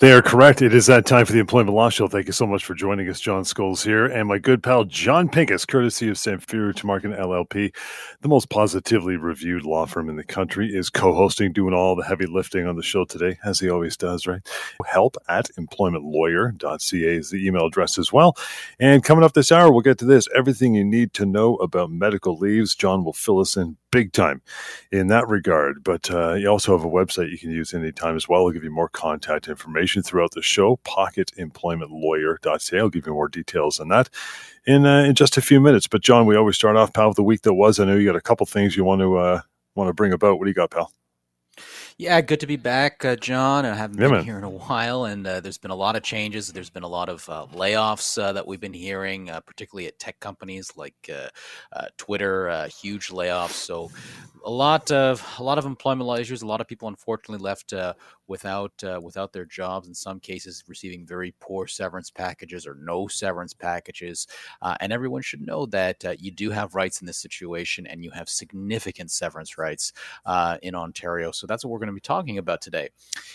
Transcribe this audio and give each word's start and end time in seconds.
They 0.00 0.12
are 0.12 0.22
correct. 0.22 0.62
It 0.62 0.72
is 0.72 0.86
that 0.86 1.06
time 1.06 1.26
for 1.26 1.32
the 1.32 1.40
Employment 1.40 1.74
Law 1.74 1.88
Show. 1.88 2.06
Thank 2.06 2.26
you 2.26 2.32
so 2.32 2.46
much 2.46 2.64
for 2.64 2.72
joining 2.72 3.08
us. 3.08 3.18
John 3.18 3.42
Scholes 3.42 3.84
here, 3.84 4.06
and 4.06 4.28
my 4.28 4.38
good 4.38 4.62
pal 4.62 4.84
Jon 4.84 5.28
Pinkus, 5.28 5.66
courtesy 5.66 6.08
of 6.08 6.14
Samfiru 6.14 6.72
Tumarkin 6.72 7.18
LLP, 7.18 7.74
the 8.20 8.28
most 8.28 8.48
positively 8.48 9.16
reviewed 9.16 9.64
law 9.64 9.86
firm 9.86 10.08
in 10.08 10.14
the 10.14 10.22
country, 10.22 10.72
is 10.72 10.88
co-hosting, 10.88 11.52
doing 11.52 11.74
all 11.74 11.96
the 11.96 12.04
heavy 12.04 12.26
lifting 12.26 12.64
on 12.64 12.76
the 12.76 12.82
show 12.84 13.04
today, 13.04 13.38
as 13.44 13.58
he 13.58 13.68
always 13.68 13.96
does. 13.96 14.24
Right? 14.24 14.40
Help 14.86 15.16
at 15.28 15.50
employmentlawyer.ca 15.58 17.16
is 17.16 17.30
the 17.30 17.44
email 17.44 17.66
address 17.66 17.98
as 17.98 18.12
well. 18.12 18.36
And 18.78 19.02
coming 19.02 19.24
up 19.24 19.32
this 19.32 19.50
hour, 19.50 19.72
we'll 19.72 19.80
get 19.80 19.98
to 19.98 20.04
this: 20.04 20.28
everything 20.32 20.74
you 20.74 20.84
need 20.84 21.12
to 21.14 21.26
know 21.26 21.56
about 21.56 21.90
medical 21.90 22.38
leaves. 22.38 22.76
John 22.76 23.04
will 23.04 23.14
fill 23.14 23.40
us 23.40 23.56
in 23.56 23.76
big 23.90 24.12
time 24.12 24.42
in 24.92 25.08
that 25.08 25.28
regard. 25.28 25.82
But 25.82 26.10
uh, 26.10 26.34
you 26.34 26.48
also 26.48 26.76
have 26.76 26.84
a 26.84 26.90
website 26.90 27.30
you 27.30 27.38
can 27.38 27.50
use 27.50 27.74
anytime 27.74 28.16
as 28.16 28.28
well. 28.28 28.46
I'll 28.46 28.52
give 28.52 28.64
you 28.64 28.70
more 28.70 28.88
contact 28.88 29.48
information 29.48 29.87
throughout 30.02 30.32
the 30.32 30.42
show, 30.42 30.78
pocketemploymentlawyer.ca. 30.84 32.78
I'll 32.78 32.88
give 32.88 33.06
you 33.06 33.12
more 33.12 33.28
details 33.28 33.80
on 33.80 33.88
that 33.88 34.08
in, 34.66 34.86
uh, 34.86 35.02
in 35.02 35.14
just 35.14 35.36
a 35.36 35.42
few 35.42 35.60
minutes. 35.60 35.86
But 35.86 36.02
John, 36.02 36.26
we 36.26 36.36
always 36.36 36.56
start 36.56 36.76
off, 36.76 36.92
pal, 36.92 37.08
with 37.08 37.16
the 37.16 37.22
week 37.22 37.42
that 37.42 37.54
was. 37.54 37.80
I 37.80 37.84
know 37.84 37.96
you 37.96 38.06
got 38.06 38.16
a 38.16 38.20
couple 38.20 38.46
things 38.46 38.76
you 38.76 38.84
want 38.84 39.00
to 39.00 39.16
uh, 39.16 39.40
want 39.74 39.88
to 39.88 39.94
bring 39.94 40.12
about. 40.12 40.38
What 40.38 40.44
do 40.44 40.50
you 40.50 40.54
got, 40.54 40.70
pal? 40.70 40.92
Yeah, 42.00 42.20
good 42.20 42.38
to 42.40 42.46
be 42.46 42.54
back, 42.54 43.04
uh, 43.04 43.16
John. 43.16 43.66
I 43.66 43.74
haven't 43.74 43.98
yeah, 43.98 44.06
been 44.06 44.16
man. 44.18 44.24
here 44.24 44.38
in 44.38 44.44
a 44.44 44.48
while, 44.48 45.04
and 45.04 45.26
uh, 45.26 45.40
there's 45.40 45.58
been 45.58 45.72
a 45.72 45.76
lot 45.76 45.96
of 45.96 46.04
changes. 46.04 46.46
There's 46.46 46.70
been 46.70 46.84
a 46.84 46.88
lot 46.88 47.08
of 47.08 47.28
uh, 47.28 47.46
layoffs 47.52 48.22
uh, 48.22 48.32
that 48.34 48.46
we've 48.46 48.60
been 48.60 48.72
hearing, 48.72 49.30
uh, 49.30 49.40
particularly 49.40 49.88
at 49.88 49.98
tech 49.98 50.20
companies 50.20 50.76
like 50.76 50.94
uh, 51.12 51.86
Twitter. 51.96 52.68
huge 52.68 53.08
layoffs. 53.08 53.50
So, 53.50 53.90
a 54.44 54.50
lot 54.50 54.92
of 54.92 55.26
a 55.40 55.42
lot 55.42 55.58
of 55.58 55.66
employment 55.66 56.06
law 56.06 56.14
issues. 56.14 56.42
A 56.42 56.46
lot 56.46 56.60
of 56.60 56.68
people, 56.68 56.86
unfortunately, 56.86 57.42
left 57.42 57.74
without 58.28 58.72
uh, 58.84 59.00
without 59.02 59.32
their 59.32 59.44
jobs. 59.44 59.88
In 59.88 59.94
some 59.94 60.20
cases, 60.20 60.62
receiving 60.68 61.06
very 61.06 61.34
poor 61.40 61.66
severance 61.66 62.10
packages 62.10 62.66
or 62.66 62.76
no 62.80 63.08
severance 63.08 63.54
packages. 63.54 64.26
Uh, 64.62 64.76
and 64.80 64.92
everyone 64.92 65.22
should 65.22 65.40
know 65.40 65.66
that 65.66 66.04
uh, 66.04 66.14
you 66.18 66.30
do 66.30 66.50
have 66.50 66.74
rights 66.74 67.00
in 67.00 67.06
this 67.06 67.18
situation, 67.18 67.86
and 67.86 68.04
you 68.04 68.10
have 68.10 68.28
significant 68.28 69.10
severance 69.10 69.58
rights 69.58 69.92
uh, 70.26 70.58
in 70.62 70.74
Ontario. 70.74 71.32
So 71.32 71.46
that's 71.46 71.64
what 71.64 71.70
we're 71.70 71.78
going 71.78 71.88
to 71.88 71.92
be 71.94 72.00
talking 72.00 72.38
about 72.38 72.60
today. 72.60 72.90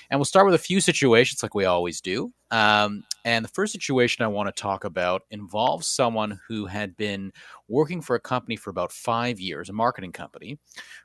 And 0.10 0.20
we'll 0.20 0.26
start 0.26 0.46
with 0.46 0.56
a 0.56 0.60
few 0.60 0.80
situations, 0.80 1.44
like 1.44 1.56
we 1.56 1.66
always 1.66 2.00
do. 2.00 2.32
Um, 2.52 3.04
and 3.26 3.44
the 3.44 3.50
first 3.50 3.72
situation 3.72 4.24
I 4.24 4.28
want 4.28 4.54
to 4.54 4.62
talk 4.62 4.84
about 4.84 5.24
involves 5.32 5.88
someone 5.88 6.40
who 6.48 6.68
had 6.68 6.96
been 6.96 7.32
working 7.68 8.00
for 8.00 8.16
a 8.16 8.20
company 8.20 8.56
for 8.56 8.70
about 8.70 8.92
five 8.92 9.40
years, 9.40 9.70
a 9.70 9.74
marketing 9.74 10.12
company, 10.12 10.60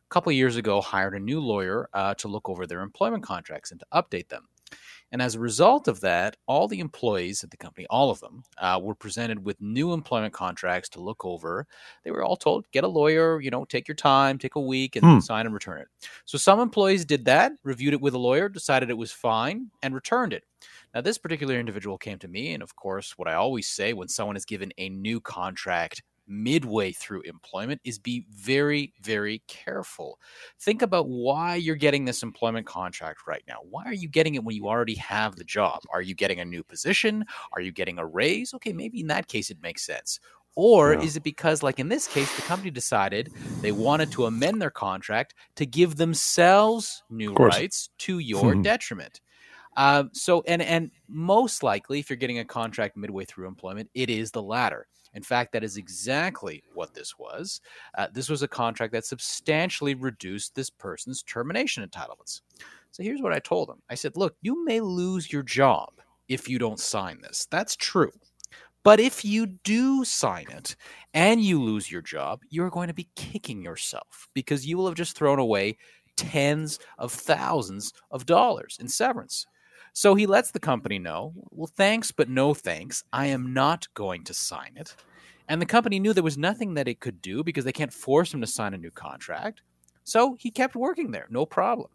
a 0.09 0.15
couple 0.15 0.31
of 0.31 0.37
years 0.37 0.57
ago 0.57 0.81
hired 0.81 1.15
a 1.15 1.21
new 1.21 1.41
lawyer 1.41 1.89
uh, 1.93 2.15
to 2.15 2.29
look 2.29 2.49
over 2.49 2.67
their 2.67 2.81
employment 2.81 3.23
contracts 3.23 3.71
and 3.71 3.81
to 3.81 3.87
update 3.93 4.29
them. 4.29 4.49
And 5.11 5.23
as 5.23 5.35
a 5.35 5.41
result 5.41 5.89
of 5.89 6.01
that, 6.01 6.37
all 6.47 6.69
the 6.69 6.81
employees 6.81 7.43
at 7.43 7.51
the 7.51 7.57
company, 7.57 7.87
all 7.89 8.11
of 8.11 8.21
them, 8.21 8.43
uh, 8.59 8.79
were 8.83 8.95
presented 8.95 9.43
with 9.43 9.61
new 9.61 9.93
employment 9.93 10.35
contracts 10.35 10.89
to 10.91 11.01
look 11.01 11.25
over. 11.25 11.67
They 12.05 12.11
were 12.11 12.23
all 12.23 12.37
told, 12.37 12.71
get 12.73 12.85
a 12.85 12.89
lawyer, 12.89 13.41
you 13.41 13.51
know, 13.51 13.65
take 13.65 13.89
your 13.89 13.95
time, 13.95 14.39
take 14.39 14.57
a 14.57 14.61
week, 14.61 14.97
and 14.97 15.05
hmm. 15.05 15.19
sign 15.21 15.47
and 15.47 15.55
return 15.55 15.81
it. 15.81 15.89
So 16.27 16.37
some 16.37 16.61
employees 16.61 17.07
did 17.07 17.25
that, 17.25 17.53
reviewed 17.65 17.95
it 17.95 18.01
with 18.01 18.15
a 18.15 18.19
lawyer, 18.19 18.49
decided 18.49 18.91
it 18.91 18.99
was 18.99 19.13
fine, 19.13 19.71
and 19.83 19.95
returned 19.95 20.35
it. 20.35 20.45
Now, 20.95 21.01
this 21.01 21.19
particular 21.19 21.59
individual 21.59 21.97
came 21.97 22.19
to 22.19 22.29
me, 22.29 22.53
and 22.53 22.63
of 22.63 22.77
course, 22.77 23.17
what 23.17 23.29
I 23.29 23.35
always 23.35 23.69
say 23.69 23.93
when 23.93 24.09
someone 24.09 24.37
is 24.37 24.45
given 24.45 24.73
a 24.79 24.89
new 24.89 25.21
contract 25.21 26.03
midway 26.29 26.93
through 26.93 27.23
employment 27.23 27.81
is 27.85 27.99
be 27.99 28.27
very, 28.31 28.93
very 29.03 29.43
careful. 29.49 30.19
Think 30.61 30.83
about 30.83 31.09
why 31.09 31.57
you're 31.57 31.77
getting 31.77 32.05
this 32.05 32.23
employment 32.23 32.67
contract 32.67 33.27
right 33.27 33.43
now. 33.49 33.59
Why 33.69 33.85
are 33.85 33.95
you 33.95 34.09
getting 34.09 34.35
it 34.35 34.45
when 34.45 34.55
you 34.55 34.67
already 34.67 34.95
have 34.97 35.37
the 35.37 35.45
job? 35.45 35.81
Are 35.93 36.03
you 36.03 36.15
getting 36.15 36.41
a 36.41 36.45
new 36.45 36.63
position? 36.63 37.25
Are 37.53 37.61
you 37.61 37.73
getting 37.73 37.99
a 37.99 38.07
raise? 38.07 38.55
Okay, 38.55 38.73
maybe 38.73 39.01
in 39.01 39.07
that 39.09 39.29
case 39.29 39.51
it 39.51 39.63
makes 39.63 39.85
sense. 39.85 40.21
Or 40.55 40.95
yeah. 40.95 41.03
is 41.03 41.17
it 41.17 41.23
because, 41.23 41.63
like 41.63 41.79
in 41.79 41.89
this 41.89 42.09
case, 42.09 42.35
the 42.35 42.43
company 42.43 42.73
decided 42.73 43.33
they 43.61 43.71
wanted 43.71 44.11
to 44.13 44.27
amend 44.27 44.61
their 44.61 44.71
contract 44.71 45.35
to 45.55 45.65
give 45.65 45.95
themselves 45.97 47.05
new 47.11 47.33
rights 47.35 47.91
to 47.99 48.19
your 48.19 48.53
mm-hmm. 48.53 48.63
detriment? 48.63 49.21
Um, 49.77 50.11
so, 50.13 50.43
and 50.49 50.61
and 50.61 50.91
most 51.07 51.63
likely, 51.63 52.01
if 52.01 52.11
you're 52.11 52.17
getting 52.17 52.41
a 52.41 52.45
contract 52.45 52.97
midway 52.97 53.25
through 53.25 53.47
employment, 53.47 53.89
it 53.95 54.11
is 54.11 54.33
the 54.33 54.43
latter. 54.43 54.89
In 55.15 55.23
fact, 55.23 55.53
that 55.53 55.65
is 55.65 55.77
exactly 55.77 56.63
what 56.75 56.95
this 56.95 57.19
was. 57.19 57.61
Uh, 57.97 58.09
this 58.13 58.29
was 58.29 58.43
a 58.43 58.49
contract 58.49 58.93
that 58.93 59.05
substantially 59.05 59.95
reduced 59.95 60.55
this 60.55 60.71
person's 60.71 61.23
termination 61.23 61.89
entitlements. 61.89 62.43
So 62.91 63.03
here's 63.03 63.23
what 63.23 63.33
I 63.33 63.39
told 63.39 63.69
him 63.69 63.83
I 63.89 63.95
said, 63.95 64.17
Look, 64.17 64.37
you 64.43 64.65
may 64.65 64.81
lose 64.81 65.33
your 65.33 65.43
job 65.43 65.91
if 66.29 66.49
you 66.49 66.59
don't 66.59 66.81
sign 66.81 67.21
this. 67.21 67.47
That's 67.51 67.77
true. 67.77 68.13
But 68.85 69.01
if 69.01 69.25
you 69.25 69.47
do 69.47 70.05
sign 70.05 70.47
it 70.51 70.77
and 71.13 71.43
you 71.43 71.63
lose 71.63 71.91
your 71.91 72.01
job, 72.01 72.41
you're 72.49 72.71
going 72.71 72.89
to 72.89 72.95
be 72.95 73.09
kicking 73.17 73.63
yourself 73.63 74.29
because 74.35 74.67
you 74.67 74.79
will 74.79 74.87
have 74.87 74.95
just 74.95 75.17
thrown 75.17 75.39
away 75.39 75.77
tens 76.17 76.79
of 76.97 77.13
thousands 77.13 77.93
of 78.11 78.27
dollars 78.27 78.79
in 78.81 78.89
severance. 78.89 79.47
So 79.93 80.15
he 80.15 80.27
lets 80.27 80.51
the 80.51 80.61
company 80.61 80.99
know, 80.99 81.33
well, 81.51 81.71
thanks, 81.77 82.13
but 82.13 82.29
no 82.29 82.55
thanks. 82.55 83.05
I 83.13 83.27
am 83.27 83.53
not 83.53 83.87
going 83.95 84.25
to 84.25 84.35
sign 84.35 84.73
it. 84.77 84.95
And 85.49 85.61
the 85.61 85.67
company 85.67 85.99
knew 85.99 86.13
there 86.13 86.23
was 86.23 86.39
nothing 86.39 86.75
that 86.75 86.89
it 86.89 87.01
could 87.01 87.23
do 87.23 87.43
because 87.43 87.65
they 87.65 87.73
can't 87.73 87.93
force 87.93 88.33
him 88.33 88.41
to 88.43 88.47
sign 88.47 88.75
a 88.75 88.79
new 88.79 88.91
contract. 88.91 89.63
So 90.05 90.37
he 90.39 90.51
kept 90.51 90.77
working 90.77 91.11
there, 91.11 91.27
no 91.31 91.47
problem. 91.47 91.91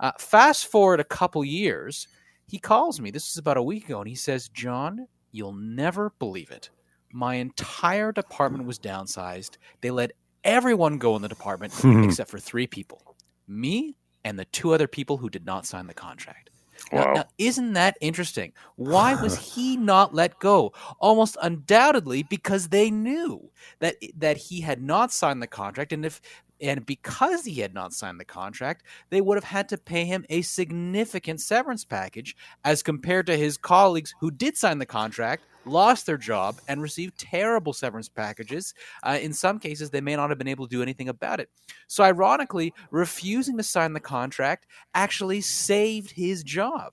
Uh, 0.00 0.12
fast 0.18 0.66
forward 0.66 1.00
a 1.00 1.04
couple 1.04 1.44
years, 1.44 2.08
he 2.48 2.58
calls 2.58 3.00
me. 3.00 3.10
This 3.10 3.30
is 3.30 3.38
about 3.38 3.56
a 3.56 3.62
week 3.62 3.86
ago, 3.86 4.00
and 4.00 4.08
he 4.08 4.14
says, 4.14 4.48
John, 4.48 5.06
you'll 5.32 5.54
never 5.54 6.12
believe 6.18 6.50
it. 6.50 6.70
My 7.12 7.36
entire 7.36 8.12
department 8.12 8.66
was 8.66 8.78
downsized. 8.78 9.56
They 9.80 9.90
let 9.90 10.12
everyone 10.44 10.98
go 10.98 11.16
in 11.16 11.22
the 11.22 11.28
department 11.28 11.74
except 12.04 12.30
for 12.30 12.38
three 12.38 12.66
people 12.66 13.02
me 13.48 13.94
and 14.24 14.38
the 14.38 14.44
two 14.46 14.74
other 14.74 14.88
people 14.88 15.16
who 15.16 15.30
did 15.30 15.46
not 15.46 15.64
sign 15.64 15.86
the 15.86 15.94
contract. 15.94 16.50
Wow. 16.92 17.04
Now, 17.04 17.12
now, 17.14 17.24
isn't 17.38 17.72
that 17.72 17.96
interesting? 18.00 18.52
Why 18.76 19.14
was 19.14 19.36
he 19.54 19.76
not 19.76 20.14
let 20.14 20.38
go? 20.38 20.72
Almost 20.98 21.36
undoubtedly 21.42 22.22
because 22.22 22.68
they 22.68 22.90
knew 22.90 23.50
that 23.80 23.96
that 24.16 24.36
he 24.36 24.60
had 24.60 24.82
not 24.82 25.12
signed 25.12 25.42
the 25.42 25.46
contract, 25.46 25.92
and 25.92 26.04
if 26.04 26.20
and 26.60 26.86
because 26.86 27.44
he 27.44 27.60
had 27.60 27.74
not 27.74 27.92
signed 27.92 28.20
the 28.20 28.24
contract, 28.24 28.84
they 29.10 29.20
would 29.20 29.36
have 29.36 29.44
had 29.44 29.68
to 29.70 29.78
pay 29.78 30.04
him 30.04 30.24
a 30.28 30.42
significant 30.42 31.40
severance 31.40 31.84
package 31.84 32.36
as 32.64 32.82
compared 32.82 33.26
to 33.26 33.36
his 33.36 33.56
colleagues 33.56 34.14
who 34.20 34.30
did 34.30 34.56
sign 34.56 34.78
the 34.78 34.86
contract, 34.86 35.44
lost 35.64 36.06
their 36.06 36.16
job, 36.16 36.56
and 36.68 36.80
received 36.80 37.18
terrible 37.18 37.72
severance 37.72 38.08
packages. 38.08 38.72
Uh, 39.02 39.18
in 39.20 39.32
some 39.32 39.58
cases, 39.58 39.90
they 39.90 40.00
may 40.00 40.16
not 40.16 40.30
have 40.30 40.38
been 40.38 40.48
able 40.48 40.66
to 40.66 40.76
do 40.76 40.82
anything 40.82 41.08
about 41.08 41.40
it. 41.40 41.50
So, 41.88 42.04
ironically, 42.04 42.72
refusing 42.90 43.56
to 43.56 43.62
sign 43.62 43.92
the 43.92 44.00
contract 44.00 44.66
actually 44.94 45.40
saved 45.40 46.12
his 46.12 46.42
job. 46.42 46.92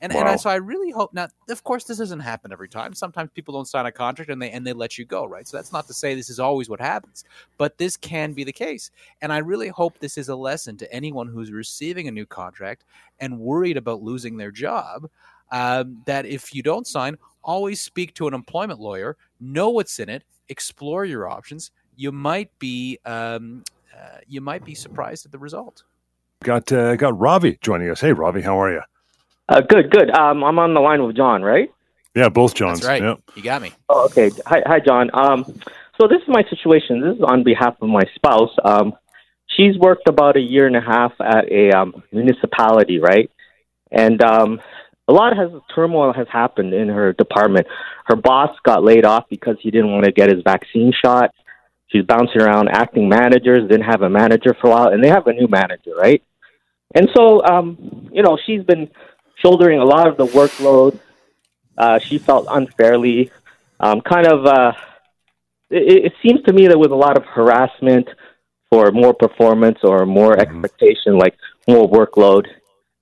And, 0.00 0.12
wow. 0.12 0.20
and 0.20 0.28
I, 0.28 0.36
so 0.36 0.50
I 0.50 0.56
really 0.56 0.90
hope 0.90 1.12
now. 1.12 1.28
Of 1.48 1.64
course, 1.64 1.84
this 1.84 1.98
doesn't 1.98 2.20
happen 2.20 2.52
every 2.52 2.68
time. 2.68 2.94
Sometimes 2.94 3.30
people 3.34 3.54
don't 3.54 3.66
sign 3.66 3.86
a 3.86 3.92
contract 3.92 4.30
and 4.30 4.40
they 4.40 4.50
and 4.50 4.66
they 4.66 4.72
let 4.72 4.98
you 4.98 5.04
go, 5.04 5.24
right? 5.24 5.46
So 5.46 5.56
that's 5.56 5.72
not 5.72 5.86
to 5.86 5.94
say 5.94 6.14
this 6.14 6.30
is 6.30 6.40
always 6.40 6.68
what 6.68 6.80
happens, 6.80 7.24
but 7.56 7.78
this 7.78 7.96
can 7.96 8.32
be 8.32 8.44
the 8.44 8.52
case. 8.52 8.90
And 9.22 9.32
I 9.32 9.38
really 9.38 9.68
hope 9.68 9.98
this 9.98 10.18
is 10.18 10.28
a 10.28 10.36
lesson 10.36 10.76
to 10.78 10.92
anyone 10.92 11.28
who's 11.28 11.50
receiving 11.50 12.08
a 12.08 12.12
new 12.12 12.26
contract 12.26 12.84
and 13.20 13.38
worried 13.38 13.76
about 13.76 14.02
losing 14.02 14.36
their 14.36 14.50
job. 14.50 15.08
Um, 15.50 16.02
that 16.04 16.26
if 16.26 16.54
you 16.54 16.62
don't 16.62 16.86
sign, 16.86 17.16
always 17.42 17.80
speak 17.80 18.12
to 18.14 18.28
an 18.28 18.34
employment 18.34 18.80
lawyer, 18.80 19.16
know 19.40 19.70
what's 19.70 19.98
in 19.98 20.10
it, 20.10 20.22
explore 20.50 21.06
your 21.06 21.26
options. 21.26 21.70
You 21.96 22.12
might 22.12 22.50
be 22.58 22.98
um, 23.06 23.64
uh, 23.96 24.18
you 24.26 24.40
might 24.40 24.64
be 24.64 24.74
surprised 24.74 25.24
at 25.26 25.32
the 25.32 25.38
result. 25.38 25.84
Got 26.44 26.70
uh, 26.70 26.96
got 26.96 27.18
Ravi 27.18 27.58
joining 27.62 27.90
us. 27.90 28.00
Hey, 28.00 28.12
Ravi, 28.12 28.42
how 28.42 28.60
are 28.60 28.72
you? 28.72 28.82
Uh, 29.48 29.60
good, 29.62 29.90
good. 29.90 30.10
Um, 30.10 30.44
I'm 30.44 30.58
on 30.58 30.74
the 30.74 30.80
line 30.80 31.04
with 31.04 31.16
John, 31.16 31.42
right? 31.42 31.72
Yeah, 32.14 32.28
both 32.28 32.54
Johns. 32.54 32.80
That's 32.80 32.88
right. 32.88 33.02
Yep. 33.02 33.20
You 33.36 33.42
got 33.42 33.62
me. 33.62 33.72
Oh, 33.88 34.06
okay. 34.06 34.30
Hi, 34.46 34.62
hi, 34.66 34.80
John. 34.80 35.10
Um, 35.14 35.44
so 36.00 36.06
this 36.08 36.20
is 36.20 36.28
my 36.28 36.44
situation. 36.50 37.00
This 37.00 37.16
is 37.16 37.22
on 37.22 37.44
behalf 37.44 37.76
of 37.80 37.88
my 37.88 38.02
spouse. 38.14 38.50
Um, 38.64 38.94
she's 39.46 39.76
worked 39.78 40.08
about 40.08 40.36
a 40.36 40.40
year 40.40 40.66
and 40.66 40.76
a 40.76 40.80
half 40.80 41.12
at 41.20 41.50
a 41.50 41.70
um, 41.70 42.02
municipality, 42.12 42.98
right? 42.98 43.30
And 43.90 44.22
um, 44.22 44.60
a 45.06 45.12
lot 45.12 45.36
has 45.36 45.50
turmoil 45.74 46.12
has 46.12 46.26
happened 46.30 46.74
in 46.74 46.88
her 46.88 47.12
department. 47.14 47.66
Her 48.06 48.16
boss 48.16 48.50
got 48.64 48.84
laid 48.84 49.04
off 49.04 49.24
because 49.30 49.56
he 49.60 49.70
didn't 49.70 49.92
want 49.92 50.04
to 50.04 50.12
get 50.12 50.30
his 50.30 50.42
vaccine 50.44 50.92
shot. 51.04 51.30
She's 51.88 52.04
bouncing 52.04 52.42
around 52.42 52.68
acting 52.68 53.08
managers, 53.08 53.68
didn't 53.68 53.86
have 53.86 54.02
a 54.02 54.10
manager 54.10 54.54
for 54.60 54.68
a 54.68 54.70
while, 54.70 54.88
and 54.88 55.02
they 55.02 55.08
have 55.08 55.26
a 55.26 55.32
new 55.32 55.48
manager, 55.48 55.94
right? 55.96 56.22
And 56.94 57.08
so, 57.16 57.42
um, 57.44 58.08
you 58.12 58.22
know, 58.22 58.38
she's 58.46 58.62
been 58.62 58.90
shouldering 59.42 59.80
a 59.80 59.84
lot 59.84 60.06
of 60.06 60.16
the 60.16 60.26
workload. 60.26 60.98
Uh, 61.76 61.98
she 61.98 62.18
felt 62.18 62.46
unfairly, 62.50 63.30
um, 63.80 64.00
kind 64.00 64.26
of. 64.26 64.46
Uh, 64.46 64.72
it, 65.70 66.06
it 66.06 66.12
seems 66.22 66.42
to 66.44 66.52
me 66.52 66.68
that 66.68 66.78
with 66.78 66.90
a 66.90 66.96
lot 66.96 67.16
of 67.16 67.24
harassment 67.24 68.08
for 68.70 68.90
more 68.92 69.14
performance 69.14 69.78
or 69.82 70.06
more 70.06 70.34
mm-hmm. 70.34 70.64
expectation, 70.64 71.18
like 71.18 71.34
more 71.66 71.88
workload. 71.88 72.46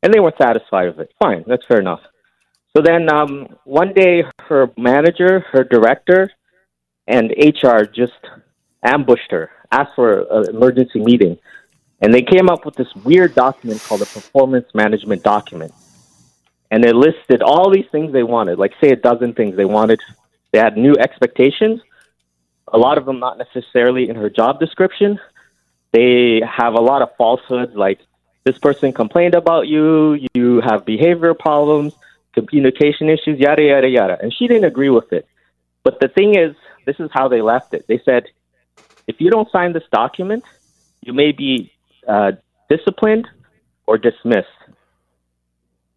and 0.02 0.12
they 0.12 0.20
weren't 0.20 0.36
satisfied 0.38 0.86
with 0.88 1.00
it. 1.00 1.12
Fine, 1.18 1.44
that's 1.46 1.64
fair 1.66 1.80
enough. 1.80 2.00
So 2.76 2.82
then 2.82 3.12
um, 3.12 3.56
one 3.64 3.94
day, 3.94 4.24
her 4.48 4.70
manager, 4.76 5.40
her 5.52 5.64
director, 5.64 6.30
and 7.06 7.30
HR 7.30 7.84
just 7.84 8.12
ambushed 8.84 9.30
her, 9.30 9.50
asked 9.72 9.92
for 9.94 10.26
an 10.30 10.54
emergency 10.54 11.00
meeting, 11.00 11.38
and 12.02 12.12
they 12.12 12.22
came 12.22 12.50
up 12.50 12.66
with 12.66 12.74
this 12.74 12.94
weird 12.96 13.34
document 13.34 13.82
called 13.82 14.02
a 14.02 14.06
performance 14.06 14.66
management 14.74 15.22
document. 15.22 15.72
And 16.70 16.82
they 16.82 16.92
listed 16.92 17.42
all 17.42 17.70
these 17.70 17.86
things 17.92 18.12
they 18.12 18.22
wanted, 18.22 18.58
like 18.58 18.72
say 18.80 18.90
a 18.90 18.96
dozen 18.96 19.34
things 19.34 19.56
they 19.56 19.64
wanted. 19.64 20.00
They 20.52 20.58
had 20.58 20.76
new 20.76 20.94
expectations, 20.94 21.80
a 22.68 22.78
lot 22.78 22.98
of 22.98 23.04
them 23.06 23.20
not 23.20 23.38
necessarily 23.38 24.08
in 24.08 24.16
her 24.16 24.30
job 24.30 24.58
description. 24.58 25.20
They 25.92 26.42
have 26.44 26.74
a 26.74 26.80
lot 26.80 27.02
of 27.02 27.14
falsehoods, 27.16 27.74
like 27.74 28.00
this 28.44 28.58
person 28.58 28.92
complained 28.92 29.34
about 29.34 29.66
you, 29.66 30.18
you 30.34 30.60
have 30.60 30.84
behavior 30.84 31.34
problems, 31.34 31.94
communication 32.32 33.08
issues, 33.08 33.38
yada, 33.38 33.62
yada, 33.62 33.88
yada. 33.88 34.18
And 34.20 34.32
she 34.32 34.46
didn't 34.46 34.64
agree 34.64 34.90
with 34.90 35.12
it. 35.12 35.26
But 35.82 36.00
the 36.00 36.08
thing 36.08 36.36
is, 36.36 36.54
this 36.84 36.96
is 37.00 37.10
how 37.12 37.28
they 37.28 37.42
left 37.42 37.74
it. 37.74 37.86
They 37.86 38.00
said, 38.04 38.26
if 39.06 39.20
you 39.20 39.30
don't 39.30 39.50
sign 39.50 39.72
this 39.72 39.84
document, 39.92 40.44
you 41.00 41.12
may 41.12 41.32
be 41.32 41.72
uh, 42.06 42.32
disciplined 42.68 43.26
or 43.86 43.98
dismissed. 43.98 44.48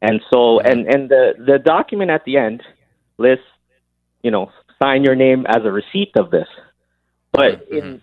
And 0.01 0.21
so, 0.31 0.59
and, 0.59 0.87
and 0.87 1.09
the, 1.09 1.33
the 1.37 1.59
document 1.59 2.09
at 2.11 2.23
the 2.25 2.37
end 2.37 2.63
lists, 3.17 3.45
you 4.23 4.31
know, 4.31 4.51
sign 4.81 5.03
your 5.03 5.15
name 5.15 5.45
as 5.47 5.63
a 5.63 5.71
receipt 5.71 6.11
of 6.15 6.31
this. 6.31 6.47
But 7.31 7.69
mm-hmm. 7.69 7.77
in, 7.77 8.01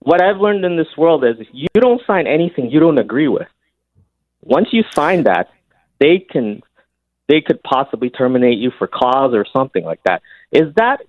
what 0.00 0.22
I've 0.22 0.38
learned 0.38 0.64
in 0.64 0.76
this 0.76 0.96
world 0.96 1.24
is 1.24 1.36
you 1.52 1.68
don't 1.74 2.00
sign 2.06 2.26
anything 2.26 2.70
you 2.70 2.80
don't 2.80 2.98
agree 2.98 3.28
with. 3.28 3.48
Once 4.42 4.68
you 4.72 4.84
sign 4.92 5.24
that, 5.24 5.50
they 6.00 6.18
can 6.18 6.62
they 7.28 7.40
could 7.40 7.62
possibly 7.62 8.10
terminate 8.10 8.58
you 8.58 8.72
for 8.76 8.86
cause 8.88 9.32
or 9.32 9.46
something 9.52 9.84
like 9.84 10.02
that. 10.04 10.22
Is 10.50 10.74
that 10.74 11.00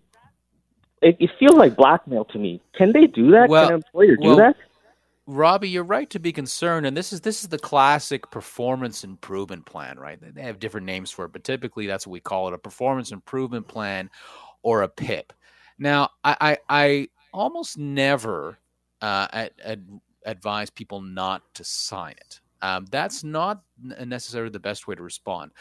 it, 1.01 1.17
it 1.19 1.31
feels 1.39 1.55
like 1.55 1.75
blackmail 1.75 2.25
to 2.25 2.37
me. 2.37 2.61
Can 2.75 2.93
they 2.93 3.07
do 3.07 3.31
that? 3.31 3.49
Well, 3.49 3.65
Can 3.65 3.75
an 3.75 3.81
employer 3.83 4.15
do 4.15 4.27
well, 4.29 4.37
that? 4.37 4.55
Robbie, 5.25 5.69
you're 5.69 5.85
right 5.85 6.09
to 6.09 6.19
be 6.19 6.33
concerned, 6.33 6.85
and 6.85 6.97
this 6.97 7.13
is 7.13 7.21
this 7.21 7.43
is 7.43 7.49
the 7.49 7.57
classic 7.59 8.29
performance 8.29 9.05
improvement 9.05 9.65
plan, 9.65 9.97
right? 9.97 10.19
They 10.21 10.41
have 10.41 10.59
different 10.59 10.85
names 10.85 11.11
for 11.11 11.25
it, 11.25 11.31
but 11.31 11.45
typically 11.45 11.87
that's 11.87 12.05
what 12.05 12.11
we 12.11 12.19
call 12.19 12.49
it: 12.49 12.53
a 12.53 12.57
performance 12.57 13.11
improvement 13.11 13.67
plan 13.67 14.09
or 14.63 14.81
a 14.81 14.89
PIP. 14.89 15.31
Now, 15.79 16.09
I 16.25 16.35
I, 16.41 16.57
I 16.69 17.07
almost 17.33 17.77
never 17.77 18.59
uh, 19.01 19.27
ad, 19.31 19.51
ad, 19.63 19.87
advise 20.25 20.69
people 20.69 20.99
not 21.01 21.41
to 21.55 21.63
sign 21.63 22.15
it. 22.19 22.41
Um, 22.61 22.85
that's 22.91 23.23
not 23.23 23.61
necessarily 23.79 24.51
the 24.51 24.59
best 24.59 24.87
way 24.87 24.95
to 24.95 25.03
respond. 25.03 25.51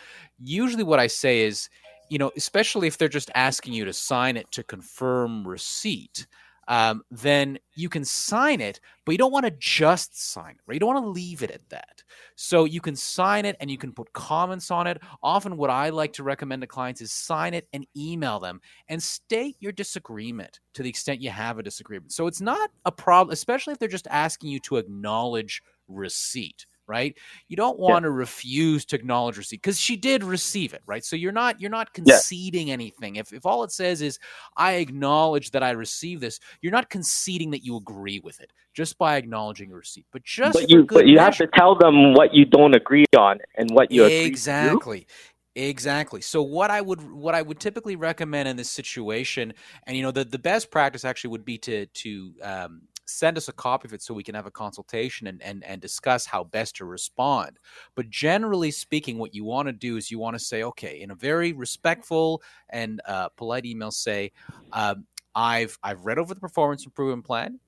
Usually, 0.40 0.84
what 0.84 0.98
I 0.98 1.06
say 1.06 1.42
is, 1.42 1.68
you 2.08 2.18
know, 2.18 2.32
especially 2.36 2.88
if 2.88 2.98
they're 2.98 3.08
just 3.08 3.30
asking 3.36 3.74
you 3.74 3.84
to 3.84 3.92
sign 3.92 4.36
it 4.36 4.50
to 4.52 4.64
confirm 4.64 5.46
receipt, 5.46 6.26
um, 6.68 7.02
then 7.10 7.58
you 7.74 7.88
can 7.88 8.04
sign 8.04 8.60
it, 8.60 8.80
but 9.04 9.12
you 9.12 9.18
don't 9.18 9.32
want 9.32 9.46
to 9.46 9.54
just 9.58 10.32
sign 10.32 10.52
it, 10.52 10.60
right? 10.66 10.74
You 10.74 10.80
don't 10.80 10.94
want 10.94 11.04
to 11.04 11.10
leave 11.10 11.42
it 11.42 11.50
at 11.50 11.68
that. 11.70 12.02
So 12.36 12.64
you 12.64 12.80
can 12.80 12.96
sign 12.96 13.44
it 13.44 13.56
and 13.60 13.70
you 13.70 13.78
can 13.78 13.92
put 13.92 14.12
comments 14.12 14.70
on 14.70 14.86
it. 14.86 15.00
Often, 15.22 15.56
what 15.56 15.70
I 15.70 15.90
like 15.90 16.12
to 16.14 16.22
recommend 16.22 16.62
to 16.62 16.68
clients 16.68 17.00
is 17.00 17.12
sign 17.12 17.54
it 17.54 17.68
and 17.72 17.86
email 17.96 18.38
them 18.38 18.60
and 18.88 19.02
state 19.02 19.56
your 19.60 19.72
disagreement 19.72 20.60
to 20.74 20.82
the 20.82 20.88
extent 20.88 21.20
you 21.20 21.30
have 21.30 21.58
a 21.58 21.62
disagreement. 21.62 22.12
So 22.12 22.26
it's 22.26 22.40
not 22.40 22.70
a 22.84 22.92
problem, 22.92 23.32
especially 23.32 23.72
if 23.72 23.78
they're 23.78 23.88
just 23.88 24.08
asking 24.10 24.50
you 24.50 24.60
to 24.60 24.76
acknowledge 24.76 25.62
receipt 25.88 26.66
right? 26.86 27.16
You 27.48 27.56
don't 27.56 27.78
want 27.78 28.02
yeah. 28.02 28.08
to 28.08 28.10
refuse 28.10 28.84
to 28.86 28.96
acknowledge 28.96 29.36
receipt 29.36 29.62
because 29.62 29.78
she 29.78 29.96
did 29.96 30.24
receive 30.24 30.74
it, 30.74 30.82
right? 30.86 31.04
So 31.04 31.16
you're 31.16 31.32
not 31.32 31.60
you're 31.60 31.70
not 31.70 31.92
conceding 31.92 32.68
yeah. 32.68 32.74
anything. 32.74 33.16
If 33.16 33.32
if 33.32 33.46
all 33.46 33.64
it 33.64 33.72
says 33.72 34.02
is 34.02 34.18
I 34.56 34.74
acknowledge 34.74 35.50
that 35.52 35.62
I 35.62 35.70
receive 35.70 36.20
this, 36.20 36.40
you're 36.60 36.72
not 36.72 36.90
conceding 36.90 37.50
that 37.52 37.64
you 37.64 37.76
agree 37.76 38.20
with 38.22 38.40
it 38.40 38.52
just 38.74 38.98
by 38.98 39.16
acknowledging 39.16 39.72
a 39.72 39.76
receipt. 39.76 40.06
But 40.12 40.24
just 40.24 40.54
but 40.54 40.70
you 40.70 40.84
but 40.84 41.06
you 41.06 41.16
measure, 41.16 41.24
have 41.24 41.36
to 41.36 41.46
tell 41.58 41.74
them 41.74 42.14
what 42.14 42.34
you 42.34 42.44
don't 42.44 42.74
agree 42.74 43.06
on 43.16 43.38
and 43.56 43.70
what 43.70 43.90
you 43.90 44.04
exactly. 44.04 45.06
Exactly. 45.54 46.22
So 46.22 46.42
what 46.42 46.70
I 46.70 46.80
would 46.80 47.12
what 47.12 47.34
I 47.34 47.42
would 47.42 47.60
typically 47.60 47.94
recommend 47.94 48.48
in 48.48 48.56
this 48.56 48.70
situation, 48.70 49.52
and 49.86 49.96
you 49.96 50.02
know, 50.02 50.10
the, 50.10 50.24
the 50.24 50.38
best 50.38 50.70
practice 50.70 51.04
actually 51.04 51.30
would 51.30 51.44
be 51.44 51.58
to 51.58 51.84
to 51.84 52.32
um, 52.42 52.82
send 53.04 53.36
us 53.36 53.48
a 53.48 53.52
copy 53.52 53.88
of 53.88 53.92
it 53.92 54.02
so 54.02 54.14
we 54.14 54.22
can 54.22 54.34
have 54.34 54.46
a 54.46 54.50
consultation 54.50 55.26
and, 55.26 55.42
and, 55.42 55.64
and 55.64 55.80
discuss 55.80 56.26
how 56.26 56.44
best 56.44 56.76
to 56.76 56.84
respond. 56.84 57.58
But 57.94 58.10
generally 58.10 58.70
speaking, 58.70 59.18
what 59.18 59.34
you 59.34 59.44
want 59.44 59.68
to 59.68 59.72
do 59.72 59.96
is 59.96 60.10
you 60.10 60.18
want 60.18 60.38
to 60.38 60.44
say, 60.44 60.62
okay, 60.62 61.00
in 61.00 61.10
a 61.10 61.14
very 61.14 61.52
respectful 61.52 62.42
and 62.70 63.00
uh, 63.06 63.28
polite 63.30 63.66
email, 63.66 63.90
say, 63.90 64.32
um, 64.72 65.06
I've 65.34 65.78
I've 65.82 66.04
read 66.04 66.18
over 66.18 66.34
the 66.34 66.40
performance 66.40 66.84
improvement 66.84 67.24
plan. 67.24 67.58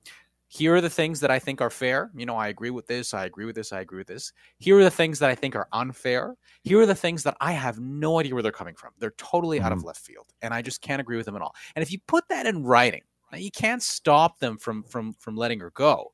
Here 0.47 0.75
are 0.75 0.81
the 0.81 0.89
things 0.89 1.19
that 1.21 1.31
I 1.31 1.39
think 1.39 1.59
are 1.59 1.71
fair. 1.71 2.11
You 2.15 2.25
know, 2.25 2.37
I 2.37 2.47
agree 2.49 2.69
with 2.69 2.85
this. 2.85 3.13
I 3.13 3.25
agree 3.25 3.45
with 3.45 3.55
this. 3.55 3.73
I 3.73 3.81
agree 3.81 3.97
with 3.97 4.07
this. 4.07 4.31
Here 4.59 4.77
are 4.77 4.83
the 4.83 4.91
things 4.91 5.19
that 5.19 5.29
I 5.29 5.35
think 5.35 5.55
are 5.55 5.67
unfair. 5.73 6.35
Here 6.63 6.79
are 6.79 6.85
the 6.85 6.95
things 6.95 7.23
that 7.23 7.35
I 7.41 7.51
have 7.51 7.79
no 7.79 8.19
idea 8.19 8.33
where 8.33 8.43
they're 8.43 8.51
coming 8.51 8.75
from. 8.75 8.91
They're 8.99 9.15
totally 9.17 9.57
mm-hmm. 9.57 9.65
out 9.65 9.71
of 9.71 9.79
mm-hmm. 9.79 9.87
left 9.87 10.01
field, 10.01 10.27
and 10.41 10.53
I 10.53 10.61
just 10.61 10.81
can't 10.81 11.01
agree 11.01 11.17
with 11.17 11.25
them 11.25 11.35
at 11.35 11.41
all. 11.41 11.55
And 11.75 11.83
if 11.83 11.91
you 11.91 11.97
put 12.07 12.25
that 12.29 12.45
in 12.45 12.63
writing, 12.63 13.01
now, 13.35 13.41
you 13.41 13.51
can't 13.51 13.83
stop 13.83 14.39
them 14.39 14.57
from 14.57 14.83
from 14.83 15.13
from 15.13 15.35
letting 15.35 15.59
her 15.59 15.71
go, 15.71 16.13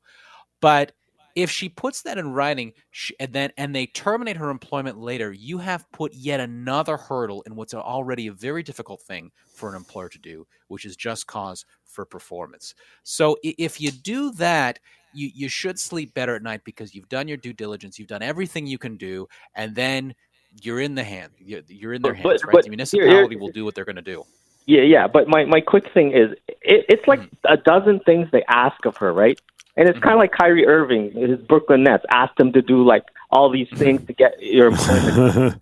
but 0.60 0.92
if 1.34 1.50
she 1.50 1.68
puts 1.68 2.02
that 2.02 2.18
in 2.18 2.32
writing 2.32 2.72
she, 2.90 3.14
and 3.18 3.32
then 3.32 3.50
and 3.56 3.74
they 3.74 3.86
terminate 3.86 4.36
her 4.36 4.50
employment 4.50 4.98
later, 4.98 5.32
you 5.32 5.58
have 5.58 5.90
put 5.92 6.12
yet 6.14 6.40
another 6.40 6.96
hurdle 6.96 7.42
in 7.46 7.54
what's 7.54 7.74
already 7.74 8.26
a 8.26 8.32
very 8.32 8.62
difficult 8.62 9.00
thing 9.02 9.30
for 9.54 9.68
an 9.70 9.76
employer 9.76 10.08
to 10.08 10.18
do, 10.18 10.46
which 10.68 10.84
is 10.84 10.96
just 10.96 11.26
cause 11.26 11.64
for 11.84 12.04
performance. 12.04 12.74
So 13.02 13.36
if 13.42 13.80
you 13.80 13.92
do 13.92 14.32
that, 14.32 14.78
you 15.14 15.30
you 15.32 15.48
should 15.48 15.78
sleep 15.78 16.12
better 16.14 16.34
at 16.34 16.42
night 16.42 16.62
because 16.64 16.94
you've 16.94 17.08
done 17.08 17.28
your 17.28 17.36
due 17.36 17.52
diligence, 17.52 17.98
you've 17.98 18.08
done 18.08 18.22
everything 18.22 18.66
you 18.66 18.78
can 18.78 18.96
do, 18.96 19.28
and 19.54 19.74
then 19.74 20.14
you're 20.60 20.80
in 20.80 20.94
the 20.94 21.04
hand. 21.04 21.32
You're, 21.38 21.62
you're 21.68 21.94
in 21.94 22.02
their 22.02 22.14
hands, 22.14 22.42
but, 22.42 22.46
right? 22.46 22.52
But 22.52 22.64
the 22.64 22.70
municipality 22.70 23.36
will 23.36 23.48
do 23.48 23.64
what 23.64 23.74
they're 23.74 23.84
going 23.84 23.96
to 23.96 24.02
do. 24.02 24.24
Yeah, 24.66 24.82
yeah. 24.82 25.06
But 25.08 25.28
my, 25.28 25.44
my 25.44 25.60
quick 25.60 25.92
thing 25.92 26.12
is, 26.12 26.32
it, 26.48 26.86
it's 26.88 27.06
like 27.08 27.20
mm-hmm. 27.20 27.52
a 27.52 27.56
dozen 27.56 28.00
things 28.00 28.28
they 28.30 28.44
ask 28.48 28.84
of 28.84 28.96
her, 28.98 29.12
right? 29.12 29.40
And 29.76 29.88
it's 29.88 29.96
mm-hmm. 29.96 30.04
kind 30.04 30.14
of 30.14 30.18
like 30.20 30.32
Kyrie 30.32 30.66
Irving, 30.66 31.12
his 31.12 31.40
Brooklyn 31.40 31.82
Nets, 31.82 32.04
asked 32.10 32.38
him 32.38 32.52
to 32.52 32.62
do 32.62 32.84
like 32.84 33.04
all 33.30 33.50
these 33.50 33.68
mm-hmm. 33.68 33.78
things 33.78 34.06
to 34.06 34.12
get 34.12 34.34
your 34.40 34.68
employment. 34.68 35.60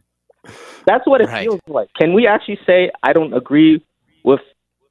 That's 0.87 1.07
what 1.07 1.21
it 1.21 1.29
right. 1.29 1.45
feels 1.45 1.61
like. 1.67 1.91
Can 1.95 2.15
we 2.15 2.27
actually 2.27 2.59
say 2.67 2.91
I 3.03 3.13
don't 3.13 3.35
agree 3.35 3.85
with 4.25 4.41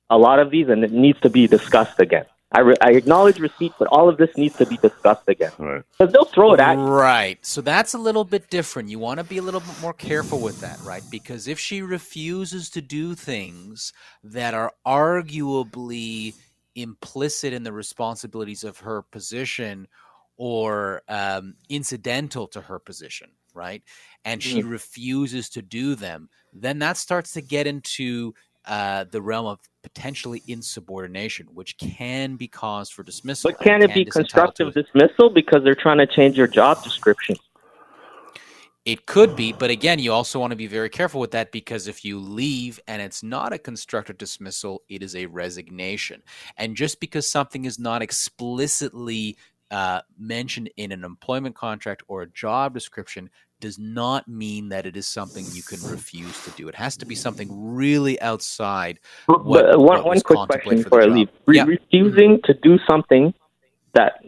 a 0.10 0.18
lot 0.18 0.40
of 0.40 0.52
these, 0.52 0.70
and 0.70 0.84
it 0.84 0.92
needs 0.92 1.20
to 1.22 1.30
be 1.30 1.48
discussed 1.48 2.00
again? 2.00 2.26
I, 2.52 2.62
re- 2.62 2.76
I 2.82 2.92
acknowledge 2.92 3.40
receipt, 3.40 3.74
but 3.78 3.88
all 3.90 4.10
of 4.10 4.18
this 4.18 4.36
needs 4.36 4.56
to 4.58 4.66
be 4.66 4.78
discussed 4.78 5.28
again. 5.28 5.52
Right. 5.60 5.84
Because 5.98 6.12
they'll 6.12 6.26
throw 6.26 6.54
it 6.54 6.60
at 6.60 6.78
you. 6.78 6.84
Right. 6.84 7.38
So 7.46 7.62
that's 7.62 7.94
a 7.94 8.00
little 8.00 8.24
bit 8.24 8.50
different. 8.50 8.90
You 8.90 8.98
want 8.98 9.20
to 9.20 9.24
be 9.24 9.38
a 9.38 9.42
little 9.42 9.60
bit 9.60 9.80
more 9.82 9.94
careful 9.94 10.40
with 10.40 10.60
that, 10.62 10.80
right? 10.84 11.04
Because 11.12 11.48
if 11.48 11.60
she 11.60 11.84
refuses 11.84 12.72
to 12.72 12.82
do 12.82 13.14
things 13.14 13.94
that 14.24 14.56
are 14.56 14.74
arguably 14.86 16.34
implicit 16.76 17.54
in 17.54 17.64
the 17.64 17.74
responsibilities 17.74 18.64
of 18.64 18.80
her 18.80 19.04
position 19.04 19.88
or 20.38 21.04
um, 21.08 21.54
incidental 21.70 22.48
to 22.48 22.62
her 22.62 22.80
position, 22.80 23.30
right? 23.54 23.84
And 24.26 24.42
she 24.42 24.64
mm. 24.64 24.70
refuses 24.70 25.50
to 25.50 25.62
do 25.62 25.94
them, 25.94 26.30
then 26.54 26.80
that 26.80 26.98
starts 26.98 27.34
to 27.34 27.42
get 27.42 27.68
into 27.68 28.34
uh, 28.70 29.04
the 29.10 29.20
realm 29.20 29.48
of 29.48 29.60
potentially 29.82 30.44
insubordination, 30.48 31.48
which 31.54 31.76
can 31.80 32.36
be 32.36 32.48
cause 32.48 32.90
for 32.92 33.02
dismissal. 33.02 33.52
But 33.52 33.60
can 33.60 33.82
it 33.82 33.88
can 33.88 33.96
be 33.96 34.06
constructive 34.06 34.76
dismissal 34.76 35.32
because 35.32 35.64
they're 35.64 35.74
trying 35.74 35.98
to 35.98 36.06
change 36.06 36.38
your 36.38 36.48
job 36.48 36.84
description? 36.84 37.36
It 38.86 39.08
could 39.08 39.36
be, 39.36 39.54
but 39.54 39.72
again, 39.72 39.98
you 39.98 40.14
also 40.14 40.40
want 40.40 40.52
to 40.52 40.56
be 40.56 40.68
very 40.68 40.90
careful 40.90 41.20
with 41.20 41.32
that 41.32 41.52
because 41.52 41.88
if 41.88 42.06
you 42.06 42.20
leave 42.20 42.80
and 42.88 43.02
it's 43.02 43.24
not 43.24 43.54
a 43.54 43.58
constructive 43.58 44.18
dismissal, 44.18 44.84
it 44.88 45.02
is 45.02 45.16
a 45.16 45.26
resignation. 45.26 46.22
And 46.56 46.76
just 46.76 47.00
because 47.00 47.30
something 47.30 47.66
is 47.66 47.80
not 47.80 48.04
explicitly 48.04 49.38
uh, 49.72 50.02
mentioned 50.18 50.70
in 50.78 50.92
an 50.92 51.04
employment 51.04 51.56
contract 51.56 52.04
or 52.08 52.22
a 52.22 52.30
job 52.30 52.74
description 52.74 53.30
does 53.60 53.78
not 53.78 54.28
mean 54.28 54.70
that 54.70 54.86
it 54.86 54.96
is 54.96 55.08
something 55.08 55.46
you 55.52 55.64
can 55.64 55.82
refuse 55.90 56.44
to 56.44 56.52
do. 56.52 56.68
It 56.68 56.76
has 56.76 56.98
to 56.98 57.06
be 57.06 57.16
something 57.16 57.48
really 57.76 58.20
outside. 58.22 59.00
What, 59.26 59.44
but 59.46 59.80
one, 59.80 60.04
one 60.04 60.22
quick 60.22 60.40
question 60.48 60.84
before 60.84 61.02
I 61.02 61.06
leave: 61.06 61.30
Re- 61.46 61.58
yeah. 61.58 61.64
refusing 61.66 62.40
to 62.46 62.54
do 62.54 62.80
something 62.90 63.34
that 63.94 64.24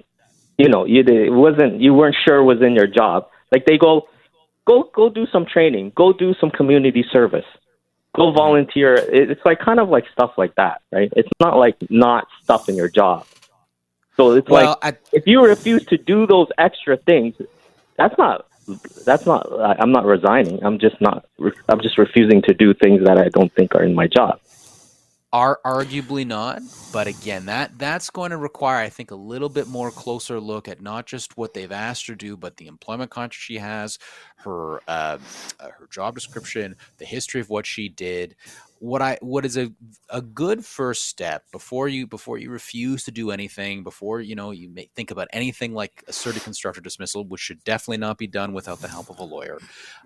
you 0.58 0.70
know 0.70 0.86
you 0.86 1.02
it 1.02 1.32
wasn't 1.32 1.82
you 1.82 1.94
weren't 1.94 2.16
sure 2.26 2.44
was 2.44 2.62
in 2.62 2.76
your 2.76 2.88
job. 2.88 3.28
Like 3.52 3.66
they 3.66 3.78
go, 3.78 4.08
go 4.66 4.90
go 4.94 5.10
do 5.10 5.26
some 5.32 5.46
training, 5.46 5.94
go 5.96 6.14
do 6.14 6.34
some 6.40 6.52
community 6.52 7.06
service, 7.12 7.46
go 8.16 8.28
mm-hmm. 8.28 8.38
volunteer. 8.38 8.96
It's 8.96 9.42
like 9.46 9.60
kind 9.60 9.80
of 9.80 9.90
like 9.90 10.06
stuff 10.12 10.34
like 10.38 10.56
that, 10.56 10.82
right? 10.92 11.12
It's 11.16 11.30
not 11.40 11.58
like 11.58 11.78
not 11.90 12.28
stuff 12.44 12.70
in 12.70 12.76
your 12.76 12.90
job. 12.90 13.26
So 14.18 14.32
it's 14.32 14.50
well, 14.50 14.78
like 14.82 14.96
I, 14.96 14.98
if 15.14 15.26
you 15.26 15.44
refuse 15.44 15.86
to 15.86 15.98
do 15.98 16.28
those 16.28 16.48
extra 16.58 16.98
things, 16.98 17.36
that's 17.98 18.18
not 18.18 18.46
that's 19.06 19.26
not. 19.26 19.48
I'm 19.80 19.92
not 19.92 20.06
resigning. 20.06 20.64
I'm 20.64 20.80
just 20.80 21.00
not. 21.02 21.26
I'm 21.70 21.82
just 21.82 21.98
refusing 21.98 22.42
to 22.44 22.54
do 22.54 22.74
things 22.74 23.04
that 23.06 23.18
I 23.18 23.30
don't 23.30 23.52
think 23.54 23.76
are 23.76 23.84
in 23.84 23.96
my 23.96 24.08
job. 24.08 24.40
Are 25.34 25.60
arguably 25.66 26.26
not, 26.28 26.62
but 26.92 27.08
again, 27.08 27.46
that 27.46 27.78
that's 27.78 28.10
going 28.10 28.32
to 28.32 28.38
require, 28.38 28.84
I 28.84 28.90
think, 28.90 29.12
a 29.12 29.16
little 29.16 29.50
bit 29.50 29.68
more 29.68 29.92
closer 29.92 30.40
look 30.40 30.68
at 30.68 30.82
not 30.82 31.06
just 31.06 31.38
what 31.38 31.54
they've 31.54 31.72
asked 31.72 32.08
her 32.08 32.16
to 32.16 32.28
do, 32.28 32.38
but 32.38 32.58
the 32.58 32.68
employment 32.68 33.12
contract 33.12 33.42
she 33.42 33.58
has, 33.58 33.98
her 34.38 34.82
uh, 34.88 35.18
uh, 35.60 35.70
her 35.78 35.88
job 35.90 36.16
description, 36.16 36.76
the 36.98 37.06
history 37.06 37.42
of 37.42 37.50
what 37.50 37.66
she 37.66 37.88
did, 37.88 38.36
what 38.82 39.00
I 39.00 39.20
what 39.22 39.46
is 39.46 39.58
a 39.58 39.72
a 40.10 40.24
good 40.24 40.66
first 40.66 41.06
step 41.06 41.44
before 41.52 41.88
you 41.88 42.08
before 42.08 42.40
you 42.40 42.50
refuse 42.50 43.04
to 43.04 43.12
do 43.12 43.30
anything 43.30 43.84
before 43.84 44.22
you 44.22 44.34
know 44.34 44.50
you 44.50 44.70
may 44.70 44.90
think 44.96 45.12
about 45.12 45.28
anything 45.32 45.76
like 45.76 46.04
asserted 46.08 46.42
constructive 46.42 46.84
dismissal, 46.84 47.24
which 47.24 47.42
should 47.42 47.64
definitely 47.64 48.00
not 48.00 48.18
be 48.18 48.26
done 48.26 48.54
without 48.54 48.82
the 48.82 48.88
help 48.88 49.12
of 49.12 49.20
a 49.20 49.24
lawyer. 49.24 49.60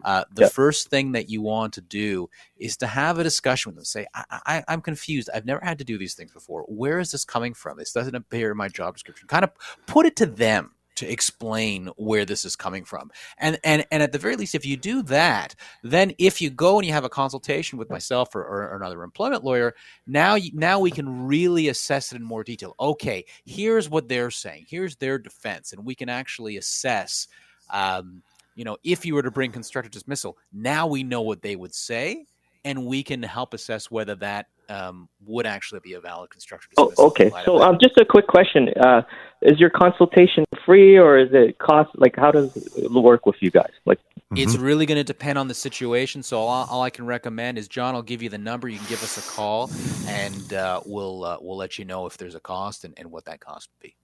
Uh, 0.04 0.26
the 0.34 0.42
yep. 0.42 0.52
first 0.52 0.90
thing 0.90 1.14
that 1.14 1.30
you 1.30 1.42
want 1.42 1.72
to 1.74 1.82
do 1.82 2.30
is 2.58 2.76
to 2.76 2.86
have 2.86 3.18
a 3.18 3.24
discussion 3.24 3.70
with 3.70 3.78
them. 3.78 3.86
Say, 3.86 4.08
I, 4.14 4.26
I, 4.30 4.64
I'm 4.68 4.82
confused. 4.82 5.30
I've 5.34 5.46
never 5.46 5.64
had 5.64 5.78
to 5.78 5.86
do 5.86 5.98
these 5.98 6.14
things 6.14 6.34
before. 6.34 6.66
Where 6.76 7.00
is 7.00 7.12
this 7.12 7.26
coming 7.26 7.54
from? 7.54 7.78
This 7.78 7.94
doesn't 7.94 8.16
appear 8.16 8.52
in 8.52 8.58
my 8.58 8.68
job 8.68 8.96
description. 8.96 9.28
Kind 9.28 9.44
of 9.44 9.52
put 9.86 10.06
it 10.06 10.16
to 10.18 10.26
them 10.26 10.76
to 10.96 11.12
explain 11.12 11.88
where 11.98 12.26
this 12.26 12.46
is 12.46 12.56
coming 12.56 12.86
from. 12.86 13.12
And 13.38 13.60
and 13.64 13.86
and 13.92 14.02
at 14.02 14.12
the 14.12 14.18
very 14.18 14.36
least, 14.36 14.56
if 14.56 14.66
you 14.66 14.78
do 14.78 15.04
that, 15.04 15.56
then 15.84 16.14
if 16.18 16.42
you 16.42 16.50
go 16.50 16.78
and 16.78 16.86
you 16.86 16.94
have 16.94 17.04
a 17.04 17.10
consultation 17.10 17.78
with 17.78 17.90
myself 17.90 18.34
or, 18.34 18.44
or, 18.44 18.76
another 18.76 19.04
employment 19.04 19.44
lawyer, 19.44 19.76
now 20.08 20.36
you, 20.36 20.52
now 20.54 20.80
we 20.80 20.92
can 20.92 21.28
really 21.28 21.68
assess 21.68 22.12
it 22.12 22.16
in 22.16 22.24
more 22.24 22.44
detail. 22.44 22.76
Okay, 22.80 23.26
here's 23.46 23.90
what 23.90 24.08
they're 24.08 24.32
saying. 24.32 24.66
Here's 24.68 24.96
their 24.96 25.18
defense, 25.18 25.74
and 25.74 25.86
we 25.86 25.96
can 25.96 26.10
actually 26.10 26.58
assess. 26.58 27.28
Um, 27.70 28.24
you 28.56 28.64
know, 28.64 28.78
if 28.86 29.06
you 29.06 29.16
were 29.16 29.24
to 29.24 29.32
bring 29.32 29.52
constructive 29.52 29.92
dismissal, 29.92 30.38
now 30.54 30.88
we 30.88 31.04
know 31.04 31.22
what 31.22 31.42
they 31.42 31.58
would 31.58 31.76
say, 31.76 32.26
and 32.66 32.86
we 32.86 33.04
can 33.04 33.24
help 33.24 33.54
assess 33.54 33.90
whether 33.90 34.16
that 34.16 34.48
um, 34.68 35.08
would 35.24 35.46
actually 35.46 35.80
be 35.82 35.94
a 35.94 36.02
valid 36.02 36.32
construction. 36.32 36.72
oh. 36.78 36.92
Okay. 36.98 37.32
So, 37.46 37.62
um, 37.62 37.78
just 37.82 37.98
a 37.98 38.04
quick 38.04 38.28
question: 38.28 38.70
uh, 38.84 39.04
Is 39.44 39.60
your 39.60 39.70
consultation 39.70 40.44
free, 40.66 40.98
or 40.98 41.18
is 41.18 41.30
it 41.32 41.60
cost? 41.60 41.92
Like, 41.96 42.16
how 42.16 42.32
does 42.32 42.56
it 42.58 42.92
work 42.92 43.28
with 43.28 43.36
you 43.42 43.52
guys? 43.52 43.70
Like, 43.86 44.00
mm-hmm. 44.00 44.38
it's 44.38 44.58
really 44.58 44.88
going 44.88 44.98
to 44.98 45.04
depend 45.04 45.38
on 45.38 45.48
the 45.48 45.54
situation. 45.54 46.24
So, 46.24 46.40
all, 46.40 46.68
all, 46.70 46.82
I 46.82 46.90
can 46.90 47.06
recommend 47.06 47.60
is 47.60 47.68
John. 47.68 47.94
I'll 47.94 48.02
give 48.02 48.24
you 48.24 48.30
the 48.30 48.40
number. 48.40 48.68
You 48.68 48.80
can 48.80 48.88
give 48.88 49.04
us 49.04 49.18
a 49.18 49.32
call, 49.32 49.70
and 50.08 50.54
uh, 50.54 50.82
we'll 50.86 51.24
uh, 51.24 51.38
we'll 51.40 51.58
let 51.58 51.78
you 51.78 51.86
know 51.86 52.08
if 52.08 52.18
there's 52.18 52.36
a 52.36 52.40
cost 52.42 52.84
and, 52.84 52.96
and 52.98 53.12
what 53.12 53.26
that 53.26 53.40
cost 53.40 53.70
would 53.72 53.88
be. 53.88 53.96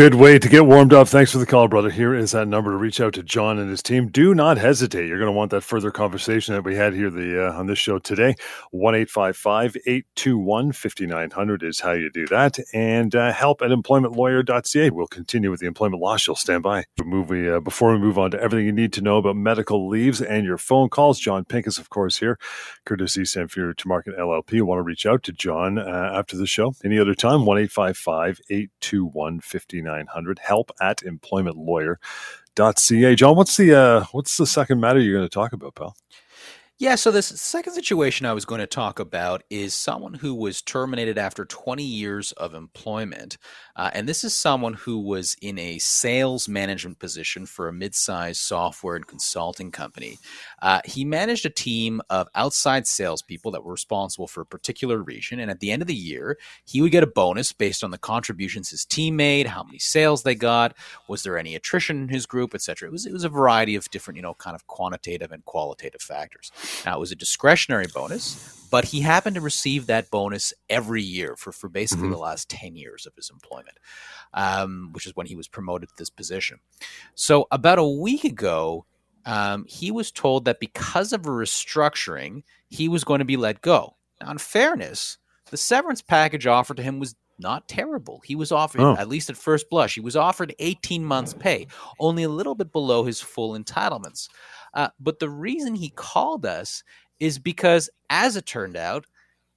Good 0.00 0.14
way 0.14 0.38
to 0.38 0.48
get 0.48 0.64
warmed 0.64 0.94
up. 0.94 1.08
Thanks 1.08 1.30
for 1.30 1.36
the 1.36 1.44
call, 1.44 1.68
brother. 1.68 1.90
Here 1.90 2.14
is 2.14 2.32
that 2.32 2.48
number 2.48 2.70
to 2.70 2.78
reach 2.78 3.02
out 3.02 3.12
to 3.12 3.22
John 3.22 3.58
and 3.58 3.68
his 3.68 3.82
team. 3.82 4.08
Do 4.08 4.34
not 4.34 4.56
hesitate. 4.56 5.06
You're 5.06 5.18
going 5.18 5.28
to 5.28 5.36
want 5.36 5.50
that 5.50 5.60
further 5.60 5.90
conversation 5.90 6.54
that 6.54 6.64
we 6.64 6.74
had 6.74 6.94
here 6.94 7.10
the 7.10 7.48
uh, 7.48 7.52
on 7.52 7.66
this 7.66 7.78
show 7.78 7.98
today. 7.98 8.34
One 8.70 8.94
eight 8.94 9.10
five 9.10 9.36
five 9.36 9.76
eight 9.84 10.06
two 10.16 10.38
one 10.38 10.72
fifty 10.72 11.06
nine 11.06 11.30
hundred 11.32 11.62
is 11.62 11.80
how 11.80 11.92
you 11.92 12.10
do 12.10 12.26
that. 12.28 12.58
And 12.72 13.14
uh, 13.14 13.30
help 13.34 13.60
at 13.60 13.68
employmentlawyer.ca. 13.68 14.88
We'll 14.88 15.06
continue 15.06 15.50
with 15.50 15.60
the 15.60 15.66
employment 15.66 16.00
law. 16.02 16.16
She'll 16.16 16.34
stand 16.34 16.62
by. 16.62 16.84
Uh, 16.98 17.60
before 17.60 17.92
we 17.92 17.98
move 17.98 18.18
on 18.18 18.30
to 18.30 18.40
everything 18.40 18.64
you 18.64 18.72
need 18.72 18.94
to 18.94 19.02
know 19.02 19.18
about 19.18 19.36
medical 19.36 19.86
leaves 19.86 20.22
and 20.22 20.46
your 20.46 20.56
phone 20.56 20.88
calls, 20.88 21.20
Jon 21.20 21.44
Pinkus, 21.44 21.78
of 21.78 21.90
course, 21.90 22.16
here, 22.16 22.38
courtesy 22.86 23.24
Samfiru 23.24 23.74
Tumarkin 23.74 24.18
LLP. 24.18 24.52
You 24.52 24.64
want 24.64 24.78
to 24.78 24.82
reach 24.82 25.04
out 25.04 25.22
to 25.24 25.32
John 25.32 25.78
uh, 25.78 26.12
after 26.14 26.38
the 26.38 26.46
show. 26.46 26.72
Any 26.82 26.98
other 26.98 27.14
time, 27.14 27.44
One 27.44 27.58
eight 27.58 27.70
five 27.70 27.98
five 29.90 30.00
eight 30.00 30.06
two 30.06 30.18
one 30.18 30.34
fifty. 30.34 30.36
5900 30.36 30.38
help 30.38 30.70
at 30.80 30.98
employmentlawyer.ca. 32.56 33.14
John, 33.14 33.36
what's 33.36 33.56
the 33.56 33.74
uh, 33.74 34.04
what's 34.12 34.36
the 34.36 34.46
second 34.46 34.80
matter 34.80 35.00
you're 35.00 35.18
going 35.18 35.28
to 35.28 35.34
talk 35.34 35.52
about, 35.52 35.74
pal? 35.74 35.96
Yeah, 36.80 36.94
so 36.94 37.10
this 37.10 37.26
second 37.26 37.74
situation 37.74 38.24
I 38.24 38.32
was 38.32 38.46
going 38.46 38.60
to 38.62 38.66
talk 38.66 39.00
about 39.00 39.42
is 39.50 39.74
someone 39.74 40.14
who 40.14 40.34
was 40.34 40.62
terminated 40.62 41.18
after 41.18 41.44
20 41.44 41.82
years 41.82 42.32
of 42.32 42.54
employment. 42.54 43.36
Uh, 43.80 43.90
and 43.94 44.06
this 44.06 44.24
is 44.24 44.36
someone 44.36 44.74
who 44.74 44.98
was 44.98 45.34
in 45.40 45.58
a 45.58 45.78
sales 45.78 46.46
management 46.50 46.98
position 46.98 47.46
for 47.46 47.66
a 47.66 47.72
mid 47.72 47.94
sized 47.94 48.38
software 48.38 48.94
and 48.94 49.06
consulting 49.06 49.70
company. 49.70 50.18
Uh, 50.60 50.82
he 50.84 51.02
managed 51.02 51.46
a 51.46 51.50
team 51.50 52.02
of 52.10 52.28
outside 52.34 52.86
salespeople 52.86 53.50
that 53.50 53.64
were 53.64 53.72
responsible 53.72 54.26
for 54.26 54.42
a 54.42 54.46
particular 54.46 54.98
region. 54.98 55.40
And 55.40 55.50
at 55.50 55.60
the 55.60 55.70
end 55.70 55.80
of 55.80 55.88
the 55.88 55.94
year, 55.94 56.36
he 56.66 56.82
would 56.82 56.92
get 56.92 57.02
a 57.02 57.06
bonus 57.06 57.52
based 57.52 57.82
on 57.82 57.90
the 57.90 57.96
contributions 57.96 58.68
his 58.68 58.84
team 58.84 59.16
made, 59.16 59.46
how 59.46 59.62
many 59.62 59.78
sales 59.78 60.24
they 60.24 60.34
got, 60.34 60.76
was 61.08 61.22
there 61.22 61.38
any 61.38 61.54
attrition 61.54 62.02
in 62.02 62.08
his 62.10 62.26
group, 62.26 62.54
etc. 62.54 62.86
It 62.86 62.92
was, 62.92 63.06
it 63.06 63.14
was 63.14 63.24
a 63.24 63.30
variety 63.30 63.76
of 63.76 63.88
different, 63.88 64.16
you 64.16 64.22
know, 64.22 64.34
kind 64.34 64.54
of 64.54 64.66
quantitative 64.66 65.32
and 65.32 65.42
qualitative 65.46 66.02
factors. 66.02 66.52
Now, 66.84 66.98
it 66.98 67.00
was 67.00 67.12
a 67.12 67.16
discretionary 67.16 67.86
bonus, 67.94 68.59
but 68.70 68.86
he 68.86 69.00
happened 69.00 69.34
to 69.34 69.40
receive 69.40 69.86
that 69.86 70.10
bonus 70.10 70.52
every 70.68 71.02
year 71.02 71.36
for, 71.36 71.52
for 71.52 71.68
basically 71.68 72.04
mm-hmm. 72.04 72.12
the 72.12 72.18
last 72.18 72.48
10 72.48 72.76
years 72.76 73.06
of 73.06 73.14
his 73.16 73.30
employment, 73.30 73.78
um, 74.34 74.90
which 74.92 75.06
is 75.06 75.16
when 75.16 75.26
he 75.26 75.34
was 75.34 75.48
promoted 75.48 75.88
to 75.88 75.94
this 75.98 76.10
position. 76.10 76.58
So, 77.14 77.46
about 77.50 77.78
a 77.78 77.84
week 77.84 78.24
ago, 78.24 78.86
um, 79.26 79.64
he 79.68 79.90
was 79.90 80.10
told 80.10 80.44
that 80.46 80.60
because 80.60 81.12
of 81.12 81.26
a 81.26 81.30
restructuring, 81.30 82.42
he 82.68 82.88
was 82.88 83.04
going 83.04 83.18
to 83.18 83.24
be 83.24 83.36
let 83.36 83.60
go. 83.60 83.96
Now, 84.20 84.30
in 84.30 84.38
fairness, 84.38 85.18
the 85.50 85.56
severance 85.56 86.02
package 86.02 86.46
offered 86.46 86.76
to 86.78 86.82
him 86.82 86.98
was 86.98 87.14
not 87.38 87.68
terrible. 87.68 88.20
He 88.24 88.36
was 88.36 88.52
offered, 88.52 88.80
oh. 88.80 88.96
at 88.96 89.08
least 89.08 89.30
at 89.30 89.36
first 89.36 89.70
blush, 89.70 89.94
he 89.94 90.00
was 90.00 90.16
offered 90.16 90.54
18 90.58 91.04
months' 91.04 91.34
pay, 91.34 91.66
only 91.98 92.22
a 92.22 92.28
little 92.28 92.54
bit 92.54 92.72
below 92.72 93.04
his 93.04 93.20
full 93.20 93.58
entitlements. 93.58 94.28
Uh, 94.74 94.88
but 95.00 95.18
the 95.18 95.30
reason 95.30 95.74
he 95.74 95.90
called 95.90 96.46
us 96.46 96.84
is 97.20 97.38
because, 97.38 97.88
as 98.08 98.36
it 98.36 98.46
turned 98.46 98.76
out, 98.76 99.06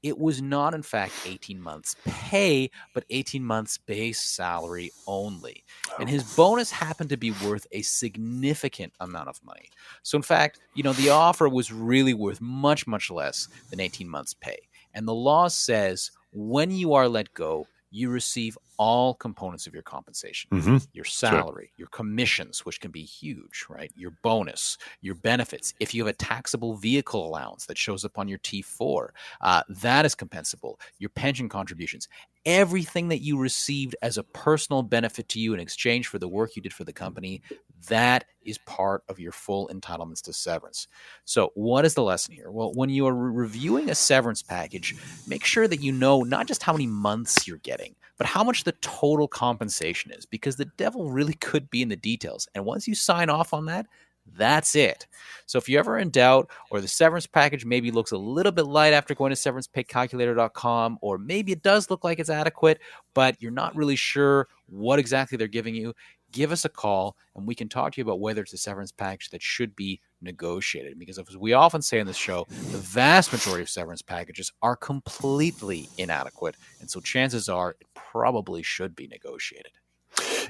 it 0.04 0.20
was 0.20 0.42
not, 0.42 0.74
in 0.74 0.84
fact, 0.84 1.14
18 1.26 1.62
months 1.62 1.96
pay, 2.06 2.70
but 2.94 3.06
18 3.10 3.42
months 3.42 3.78
base 3.78 4.20
salary 4.20 4.92
only. 5.08 5.64
And 5.98 6.10
his 6.10 6.24
oh. 6.24 6.34
bonus 6.36 6.72
happened 6.72 7.10
to 7.10 7.18
be 7.18 7.32
worth 7.32 7.66
a 7.72 7.82
significant 7.82 8.92
amount 9.00 9.30
of 9.30 9.40
money. 9.46 9.70
So, 10.04 10.18
in 10.18 10.22
fact, 10.22 10.60
you 10.74 10.84
know, 10.84 10.92
the 10.94 11.10
offer 11.10 11.48
was 11.48 11.72
really 11.72 12.14
worth 12.14 12.42
much, 12.42 12.86
much 12.86 13.10
less 13.10 13.48
than 13.70 13.80
18 13.80 14.08
months 14.08 14.34
pay. 14.34 14.68
And 14.94 15.08
the 15.08 15.16
law 15.16 15.48
says 15.48 16.12
when 16.34 16.70
you 16.70 16.94
are 16.94 17.08
let 17.08 17.34
go, 17.34 17.68
you 17.90 18.10
receive 18.10 18.58
all 18.84 19.14
components 19.14 19.66
of 19.66 19.74
your 19.74 19.82
compensation 19.82 20.50
mm-hmm. 20.52 20.78
your 20.92 21.06
salary, 21.06 21.68
sure. 21.68 21.76
your 21.78 21.88
commissions, 21.88 22.66
which 22.66 22.82
can 22.82 22.92
be 22.92 23.04
huge, 23.04 23.66
right? 23.70 23.94
Your 23.96 24.12
bonus, 24.24 24.78
your 25.00 25.16
benefits. 25.16 25.74
If 25.80 25.94
you 25.94 26.06
have 26.06 26.14
a 26.14 26.18
taxable 26.18 26.76
vehicle 26.76 27.26
allowance 27.26 27.66
that 27.68 27.78
shows 27.78 28.04
up 28.04 28.20
on 28.20 28.28
your 28.28 28.40
T4, 28.40 29.08
uh, 29.40 29.64
that 29.70 30.06
is 30.06 30.16
compensable. 30.16 30.76
Your 31.00 31.12
pension 31.12 31.48
contributions, 31.48 32.10
everything 32.46 33.10
that 33.10 33.22
you 33.22 33.38
received 33.38 33.96
as 34.02 34.18
a 34.18 34.24
personal 34.24 34.84
benefit 34.84 35.30
to 35.30 35.40
you 35.40 35.54
in 35.54 35.60
exchange 35.60 36.08
for 36.08 36.20
the 36.20 36.28
work 36.28 36.56
you 36.56 36.62
did 36.62 36.74
for 36.74 36.84
the 36.84 36.94
company, 36.94 37.42
that 37.88 38.26
is 38.44 38.58
part 38.60 39.04
of 39.10 39.20
your 39.20 39.32
full 39.32 39.70
entitlements 39.74 40.22
to 40.22 40.34
severance. 40.34 40.88
So, 41.26 41.52
what 41.56 41.86
is 41.86 41.94
the 41.94 42.04
lesson 42.04 42.34
here? 42.34 42.52
Well, 42.52 42.74
when 42.74 42.90
you 42.90 43.08
are 43.08 43.14
re- 43.14 43.44
reviewing 43.44 43.90
a 43.90 43.96
severance 43.96 44.42
package, 44.42 44.96
make 45.28 45.46
sure 45.46 45.68
that 45.68 45.82
you 45.82 45.92
know 45.92 46.22
not 46.22 46.48
just 46.48 46.64
how 46.64 46.74
many 46.74 46.88
months 46.88 47.48
you're 47.48 47.58
getting, 47.58 47.96
but 48.18 48.28
how 48.28 48.44
much 48.44 48.64
the 48.64 48.74
total 48.74 49.28
compensation 49.28 50.12
is, 50.12 50.26
because 50.26 50.56
the 50.56 50.72
devil 50.78 51.12
really 51.12 51.34
could 51.42 51.70
be 51.70 51.82
in 51.82 51.90
the 51.90 51.96
details. 51.96 52.48
And 52.56 52.66
once 52.66 52.88
you 52.88 52.96
sign 52.96 53.30
off 53.30 53.54
on 53.54 53.66
that, 53.66 53.88
that's 54.36 54.76
it. 54.76 55.08
So 55.46 55.58
if 55.58 55.68
you're 55.70 55.80
ever 55.80 56.00
in 56.00 56.10
doubt, 56.10 56.50
or 56.72 56.82
the 56.82 56.88
severance 56.88 57.28
package 57.28 57.66
maybe 57.66 57.92
looks 57.92 58.12
a 58.12 58.18
little 58.18 58.52
bit 58.52 58.66
light 58.66 58.94
after 58.94 59.14
going 59.14 59.32
to 59.32 59.36
severancepaycalculator.com, 59.36 60.98
or 61.02 61.18
maybe 61.18 61.52
it 61.52 61.62
does 61.62 61.90
look 61.90 62.04
like 62.04 62.20
it's 62.20 62.30
adequate, 62.30 62.80
but 63.14 63.42
you're 63.42 63.52
not 63.52 63.76
really 63.76 63.96
sure 63.96 64.48
what 64.68 65.00
exactly 65.00 65.38
they're 65.38 65.48
giving 65.48 65.76
you, 65.76 65.94
give 66.32 66.52
us 66.52 66.66
a 66.66 66.70
call 66.70 67.16
and 67.36 67.48
we 67.48 67.56
can 67.56 67.70
talk 67.70 67.94
to 67.94 68.02
you 68.02 68.04
about 68.04 68.20
whether 68.20 68.42
it's 68.42 68.54
a 68.54 68.58
severance 68.58 68.92
package 68.92 69.30
that 69.30 69.42
should 69.42 69.76
be 69.76 70.02
negotiated. 70.22 70.98
Because 70.98 71.20
as 71.20 71.38
we 71.38 71.54
often 71.54 71.82
say 71.82 72.00
on 72.00 72.08
this 72.08 72.18
show, 72.18 72.46
the 72.50 72.80
vast 72.80 73.32
majority 73.32 73.62
of 73.62 73.70
severance 73.70 74.02
packages 74.02 74.52
are 74.62 74.76
completely 74.76 75.88
inadequate. 75.98 76.56
And 76.82 76.90
so 76.90 77.00
chances 77.00 77.48
are 77.48 77.76
it 77.80 77.88
probably 77.94 78.64
should 78.64 78.96
be 78.96 79.08
negotiated. 79.08 79.72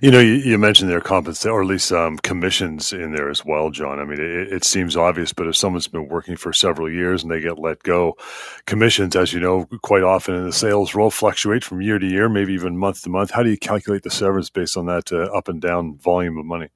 You 0.02 0.12
know, 0.12 0.20
you, 0.20 0.34
you 0.34 0.58
mentioned 0.58 0.90
their 0.90 1.02
compensation, 1.02 1.52
or 1.52 1.62
at 1.62 1.68
least 1.68 1.92
um, 1.92 2.18
commissions 2.18 2.94
in 2.94 3.14
there 3.14 3.30
as 3.30 3.46
well, 3.46 3.70
John. 3.70 4.00
I 4.00 4.06
mean, 4.06 4.20
it, 4.20 4.52
it, 4.54 4.64
seems 4.64 4.98
obvious, 4.98 5.34
but 5.34 5.48
if 5.48 5.56
someone's 5.56 5.88
been 5.88 6.08
working 6.08 6.36
for 6.36 6.54
several 6.54 6.90
years 6.90 7.24
and 7.24 7.32
they 7.32 7.40
get 7.40 7.60
let 7.60 7.84
go, 7.84 8.18
commissions, 8.66 9.16
as 9.16 9.34
you 9.34 9.40
know, 9.40 9.66
quite 9.82 10.04
often 10.04 10.36
in 10.36 10.46
the 10.46 10.54
sales 10.54 10.96
role 10.96 11.12
fluctuate 11.12 11.64
from 11.64 11.82
year 11.82 12.00
to 12.00 12.06
year, 12.06 12.30
maybe 12.30 12.54
even 12.54 12.78
month 12.78 13.04
to 13.04 13.10
month. 13.10 13.32
How 13.32 13.44
do 13.44 13.50
you 13.50 13.58
calculate 13.58 14.04
the 14.04 14.10
severance 14.10 14.50
based 14.50 14.78
on 14.78 14.86
that 14.88 15.12
uh, 15.12 15.26
up 15.36 15.48
and 15.48 15.62
down 15.62 15.98
volume 15.98 16.38
of 16.38 16.46
money? 16.46 16.70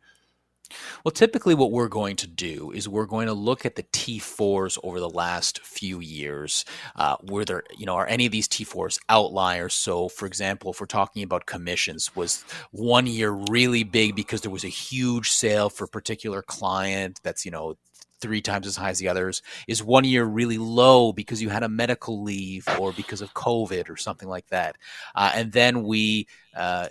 Well, 1.03 1.11
typically, 1.11 1.55
what 1.55 1.71
we're 1.71 1.87
going 1.87 2.15
to 2.17 2.27
do 2.27 2.71
is 2.71 2.87
we're 2.89 3.05
going 3.05 3.27
to 3.27 3.33
look 3.33 3.65
at 3.65 3.75
the 3.75 3.83
T4s 3.83 4.77
over 4.83 4.99
the 4.99 5.09
last 5.09 5.59
few 5.59 5.99
years. 5.99 6.65
Uh, 6.95 7.17
were 7.23 7.45
there, 7.45 7.63
you 7.77 7.85
know, 7.85 7.95
are 7.95 8.07
any 8.07 8.25
of 8.25 8.31
these 8.31 8.47
T4s 8.47 8.99
outliers? 9.09 9.73
So, 9.73 10.09
for 10.09 10.25
example, 10.25 10.71
if 10.71 10.81
we're 10.81 10.87
talking 10.87 11.23
about 11.23 11.45
commissions, 11.45 12.15
was 12.15 12.43
one 12.71 13.07
year 13.07 13.31
really 13.31 13.83
big 13.83 14.15
because 14.15 14.41
there 14.41 14.51
was 14.51 14.63
a 14.63 14.69
huge 14.69 15.29
sale 15.29 15.69
for 15.69 15.85
a 15.85 15.89
particular 15.89 16.41
client 16.41 17.19
that's, 17.23 17.45
you 17.45 17.51
know, 17.51 17.75
three 18.19 18.41
times 18.41 18.67
as 18.67 18.75
high 18.75 18.89
as 18.89 18.99
the 18.99 19.07
others? 19.07 19.41
Is 19.67 19.83
one 19.83 20.03
year 20.03 20.23
really 20.23 20.57
low 20.57 21.13
because 21.13 21.41
you 21.41 21.49
had 21.49 21.63
a 21.63 21.69
medical 21.69 22.23
leave 22.23 22.67
or 22.79 22.91
because 22.91 23.21
of 23.21 23.33
COVID 23.33 23.89
or 23.89 23.97
something 23.97 24.27
like 24.27 24.47
that? 24.47 24.75
Uh, 25.15 25.31
and 25.35 25.51
then 25.51 25.83
we 25.83 26.27
uh, 26.55 26.87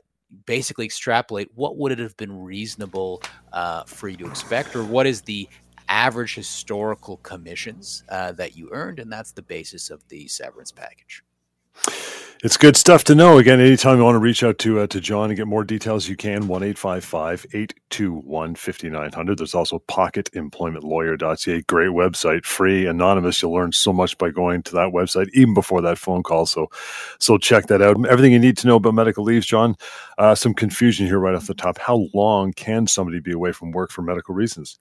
basically 0.47 0.85
extrapolate 0.85 1.49
what 1.55 1.77
would 1.77 1.93
it 1.93 1.99
have 1.99 2.17
been 2.17 2.43
reasonable 2.43 3.23
uh, 3.53 3.85
for 3.85 4.09
you 4.09 4.17
to 4.17 4.27
expect, 4.27 4.75
or 4.75 4.85
what 4.85 5.07
is 5.07 5.23
the 5.23 5.49
average 5.89 6.35
historical 6.35 7.19
commissions 7.19 8.03
uh, 8.09 8.33
that 8.33 8.57
you 8.57 8.69
earned, 8.73 8.99
and 8.99 9.13
that's 9.13 9.33
the 9.33 9.43
basis 9.43 9.91
of 9.91 10.07
the 10.09 10.27
severance 10.27 10.73
package. 10.73 11.23
It's 12.45 12.59
good 12.59 12.77
stuff 12.77 13.03
to 13.05 13.15
know. 13.15 13.39
Again, 13.39 13.61
anytime 13.61 13.97
you 13.97 14.05
want 14.05 14.15
to 14.15 14.21
reach 14.21 14.43
out 14.43 14.59
to 14.59 14.81
uh, 14.81 14.87
to 14.89 15.01
John 15.01 15.31
and 15.31 15.37
get 15.39 15.47
more 15.47 15.65
details, 15.65 16.07
you 16.07 16.17
can 16.17 16.49
1 16.49 16.63
821 16.63 18.55
5900. 18.55 19.39
There's 19.39 19.55
also 19.55 19.83
pocketemploymentlawyer.ca. 19.89 21.63
Great 21.63 21.91
website, 21.91 22.45
free, 22.45 22.87
anonymous. 22.87 23.41
You'll 23.41 23.55
learn 23.55 23.73
so 23.73 23.91
much 23.91 24.19
by 24.19 24.29
going 24.31 24.63
to 24.65 24.73
that 24.73 24.93
website, 24.93 25.31
even 25.33 25.55
before 25.55 25.81
that 25.81 25.97
phone 25.97 26.23
call. 26.23 26.45
So, 26.45 26.69
so 27.19 27.39
check 27.39 27.69
that 27.69 27.81
out. 27.81 27.97
Everything 28.07 28.33
you 28.33 28.39
need 28.39 28.59
to 28.59 28.67
know 28.67 28.77
about 28.77 28.93
medical 28.93 29.25
leaves, 29.25 29.47
John. 29.47 29.75
Uh, 30.19 30.35
some 30.35 30.53
confusion 30.53 31.07
here 31.07 31.19
right 31.19 31.35
off 31.35 31.47
the 31.47 31.55
top. 31.55 31.79
How 31.79 32.07
long 32.13 32.53
can 32.53 32.87
somebody 32.87 33.19
be 33.19 33.33
away 33.33 33.53
from 33.53 33.71
work 33.71 33.91
for 33.91 34.03
medical 34.03 34.35
reasons? 34.35 34.79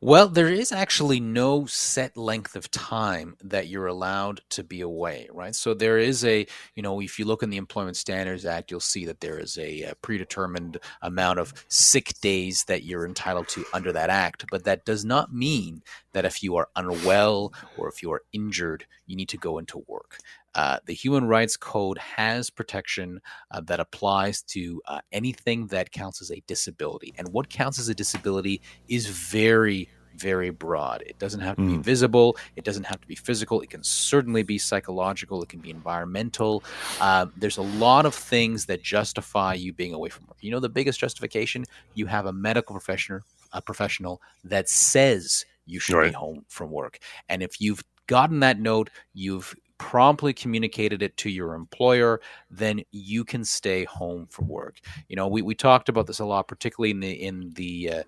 Well, 0.00 0.28
there 0.28 0.48
is 0.48 0.70
actually 0.70 1.18
no 1.20 1.66
set 1.66 2.16
length 2.16 2.54
of 2.54 2.70
time 2.70 3.36
that 3.42 3.68
you're 3.68 3.86
allowed 3.86 4.40
to 4.50 4.62
be 4.62 4.80
away, 4.80 5.28
right? 5.32 5.54
So 5.54 5.74
there 5.74 5.98
is 5.98 6.24
a, 6.24 6.46
you 6.74 6.82
know, 6.82 7.00
if 7.00 7.18
you 7.18 7.24
look 7.24 7.42
in 7.42 7.50
the 7.50 7.56
Employment 7.56 7.96
Standards 7.96 8.44
Act, 8.44 8.70
you'll 8.70 8.80
see 8.80 9.04
that 9.06 9.20
there 9.20 9.38
is 9.38 9.58
a, 9.58 9.82
a 9.82 9.94
predetermined 9.96 10.78
amount 11.02 11.40
of 11.40 11.52
sick 11.68 12.12
days 12.20 12.64
that 12.68 12.84
you're 12.84 13.06
entitled 13.06 13.48
to 13.48 13.64
under 13.72 13.92
that 13.92 14.10
act. 14.10 14.44
But 14.50 14.64
that 14.64 14.84
does 14.84 15.04
not 15.04 15.34
mean 15.34 15.82
that 16.12 16.24
if 16.24 16.42
you 16.42 16.56
are 16.56 16.68
unwell 16.76 17.52
or 17.76 17.88
if 17.88 18.02
you 18.02 18.12
are 18.12 18.22
injured, 18.32 18.86
you 19.06 19.16
need 19.16 19.28
to 19.30 19.36
go 19.36 19.58
into 19.58 19.84
work. 19.86 20.18
Uh, 20.54 20.78
the 20.86 20.94
Human 20.94 21.26
Rights 21.26 21.56
Code 21.56 21.98
has 21.98 22.50
protection 22.50 23.20
uh, 23.50 23.60
that 23.62 23.80
applies 23.80 24.42
to 24.42 24.80
uh, 24.86 25.00
anything 25.12 25.66
that 25.68 25.92
counts 25.92 26.22
as 26.22 26.30
a 26.30 26.42
disability. 26.46 27.14
And 27.18 27.28
what 27.32 27.48
counts 27.48 27.78
as 27.78 27.88
a 27.88 27.94
disability 27.94 28.60
is 28.88 29.06
very, 29.06 29.88
very 30.16 30.50
broad. 30.50 31.02
It 31.06 31.18
doesn't 31.18 31.40
have 31.40 31.56
to 31.56 31.62
mm. 31.62 31.76
be 31.76 31.82
visible. 31.82 32.36
It 32.56 32.64
doesn't 32.64 32.84
have 32.84 33.00
to 33.00 33.06
be 33.06 33.14
physical. 33.14 33.60
It 33.60 33.70
can 33.70 33.84
certainly 33.84 34.42
be 34.42 34.58
psychological. 34.58 35.42
It 35.42 35.48
can 35.48 35.60
be 35.60 35.70
environmental. 35.70 36.64
Uh, 37.00 37.26
there's 37.36 37.58
a 37.58 37.62
lot 37.62 38.06
of 38.06 38.14
things 38.14 38.66
that 38.66 38.82
justify 38.82 39.54
you 39.54 39.72
being 39.72 39.94
away 39.94 40.08
from 40.08 40.26
work. 40.26 40.38
You 40.40 40.50
know, 40.50 40.60
the 40.60 40.68
biggest 40.68 40.98
justification 40.98 41.64
you 41.94 42.06
have 42.06 42.26
a 42.26 42.32
medical 42.32 42.74
professional, 42.74 43.20
a 43.52 43.62
professional 43.62 44.20
that 44.44 44.68
says 44.68 45.44
you 45.66 45.78
should 45.78 45.96
right. 45.96 46.10
be 46.10 46.14
home 46.14 46.44
from 46.48 46.70
work. 46.70 46.98
And 47.28 47.42
if 47.42 47.60
you've 47.60 47.84
gotten 48.06 48.40
that 48.40 48.58
note, 48.58 48.90
you've 49.12 49.54
promptly 49.78 50.32
communicated 50.32 51.02
it 51.02 51.16
to 51.16 51.30
your 51.30 51.54
employer, 51.54 52.20
then 52.50 52.82
you 52.90 53.24
can 53.24 53.44
stay 53.44 53.84
home 53.84 54.26
from 54.26 54.48
work. 54.48 54.80
You 55.08 55.16
know, 55.16 55.28
we, 55.28 55.42
we 55.42 55.54
talked 55.54 55.88
about 55.88 56.06
this 56.06 56.18
a 56.18 56.24
lot, 56.24 56.48
particularly 56.48 56.90
in 56.90 57.00
the 57.00 57.12
in 57.12 57.50
the 57.54 57.90
uh, 57.92 58.02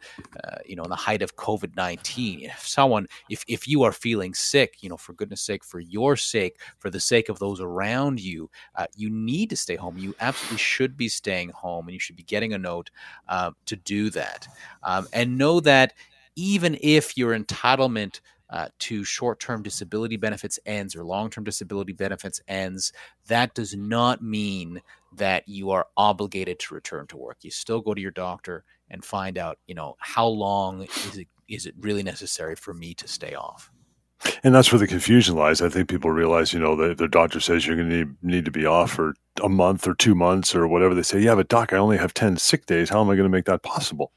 uh, 0.44 0.58
you 0.66 0.76
know 0.76 0.82
in 0.82 0.90
the 0.90 0.96
height 0.96 1.22
of 1.22 1.36
COVID 1.36 1.76
nineteen. 1.76 2.42
If 2.42 2.66
someone, 2.66 3.06
if 3.28 3.44
if 3.48 3.66
you 3.66 3.82
are 3.84 3.92
feeling 3.92 4.34
sick, 4.34 4.78
you 4.80 4.88
know, 4.88 4.96
for 4.96 5.12
goodness 5.14 5.42
sake, 5.42 5.64
for 5.64 5.80
your 5.80 6.16
sake, 6.16 6.60
for 6.78 6.90
the 6.90 7.00
sake 7.00 7.28
of 7.28 7.38
those 7.38 7.60
around 7.60 8.20
you, 8.20 8.50
uh, 8.74 8.86
you 8.96 9.08
need 9.08 9.50
to 9.50 9.56
stay 9.56 9.76
home. 9.76 9.96
You 9.96 10.14
absolutely 10.20 10.58
should 10.58 10.96
be 10.96 11.08
staying 11.08 11.50
home, 11.50 11.86
and 11.86 11.94
you 11.94 12.00
should 12.00 12.16
be 12.16 12.24
getting 12.24 12.52
a 12.52 12.58
note 12.58 12.90
uh, 13.28 13.52
to 13.66 13.76
do 13.76 14.10
that. 14.10 14.46
Um, 14.82 15.06
and 15.12 15.38
know 15.38 15.60
that 15.60 15.94
even 16.36 16.78
if 16.80 17.16
your 17.16 17.38
entitlement 17.38 18.20
uh, 18.50 18.68
to 18.80 19.04
short 19.04 19.40
term 19.40 19.62
disability 19.62 20.16
benefits 20.16 20.58
ends 20.66 20.96
or 20.96 21.04
long 21.04 21.30
term 21.30 21.44
disability 21.44 21.92
benefits 21.92 22.40
ends, 22.48 22.92
that 23.28 23.54
does 23.54 23.74
not 23.76 24.22
mean 24.22 24.82
that 25.16 25.48
you 25.48 25.70
are 25.70 25.86
obligated 25.96 26.58
to 26.58 26.74
return 26.74 27.06
to 27.08 27.16
work. 27.16 27.38
You 27.42 27.50
still 27.50 27.80
go 27.80 27.94
to 27.94 28.00
your 28.00 28.10
doctor 28.10 28.64
and 28.90 29.04
find 29.04 29.38
out, 29.38 29.58
you 29.66 29.74
know, 29.74 29.96
how 29.98 30.26
long 30.26 30.82
is 30.82 31.16
it 31.16 31.28
is 31.48 31.66
it 31.66 31.74
really 31.80 32.02
necessary 32.02 32.54
for 32.54 32.74
me 32.74 32.94
to 32.94 33.08
stay 33.08 33.34
off? 33.34 33.70
And 34.44 34.54
that's 34.54 34.70
where 34.70 34.78
the 34.78 34.86
confusion 34.86 35.34
lies. 35.34 35.62
I 35.62 35.68
think 35.68 35.88
people 35.88 36.10
realize, 36.10 36.52
you 36.52 36.60
know, 36.60 36.76
the, 36.76 36.94
the 36.94 37.08
doctor 37.08 37.40
says 37.40 37.66
you're 37.66 37.76
going 37.76 37.88
to 37.88 37.96
need, 37.96 38.16
need 38.22 38.44
to 38.44 38.50
be 38.50 38.66
off 38.66 38.92
for 38.92 39.14
a 39.42 39.48
month 39.48 39.88
or 39.88 39.94
two 39.94 40.14
months 40.14 40.54
or 40.54 40.68
whatever. 40.68 40.94
They 40.94 41.02
say, 41.02 41.20
yeah, 41.20 41.34
but 41.34 41.48
doc, 41.48 41.72
I 41.72 41.78
only 41.78 41.96
have 41.96 42.12
10 42.12 42.36
sick 42.36 42.66
days. 42.66 42.90
How 42.90 43.00
am 43.00 43.08
I 43.08 43.14
going 43.14 43.24
to 43.24 43.30
make 43.30 43.46
that 43.46 43.62
possible? 43.62 44.12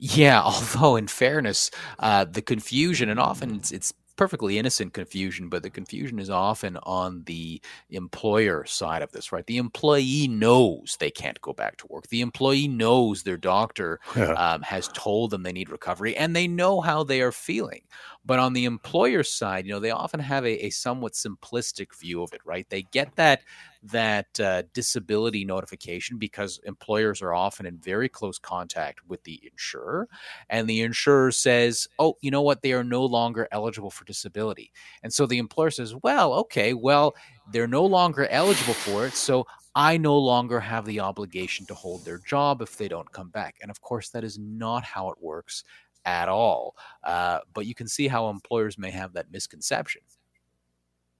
Yeah, 0.00 0.42
although 0.44 0.96
in 0.96 1.06
fairness, 1.06 1.70
uh, 1.98 2.24
the 2.24 2.42
confusion, 2.42 3.08
and 3.08 3.20
often 3.20 3.56
it's, 3.56 3.70
it's 3.70 3.92
perfectly 4.16 4.58
innocent 4.58 4.92
confusion, 4.92 5.48
but 5.48 5.62
the 5.62 5.70
confusion 5.70 6.18
is 6.18 6.28
often 6.28 6.76
on 6.82 7.22
the 7.24 7.60
employer 7.88 8.66
side 8.66 9.00
of 9.00 9.12
this, 9.12 9.32
right? 9.32 9.46
The 9.46 9.56
employee 9.56 10.28
knows 10.28 10.96
they 10.98 11.10
can't 11.10 11.40
go 11.40 11.52
back 11.54 11.78
to 11.78 11.86
work. 11.88 12.06
The 12.08 12.20
employee 12.20 12.68
knows 12.68 13.22
their 13.22 13.38
doctor 13.38 13.98
yeah. 14.14 14.32
um, 14.32 14.60
has 14.62 14.88
told 14.88 15.30
them 15.30 15.42
they 15.42 15.52
need 15.52 15.70
recovery 15.70 16.16
and 16.16 16.36
they 16.36 16.46
know 16.46 16.82
how 16.82 17.02
they 17.02 17.22
are 17.22 17.32
feeling. 17.32 17.82
But 18.24 18.38
on 18.38 18.52
the 18.52 18.66
employer 18.66 19.22
side, 19.22 19.64
you 19.64 19.72
know, 19.72 19.80
they 19.80 19.90
often 19.90 20.20
have 20.20 20.44
a, 20.44 20.66
a 20.66 20.70
somewhat 20.70 21.14
simplistic 21.14 21.98
view 21.98 22.22
of 22.22 22.34
it, 22.34 22.42
right? 22.44 22.68
They 22.68 22.82
get 22.82 23.16
that 23.16 23.40
that 23.82 24.38
uh, 24.40 24.62
disability 24.74 25.44
notification 25.44 26.18
because 26.18 26.60
employers 26.64 27.22
are 27.22 27.34
often 27.34 27.66
in 27.66 27.78
very 27.78 28.08
close 28.08 28.38
contact 28.38 29.00
with 29.08 29.22
the 29.24 29.40
insurer, 29.50 30.08
and 30.50 30.68
the 30.68 30.82
insurer 30.82 31.32
says, 31.32 31.88
"Oh, 31.98 32.16
you 32.20 32.30
know 32.30 32.42
what? 32.42 32.62
They 32.62 32.72
are 32.72 32.84
no 32.84 33.04
longer 33.04 33.48
eligible 33.52 33.90
for 33.90 34.04
disability." 34.04 34.72
And 35.02 35.12
so 35.12 35.26
the 35.26 35.38
employer 35.38 35.70
says, 35.70 35.94
"Well, 36.02 36.34
okay, 36.34 36.74
well, 36.74 37.14
they're 37.52 37.66
no 37.66 37.84
longer 37.84 38.26
eligible 38.28 38.74
for 38.74 39.06
it, 39.06 39.14
so 39.14 39.46
I 39.74 39.96
no 39.96 40.18
longer 40.18 40.58
have 40.60 40.84
the 40.84 41.00
obligation 41.00 41.64
to 41.66 41.74
hold 41.74 42.04
their 42.04 42.18
job 42.18 42.60
if 42.60 42.76
they 42.76 42.88
don't 42.88 43.10
come 43.12 43.30
back. 43.30 43.56
And 43.62 43.70
of 43.70 43.80
course, 43.80 44.08
that 44.10 44.24
is 44.24 44.38
not 44.38 44.82
how 44.84 45.10
it 45.10 45.18
works 45.20 45.64
at 46.04 46.28
all. 46.28 46.76
Uh, 47.04 47.40
but 47.54 47.66
you 47.66 47.74
can 47.74 47.86
see 47.86 48.08
how 48.08 48.28
employers 48.28 48.78
may 48.78 48.90
have 48.90 49.12
that 49.12 49.30
misconception. 49.30 50.02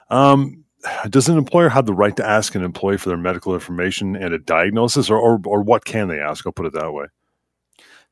Um, 0.08 0.64
does 1.08 1.28
an 1.28 1.38
employer 1.38 1.68
have 1.68 1.86
the 1.86 1.94
right 1.94 2.16
to 2.16 2.26
ask 2.26 2.54
an 2.54 2.62
employee 2.62 2.98
for 2.98 3.08
their 3.08 3.18
medical 3.18 3.54
information 3.54 4.16
and 4.16 4.34
a 4.34 4.38
diagnosis, 4.38 5.10
or, 5.10 5.18
or, 5.18 5.40
or 5.44 5.62
what 5.62 5.84
can 5.84 6.08
they 6.08 6.20
ask? 6.20 6.46
I'll 6.46 6.52
put 6.52 6.66
it 6.66 6.72
that 6.72 6.92
way. 6.92 7.06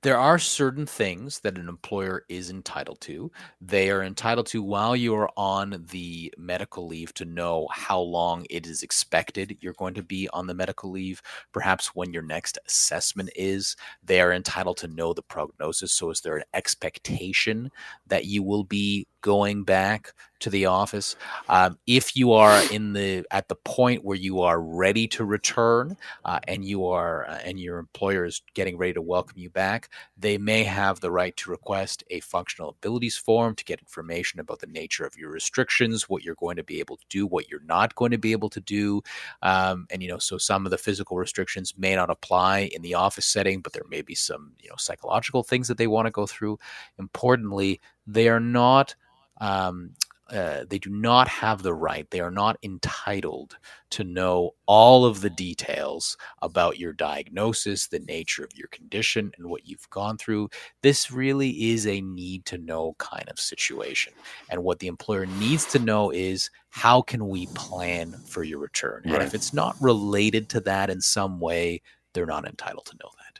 There 0.02 0.16
are 0.16 0.38
certain 0.38 0.86
things 0.86 1.40
that 1.40 1.58
an 1.58 1.68
employer 1.68 2.24
is 2.28 2.50
entitled 2.50 3.00
to. 3.00 3.32
They 3.60 3.90
are 3.90 4.04
entitled 4.04 4.46
to, 4.48 4.62
while 4.62 4.94
you 4.94 5.12
are 5.16 5.28
on 5.36 5.84
the 5.90 6.32
medical 6.38 6.86
leave, 6.86 7.12
to 7.14 7.24
know 7.24 7.66
how 7.72 7.98
long 7.98 8.46
it 8.48 8.64
is 8.64 8.84
expected 8.84 9.58
you're 9.60 9.72
going 9.72 9.94
to 9.94 10.04
be 10.04 10.28
on 10.32 10.46
the 10.46 10.54
medical 10.54 10.92
leave, 10.92 11.20
perhaps 11.50 11.96
when 11.96 12.12
your 12.12 12.22
next 12.22 12.58
assessment 12.64 13.30
is. 13.34 13.74
They 14.04 14.20
are 14.20 14.32
entitled 14.32 14.76
to 14.78 14.86
know 14.86 15.14
the 15.14 15.22
prognosis. 15.22 15.90
So, 15.90 16.10
is 16.10 16.20
there 16.20 16.36
an 16.36 16.44
expectation 16.54 17.68
that 18.06 18.26
you 18.26 18.44
will 18.44 18.62
be 18.62 19.08
going 19.20 19.64
back 19.64 20.12
to 20.40 20.50
the 20.50 20.66
office. 20.66 21.16
Um, 21.48 21.78
if 21.86 22.16
you 22.16 22.32
are 22.32 22.62
in 22.72 22.92
the 22.92 23.24
at 23.30 23.48
the 23.48 23.56
point 23.56 24.04
where 24.04 24.16
you 24.16 24.40
are 24.42 24.60
ready 24.60 25.08
to 25.08 25.24
return 25.24 25.96
uh, 26.24 26.38
and 26.46 26.64
you 26.64 26.86
are 26.86 27.28
uh, 27.28 27.40
and 27.44 27.58
your 27.58 27.78
employer 27.78 28.24
is 28.24 28.42
getting 28.54 28.76
ready 28.76 28.92
to 28.92 29.02
welcome 29.02 29.38
you 29.38 29.50
back, 29.50 29.90
they 30.16 30.38
may 30.38 30.62
have 30.64 31.00
the 31.00 31.10
right 31.10 31.36
to 31.38 31.50
request 31.50 32.04
a 32.10 32.20
functional 32.20 32.70
abilities 32.70 33.16
form 33.16 33.54
to 33.56 33.64
get 33.64 33.80
information 33.80 34.40
about 34.40 34.60
the 34.60 34.66
nature 34.66 35.04
of 35.04 35.16
your 35.16 35.30
restrictions, 35.30 36.08
what 36.08 36.22
you're 36.22 36.34
going 36.36 36.56
to 36.56 36.64
be 36.64 36.78
able 36.78 36.96
to 36.96 37.04
do, 37.08 37.26
what 37.26 37.48
you're 37.48 37.60
not 37.64 37.94
going 37.94 38.12
to 38.12 38.18
be 38.18 38.32
able 38.32 38.50
to 38.50 38.60
do, 38.60 39.02
um, 39.42 39.86
and 39.90 40.02
you 40.02 40.08
know 40.08 40.18
so 40.18 40.38
some 40.38 40.64
of 40.64 40.70
the 40.70 40.78
physical 40.78 41.16
restrictions 41.16 41.74
may 41.76 41.94
not 41.96 42.10
apply 42.10 42.70
in 42.72 42.82
the 42.82 42.94
office 42.94 43.26
setting, 43.26 43.60
but 43.60 43.72
there 43.72 43.86
may 43.88 44.02
be 44.02 44.14
some 44.14 44.52
you 44.60 44.68
know 44.68 44.76
psychological 44.78 45.42
things 45.42 45.66
that 45.68 45.78
they 45.78 45.86
want 45.88 46.06
to 46.06 46.10
go 46.10 46.26
through. 46.26 46.58
Importantly, 46.98 47.80
they 48.08 48.28
are 48.28 48.40
not 48.40 48.94
um, 49.40 49.94
uh, 50.30 50.64
they 50.68 50.78
do 50.78 50.90
not 50.90 51.26
have 51.26 51.62
the 51.62 51.72
right, 51.72 52.10
they 52.10 52.20
are 52.20 52.30
not 52.30 52.58
entitled 52.62 53.56
to 53.90 54.04
know 54.04 54.50
all 54.66 55.06
of 55.06 55.22
the 55.22 55.30
details 55.30 56.18
about 56.42 56.78
your 56.78 56.92
diagnosis, 56.92 57.86
the 57.86 58.00
nature 58.00 58.44
of 58.44 58.50
your 58.54 58.68
condition, 58.68 59.32
and 59.38 59.48
what 59.48 59.66
you've 59.66 59.88
gone 59.88 60.18
through. 60.18 60.50
This 60.82 61.10
really 61.10 61.70
is 61.70 61.86
a 61.86 62.02
need 62.02 62.44
to 62.46 62.58
know 62.58 62.94
kind 62.98 63.26
of 63.30 63.40
situation. 63.40 64.12
And 64.50 64.62
what 64.62 64.80
the 64.80 64.88
employer 64.88 65.24
needs 65.24 65.64
to 65.66 65.78
know 65.78 66.10
is 66.10 66.50
how 66.68 67.00
can 67.00 67.28
we 67.28 67.46
plan 67.54 68.12
for 68.26 68.42
your 68.42 68.58
return? 68.58 69.02
Right. 69.06 69.14
And 69.14 69.22
if 69.22 69.34
it's 69.34 69.54
not 69.54 69.76
related 69.80 70.50
to 70.50 70.60
that 70.60 70.90
in 70.90 71.00
some 71.00 71.40
way, 71.40 71.80
they're 72.12 72.26
not 72.26 72.46
entitled 72.46 72.84
to 72.86 72.96
know 73.02 73.10
that. 73.16 73.37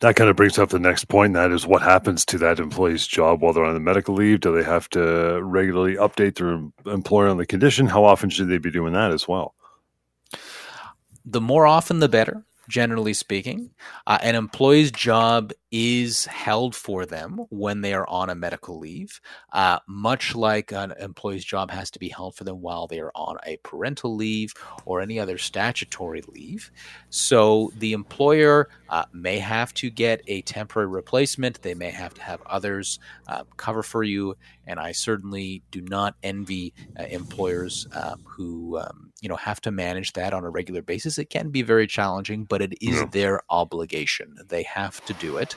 That 0.00 0.14
kind 0.16 0.30
of 0.30 0.36
brings 0.36 0.58
up 0.58 0.70
the 0.70 0.78
next 0.78 1.06
point. 1.06 1.34
That 1.34 1.50
is 1.50 1.66
what 1.66 1.82
happens 1.82 2.24
to 2.26 2.38
that 2.38 2.60
employee's 2.60 3.06
job 3.06 3.40
while 3.40 3.52
they're 3.52 3.64
on 3.64 3.74
the 3.74 3.80
medical 3.80 4.14
leave. 4.14 4.40
Do 4.40 4.54
they 4.54 4.62
have 4.62 4.88
to 4.90 5.42
regularly 5.42 5.96
update 5.96 6.36
their 6.36 6.92
employer 6.92 7.28
on 7.28 7.36
the 7.36 7.46
condition? 7.46 7.86
How 7.86 8.04
often 8.04 8.30
should 8.30 8.48
they 8.48 8.58
be 8.58 8.70
doing 8.70 8.92
that 8.92 9.10
as 9.10 9.26
well? 9.26 9.54
The 11.24 11.40
more 11.40 11.66
often, 11.66 11.98
the 11.98 12.08
better 12.08 12.44
generally 12.68 13.14
speaking. 13.14 13.70
Uh, 14.06 14.18
an 14.22 14.34
employee's 14.34 14.92
job 14.92 15.52
is 15.70 16.24
held 16.26 16.74
for 16.74 17.04
them 17.04 17.44
when 17.50 17.80
they 17.82 17.92
are 17.92 18.08
on 18.08 18.30
a 18.30 18.34
medical 18.34 18.78
leave, 18.78 19.20
uh, 19.52 19.78
much 19.86 20.34
like 20.34 20.72
an 20.72 20.92
employee's 20.98 21.44
job 21.44 21.70
has 21.70 21.90
to 21.90 21.98
be 21.98 22.08
held 22.08 22.34
for 22.34 22.44
them 22.44 22.60
while 22.60 22.86
they 22.86 23.00
are 23.00 23.12
on 23.14 23.36
a 23.46 23.58
parental 23.58 24.16
leave 24.16 24.52
or 24.84 25.00
any 25.00 25.18
other 25.18 25.36
statutory 25.36 26.22
leave. 26.28 26.70
So 27.10 27.70
the 27.76 27.92
employer 27.92 28.68
uh, 28.88 29.04
may 29.12 29.38
have 29.38 29.74
to 29.74 29.90
get 29.90 30.22
a 30.26 30.42
temporary 30.42 30.88
replacement. 30.88 31.62
They 31.62 31.74
may 31.74 31.90
have 31.90 32.14
to 32.14 32.22
have 32.22 32.40
others 32.46 32.98
uh, 33.26 33.44
cover 33.56 33.82
for 33.82 34.02
you. 34.02 34.36
And 34.66 34.78
I 34.80 34.92
certainly 34.92 35.62
do 35.70 35.80
not 35.82 36.14
envy 36.22 36.74
uh, 36.98 37.04
employers 37.04 37.86
um, 37.92 38.22
who 38.24 38.78
um, 38.78 39.12
you 39.20 39.28
know 39.28 39.36
have 39.36 39.60
to 39.62 39.70
manage 39.70 40.12
that 40.12 40.32
on 40.32 40.44
a 40.44 40.50
regular 40.50 40.82
basis. 40.82 41.18
It 41.18 41.30
can 41.30 41.50
be 41.50 41.62
very 41.62 41.86
challenging, 41.86 42.44
but 42.44 42.62
it 42.62 42.74
is 42.80 42.96
yeah. 42.96 43.06
their 43.06 43.40
obligation. 43.50 44.36
They 44.48 44.62
have 44.64 45.04
to 45.06 45.14
do 45.14 45.38
it. 45.38 45.56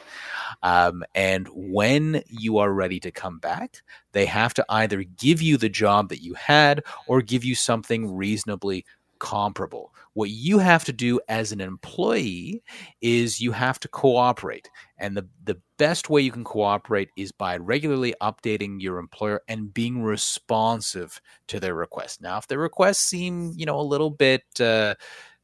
Um, 0.63 1.03
and 1.15 1.47
when 1.53 2.23
you 2.27 2.57
are 2.57 2.71
ready 2.71 2.99
to 3.01 3.11
come 3.11 3.39
back, 3.39 3.81
they 4.11 4.25
have 4.25 4.53
to 4.55 4.65
either 4.69 5.03
give 5.03 5.41
you 5.41 5.57
the 5.57 5.69
job 5.69 6.09
that 6.09 6.21
you 6.21 6.33
had 6.33 6.83
or 7.07 7.21
give 7.21 7.43
you 7.43 7.55
something 7.55 8.13
reasonably 8.13 8.85
comparable. 9.21 9.93
What 10.13 10.31
you 10.31 10.57
have 10.57 10.83
to 10.85 10.91
do 10.91 11.21
as 11.29 11.51
an 11.51 11.61
employee 11.61 12.63
is 13.01 13.39
you 13.39 13.51
have 13.51 13.79
to 13.81 13.87
cooperate. 13.87 14.69
And 14.97 15.15
the, 15.15 15.27
the 15.43 15.61
best 15.77 16.09
way 16.09 16.21
you 16.21 16.31
can 16.31 16.43
cooperate 16.43 17.09
is 17.15 17.31
by 17.31 17.57
regularly 17.57 18.13
updating 18.19 18.81
your 18.81 18.97
employer 18.97 19.41
and 19.47 19.73
being 19.73 20.03
responsive 20.03 21.21
to 21.47 21.59
their 21.59 21.75
requests. 21.75 22.19
Now, 22.19 22.39
if 22.39 22.47
their 22.47 22.57
requests 22.57 23.05
seem, 23.05 23.53
you 23.55 23.65
know, 23.65 23.79
a 23.79 23.81
little 23.81 24.09
bit 24.09 24.43
uh, 24.59 24.95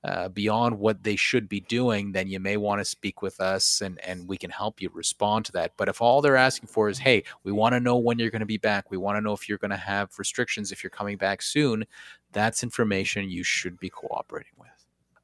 uh, 0.07 0.29
beyond 0.29 0.79
what 0.79 1.03
they 1.03 1.17
should 1.17 1.49
be 1.49 1.59
doing, 1.59 2.13
then 2.13 2.27
you 2.27 2.39
may 2.39 2.55
want 2.55 2.79
to 2.79 2.85
speak 2.85 3.21
with 3.21 3.41
us 3.41 3.81
and, 3.81 3.99
and 4.05 4.27
we 4.27 4.37
can 4.37 4.49
help 4.49 4.81
you 4.81 4.89
respond 4.93 5.43
to 5.45 5.51
that. 5.51 5.73
But 5.75 5.89
if 5.89 6.01
all 6.01 6.21
they're 6.21 6.37
asking 6.37 6.69
for 6.69 6.87
is, 6.87 6.97
hey, 6.97 7.23
we 7.43 7.51
want 7.51 7.73
to 7.73 7.81
know 7.81 7.97
when 7.97 8.17
you're 8.17 8.31
going 8.31 8.39
to 8.39 8.45
be 8.45 8.57
back, 8.57 8.89
we 8.89 8.97
want 8.97 9.17
to 9.17 9.21
know 9.21 9.33
if 9.33 9.49
you're 9.49 9.57
going 9.57 9.71
to 9.71 9.77
have 9.77 10.17
restrictions, 10.17 10.71
if 10.71 10.81
you're 10.81 10.89
coming 10.89 11.17
back 11.17 11.41
soon, 11.41 11.85
that's 12.31 12.63
information 12.63 13.29
you 13.29 13.43
should 13.43 13.77
be 13.79 13.89
cooperating 13.89 14.53
with. 14.57 14.69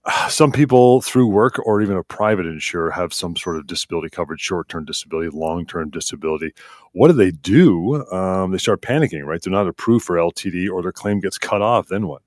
Some 0.29 0.51
people 0.51 0.99
through 0.99 1.27
work 1.27 1.59
or 1.65 1.81
even 1.81 1.95
a 1.95 2.03
private 2.03 2.45
insurer 2.45 2.91
have 2.91 3.13
some 3.13 3.37
sort 3.37 3.55
of 3.55 3.67
disability 3.67 4.09
coverage, 4.09 4.41
short 4.41 4.67
term 4.67 4.83
disability, 4.83 5.29
long 5.29 5.65
term 5.65 5.91
disability. 5.91 6.53
What 6.91 7.07
do 7.07 7.13
they 7.13 7.31
do? 7.31 8.05
Um, 8.11 8.51
they 8.51 8.57
start 8.57 8.81
panicking, 8.81 9.23
right? 9.25 9.41
They're 9.41 9.53
not 9.53 9.67
approved 9.67 10.03
for 10.05 10.17
LTD 10.17 10.69
or 10.69 10.81
their 10.81 10.91
claim 10.91 11.21
gets 11.21 11.37
cut 11.37 11.61
off. 11.61 11.87
Then 11.87 12.07
what? 12.07 12.21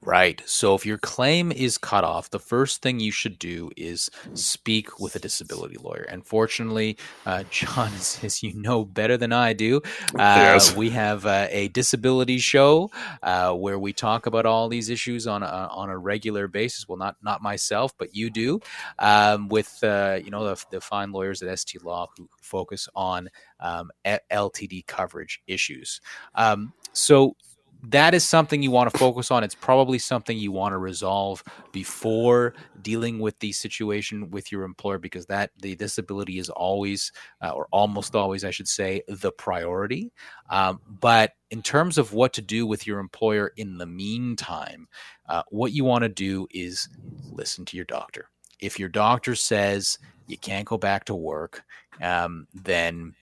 Right. 0.00 0.42
So 0.46 0.74
if 0.74 0.86
your 0.86 0.98
claim 0.98 1.50
is 1.50 1.76
cut 1.76 2.04
off, 2.04 2.30
the 2.30 2.38
first 2.38 2.82
thing 2.82 3.00
you 3.00 3.10
should 3.10 3.38
do 3.38 3.70
is 3.76 4.10
speak 4.34 5.00
with 5.00 5.16
a 5.16 5.18
disability 5.18 5.76
lawyer. 5.76 6.06
And 6.08 6.24
fortunately, 6.24 6.96
uh, 7.26 7.44
John, 7.50 7.92
as, 7.94 8.20
as, 8.22 8.42
you 8.42 8.54
know 8.54 8.84
better 8.84 9.16
than 9.16 9.32
I 9.32 9.52
do, 9.52 9.78
uh, 10.14 10.18
yes. 10.18 10.74
we 10.74 10.90
have 10.90 11.26
uh, 11.26 11.48
a 11.50 11.68
disability 11.68 12.38
show 12.38 12.90
uh, 13.22 13.52
where 13.52 13.78
we 13.78 13.92
talk 13.92 14.26
about 14.26 14.46
all 14.46 14.68
these 14.68 14.88
issues 14.88 15.26
on 15.26 15.42
a, 15.42 15.46
on 15.46 15.90
a 15.90 15.98
regular 15.98 16.48
basis. 16.48 16.88
Well, 16.88 16.98
not 16.98 17.16
not 17.22 17.42
myself, 17.42 17.92
but 17.98 18.14
you 18.14 18.30
do, 18.30 18.60
um, 18.98 19.48
with 19.48 19.82
uh, 19.82 20.20
you 20.24 20.30
know 20.30 20.44
the, 20.44 20.64
the, 20.70 20.80
fine 20.80 21.12
lawyers 21.12 21.42
at 21.42 21.58
ST 21.58 21.84
Law 21.84 22.08
who 22.16 22.28
focus 22.40 22.88
on 22.94 23.28
um, 23.60 23.90
LTD 24.04 24.86
coverage 24.86 25.40
issues. 25.46 26.00
Um, 26.34 26.72
so 26.92 27.36
that 27.84 28.12
is 28.12 28.26
something 28.26 28.62
you 28.62 28.70
want 28.70 28.90
to 28.90 28.98
focus 28.98 29.30
on. 29.30 29.44
It's 29.44 29.54
probably 29.54 29.98
something 29.98 30.36
you 30.36 30.50
want 30.50 30.72
to 30.72 30.78
resolve 30.78 31.44
before 31.72 32.54
dealing 32.82 33.20
with 33.20 33.38
the 33.38 33.52
situation 33.52 34.30
with 34.30 34.50
your 34.50 34.64
employer 34.64 34.98
because 34.98 35.26
that 35.26 35.50
the 35.60 35.76
disability 35.76 36.38
is 36.38 36.50
always, 36.50 37.12
uh, 37.42 37.50
or 37.50 37.68
almost 37.70 38.16
always, 38.16 38.44
I 38.44 38.50
should 38.50 38.68
say, 38.68 39.02
the 39.06 39.30
priority. 39.30 40.12
Um, 40.50 40.80
but 40.88 41.34
in 41.50 41.62
terms 41.62 41.98
of 41.98 42.12
what 42.12 42.32
to 42.34 42.42
do 42.42 42.66
with 42.66 42.86
your 42.86 42.98
employer 42.98 43.52
in 43.56 43.78
the 43.78 43.86
meantime, 43.86 44.88
uh, 45.28 45.42
what 45.50 45.72
you 45.72 45.84
want 45.84 46.02
to 46.02 46.08
do 46.08 46.48
is 46.50 46.88
listen 47.30 47.64
to 47.66 47.76
your 47.76 47.86
doctor. 47.86 48.28
If 48.60 48.78
your 48.78 48.88
doctor 48.88 49.36
says 49.36 49.98
you 50.26 50.36
can't 50.36 50.66
go 50.66 50.78
back 50.78 51.04
to 51.04 51.14
work, 51.14 51.62
um, 52.02 52.48
then 52.52 53.14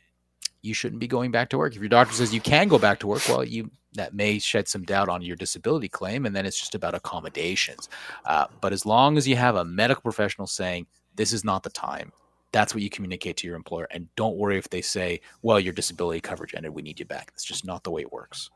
you 0.62 0.74
shouldn't 0.74 1.00
be 1.00 1.06
going 1.06 1.30
back 1.30 1.50
to 1.50 1.58
work. 1.58 1.74
If 1.74 1.80
your 1.80 1.88
doctor 1.88 2.14
says 2.14 2.34
you 2.34 2.40
can 2.40 2.68
go 2.68 2.78
back 2.78 2.98
to 3.00 3.06
work, 3.06 3.22
well, 3.28 3.44
you 3.44 3.70
that 3.96 4.14
may 4.14 4.38
shed 4.38 4.68
some 4.68 4.82
doubt 4.82 5.08
on 5.08 5.22
your 5.22 5.36
disability 5.36 5.88
claim, 5.88 6.26
and 6.26 6.34
then 6.34 6.46
it's 6.46 6.58
just 6.58 6.74
about 6.74 6.94
accommodations. 6.94 7.88
Uh, 8.24 8.46
but 8.60 8.72
as 8.72 8.86
long 8.86 9.16
as 9.16 9.26
you 9.26 9.36
have 9.36 9.56
a 9.56 9.64
medical 9.64 10.02
professional 10.02 10.46
saying 10.46 10.86
this 11.16 11.32
is 11.32 11.44
not 11.44 11.62
the 11.62 11.70
time, 11.70 12.12
that's 12.52 12.74
what 12.74 12.82
you 12.82 12.90
communicate 12.90 13.36
to 13.38 13.46
your 13.46 13.56
employer, 13.56 13.88
and 13.90 14.08
don't 14.16 14.36
worry 14.36 14.56
if 14.56 14.70
they 14.70 14.80
say, 14.80 15.20
"Well, 15.42 15.60
your 15.60 15.72
disability 15.74 16.20
coverage 16.20 16.54
ended, 16.54 16.74
we 16.74 16.82
need 16.82 17.00
you 17.00 17.06
back." 17.06 17.32
That's 17.32 17.44
just 17.44 17.66
not 17.66 17.84
the 17.84 17.90
way 17.90 18.02
it 18.02 18.12
works. 18.12 18.50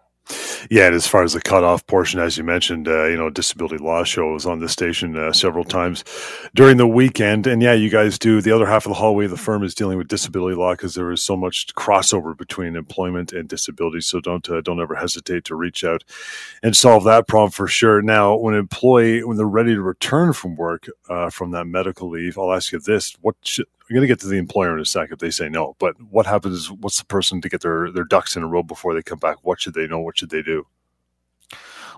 Yeah, 0.69 0.87
and 0.87 0.95
as 0.95 1.07
far 1.07 1.23
as 1.23 1.33
the 1.33 1.41
cutoff 1.41 1.87
portion, 1.87 2.21
as 2.21 2.37
you 2.37 2.45
mentioned, 2.45 2.89
uh, 2.89 3.07
you 3.07 3.17
know, 3.17 3.31
Disability 3.31 3.79
Law 3.79 4.05
Show 4.05 4.33
was 4.33 4.47
on 4.47 4.59
the 4.59 4.69
station 4.69 5.17
uh, 5.17 5.33
several 5.33 5.65
times 5.65 6.05
during 6.55 6.77
the 6.77 6.87
weekend. 6.87 7.47
And 7.47 7.63
yeah, 7.63 7.73
you 7.73 7.89
guys 7.89 8.19
do. 8.19 8.41
The 8.41 8.53
other 8.53 8.67
half 8.67 8.85
of 8.85 8.91
the 8.91 8.95
hallway 8.95 9.25
of 9.25 9.31
the 9.31 9.37
firm 9.37 9.63
is 9.63 9.75
dealing 9.75 9.97
with 9.97 10.09
disability 10.09 10.57
law 10.57 10.73
because 10.75 10.95
there 10.95 11.11
is 11.11 11.23
so 11.23 11.37
much 11.37 11.75
crossover 11.75 12.37
between 12.37 12.77
employment 12.77 13.33
and 13.33 13.49
disability. 13.49 14.01
So 14.01 14.21
don't 14.21 14.49
uh, 14.51 14.61
don't 14.61 14.81
ever 14.81 14.97
hesitate 14.97 15.45
to 15.45 15.55
reach 15.55 15.85
out 15.85 16.05
and 16.63 16.77
solve 16.77 17.05
that 17.05 17.27
problem 17.29 17.53
for 17.53 17.67
sure. 17.67 18.03
Now, 18.03 18.37
when 18.37 18.55
an 18.55 18.61
employee 18.61 19.25
when 19.25 19.37
they're 19.37 19.47
ready 19.47 19.75
to 19.75 19.83
return 19.83 20.33
from 20.33 20.57
work 20.57 20.87
uh, 21.09 21.31
from 21.31 21.53
that 21.53 21.67
medical 21.67 22.11
leave, 22.11 22.39
I'll 22.39 22.53
ask 22.53 22.73
you 22.73 22.81
this: 22.81 23.17
What 23.21 23.37
should, 23.43 23.67
I'm 23.91 23.95
going 23.95 24.03
to 24.03 24.07
get 24.07 24.21
to 24.21 24.29
the 24.29 24.39
employer 24.39 24.73
in 24.73 24.81
a 24.81 24.85
sec 24.85 25.11
if 25.11 25.19
they 25.19 25.33
say 25.33 25.49
no. 25.49 25.75
But 25.81 26.01
what 26.01 26.25
happens? 26.25 26.71
What's 26.71 27.01
the 27.01 27.05
person 27.07 27.41
to 27.41 27.49
get 27.49 27.63
their 27.63 27.91
their 27.91 28.05
ducks 28.05 28.37
in 28.37 28.45
a 28.45 28.47
row 28.47 28.63
before 28.63 28.95
they 28.95 29.03
come 29.03 29.19
back? 29.19 29.39
What 29.43 29.61
should 29.61 29.75
they 29.75 29.89
know? 29.89 29.99
What 29.99 30.17
should 30.17 30.31
they 30.31 30.43
do? 30.43 30.50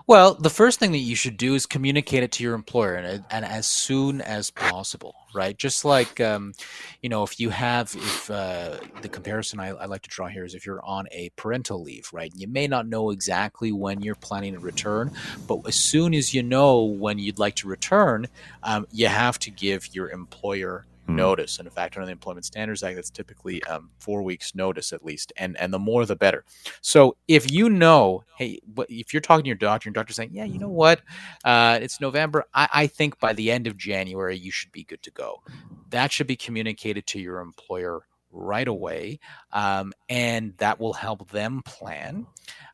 Well, 0.05 0.33
the 0.33 0.49
first 0.49 0.79
thing 0.79 0.91
that 0.91 0.97
you 0.97 1.15
should 1.15 1.37
do 1.37 1.55
is 1.55 1.65
communicate 1.65 2.23
it 2.23 2.33
to 2.33 2.43
your 2.43 2.55
employer, 2.55 2.95
and, 2.95 3.23
and 3.31 3.45
as 3.45 3.65
soon 3.65 4.19
as 4.19 4.51
possible, 4.51 5.15
right? 5.33 5.57
Just 5.57 5.85
like, 5.85 6.19
um, 6.19 6.53
you 7.01 7.07
know, 7.07 7.23
if 7.23 7.39
you 7.39 7.49
have, 7.51 7.95
if 7.95 8.29
uh, 8.29 8.79
the 9.01 9.07
comparison 9.07 9.61
I, 9.61 9.69
I, 9.69 9.85
like 9.85 10.01
to 10.01 10.09
draw 10.09 10.27
here 10.27 10.43
is 10.43 10.55
if 10.55 10.65
you're 10.65 10.83
on 10.83 11.07
a 11.13 11.29
parental 11.37 11.81
leave, 11.81 12.09
right? 12.11 12.33
You 12.35 12.49
may 12.49 12.67
not 12.67 12.85
know 12.85 13.11
exactly 13.11 13.71
when 13.71 14.01
you're 14.01 14.15
planning 14.15 14.55
to 14.55 14.59
return, 14.59 15.09
but 15.47 15.61
as 15.65 15.77
soon 15.77 16.13
as 16.13 16.33
you 16.33 16.43
know 16.43 16.83
when 16.83 17.17
you'd 17.17 17.39
like 17.39 17.55
to 17.57 17.69
return, 17.69 18.27
um, 18.61 18.85
you 18.91 19.07
have 19.07 19.39
to 19.39 19.51
give 19.51 19.95
your 19.95 20.09
employer 20.09 20.85
mm. 21.07 21.15
notice. 21.15 21.59
And 21.59 21.67
in 21.67 21.73
fact, 21.73 21.95
under 21.95 22.05
the 22.05 22.11
Employment 22.11 22.45
Standards 22.45 22.83
Act, 22.83 22.95
that's 22.95 23.09
typically 23.09 23.63
um, 23.65 23.89
four 23.99 24.21
weeks 24.21 24.55
notice 24.55 24.93
at 24.93 25.05
least, 25.05 25.33
and 25.37 25.57
and 25.57 25.73
the 25.73 25.79
more 25.79 26.05
the 26.05 26.15
better. 26.15 26.43
So 26.81 27.15
if 27.27 27.51
you 27.51 27.69
know, 27.69 28.23
hey, 28.37 28.59
if 28.89 29.13
you're 29.13 29.21
talking 29.21 29.43
to 29.43 29.49
your 29.49 29.55
doctor, 29.55 29.89
your 29.89 29.93
doctor's 29.93 30.15
saying, 30.15 30.31
yeah, 30.33 30.45
you 30.45 30.59
know 30.59 30.69
what, 30.69 31.01
uh, 31.43 31.79
it's 31.81 31.99
November. 31.99 32.45
I, 32.53 32.69
I 32.73 32.87
think 32.87 33.19
by 33.19 33.33
the 33.33 33.51
end 33.51 33.67
of 33.67 33.77
January 33.77 34.37
you 34.37 34.51
should 34.51 34.71
be 34.71 34.83
good 34.83 35.01
to 35.03 35.11
go. 35.11 35.41
That 35.89 36.11
should 36.11 36.27
be 36.27 36.35
communicated 36.35 37.05
to 37.07 37.19
your 37.19 37.39
employer 37.39 38.01
right 38.31 38.67
away, 38.67 39.19
um, 39.51 39.93
and 40.09 40.57
that 40.57 40.79
will 40.79 40.93
help 40.93 41.29
them 41.29 41.61
plan. 41.65 42.25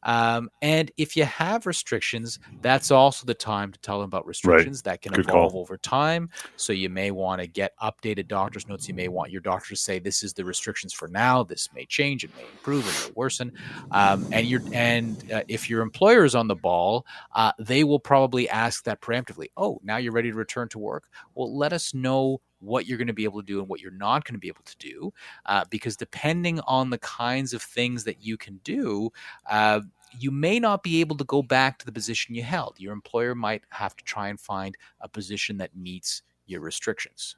Um, 0.04 0.50
and 0.62 0.92
if 0.98 1.18
you 1.18 1.26
have 1.26 1.66
restrictions, 1.66 2.40
that's 2.62 2.92
also 2.92 3.26
the 3.26 3.34
time 3.34 3.72
to 3.72 3.80
tell 3.80 4.00
them 4.00 4.06
about 4.06 4.26
restrictions 4.26 4.80
right. 4.80 4.92
that 4.92 5.02
can 5.02 5.14
Good 5.14 5.30
evolve 5.30 5.54
call. 5.54 5.62
over 5.62 5.78
time. 5.78 6.30
So 6.56 6.74
you 6.74 6.90
may 6.90 7.12
want 7.12 7.42
to 7.42 7.48
get 7.48 7.74
updated 7.82 8.28
doctor's 8.28 8.68
notes. 8.68 8.88
You 8.88 8.94
may 8.94 9.08
want 9.08 9.32
your 9.32 9.42
doctor 9.42 9.70
to 9.70 9.76
say, 9.76 10.00
"This 10.00 10.24
is 10.24 10.34
the 10.34 10.46
restrictions 10.46 10.94
for 10.94 11.08
now. 11.08 11.44
This 11.44 11.70
may 11.74 11.86
change. 11.86 12.24
It 12.24 12.32
may 12.36 12.44
improve. 12.44 12.88
It 12.88 13.10
may 13.10 13.14
worsen." 13.16 13.52
Um, 13.92 14.28
and 14.32 14.48
you 14.48 14.62
and 14.74 15.32
uh, 15.32 15.44
if 15.48 15.70
your 15.70 15.82
employer 15.82 16.24
is 16.24 16.36
on 16.36 16.48
the 16.48 16.56
ball, 16.56 17.06
uh, 17.36 17.52
they 17.60 17.84
will 17.84 18.00
probably 18.00 18.50
ask 18.50 18.84
that 18.86 19.02
preemptively. 19.02 19.48
Oh, 19.58 19.80
now 19.84 19.98
you're 19.98 20.14
ready 20.14 20.32
to 20.32 20.38
return 20.38 20.70
to 20.70 20.80
work. 20.80 21.06
Well, 21.36 21.56
let 21.56 21.74
us 21.74 21.94
know 21.94 22.42
what 22.60 22.86
you're 22.86 22.98
going 22.98 23.08
to 23.08 23.13
be 23.13 23.24
able 23.24 23.41
to 23.41 23.45
do 23.45 23.60
and 23.60 23.67
what 23.67 23.80
you're 23.80 23.91
not 23.91 24.26
going 24.26 24.34
to 24.34 24.39
be 24.39 24.48
able 24.48 24.63
to 24.65 24.78
do. 24.78 25.13
Uh, 25.45 25.63
because 25.69 25.95
depending 25.95 26.60
on 26.62 26.89
the 26.89 26.98
kinds 27.00 27.54
of 27.54 27.62
things 27.62 28.04
that 28.04 28.24
you 28.24 28.38
can 28.38 28.60
do, 28.63 29.10
uh, 29.50 29.82
you 30.17 30.32
may 30.32 30.60
not 30.60 30.84
be 30.84 31.00
able 31.02 31.15
to 31.17 31.24
go 31.24 31.41
back 31.41 31.78
to 31.80 31.86
the 31.86 31.91
position 31.91 32.36
you 32.36 32.43
held. 32.43 32.80
Your 32.80 32.93
employer 32.93 33.36
might 33.36 33.63
have 33.69 33.95
to 33.95 34.04
try 34.04 34.30
and 34.30 34.39
find 34.39 34.76
a 35.02 35.08
position 35.08 35.58
that 35.58 35.76
meets 35.76 36.22
your 36.48 36.62
restrictions. 36.62 37.36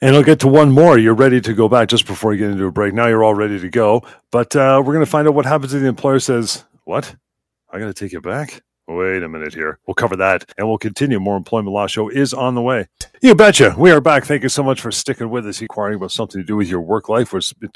And 0.00 0.14
I'll 0.14 0.22
get 0.22 0.40
to 0.40 0.48
one 0.48 0.70
more. 0.70 0.98
You're 0.98 1.14
ready 1.14 1.40
to 1.40 1.52
go 1.54 1.68
back 1.68 1.88
just 1.88 2.06
before 2.06 2.32
you 2.32 2.38
get 2.38 2.50
into 2.50 2.66
a 2.66 2.70
break. 2.70 2.94
Now 2.94 3.08
you're 3.08 3.24
all 3.24 3.34
ready 3.34 3.58
to 3.58 3.68
go. 3.68 4.02
But 4.30 4.54
uh, 4.54 4.82
we're 4.84 4.94
going 4.94 5.04
to 5.04 5.10
find 5.10 5.26
out 5.26 5.34
what 5.34 5.46
happens 5.46 5.74
if 5.74 5.82
the 5.82 5.88
employer 5.88 6.20
says, 6.20 6.64
What? 6.84 7.14
I 7.70 7.78
got 7.78 7.86
to 7.86 7.94
take 7.94 8.12
you 8.12 8.20
back? 8.20 8.62
Wait 8.90 9.22
a 9.22 9.28
minute 9.28 9.54
here. 9.54 9.78
We'll 9.86 9.94
cover 9.94 10.16
that 10.16 10.50
and 10.58 10.66
we'll 10.66 10.76
continue. 10.76 11.20
More 11.20 11.36
Employment 11.36 11.72
Law 11.72 11.86
Show 11.86 12.08
is 12.08 12.34
on 12.34 12.56
the 12.56 12.60
way. 12.60 12.88
You 13.22 13.36
betcha. 13.36 13.72
We 13.78 13.92
are 13.92 14.00
back. 14.00 14.24
Thank 14.24 14.42
you 14.42 14.48
so 14.48 14.64
much 14.64 14.80
for 14.80 14.90
sticking 14.90 15.30
with 15.30 15.46
us, 15.46 15.62
inquiring 15.62 15.94
about 15.94 16.10
something 16.10 16.40
to 16.40 16.44
do 16.44 16.56
with 16.56 16.68
your 16.68 16.80
work 16.80 17.08
life, 17.08 17.32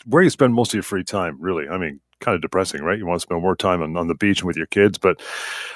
where 0.07 0.24
you 0.24 0.31
spend 0.31 0.55
most 0.55 0.70
of 0.70 0.74
your 0.74 0.83
free 0.83 1.05
time, 1.05 1.37
really. 1.40 1.68
I 1.68 1.79
mean, 1.79 2.00
kind 2.20 2.35
of 2.35 2.42
depressing, 2.42 2.83
right? 2.83 2.98
You 2.98 3.07
want 3.07 3.20
to 3.20 3.22
spend 3.22 3.40
more 3.40 3.57
time 3.57 3.83
on, 3.83 3.96
on 3.96 4.09
the 4.09 4.14
beach 4.14 4.40
and 4.40 4.46
with 4.46 4.57
your 4.57 4.66
kids, 4.66 4.98
but 4.98 5.20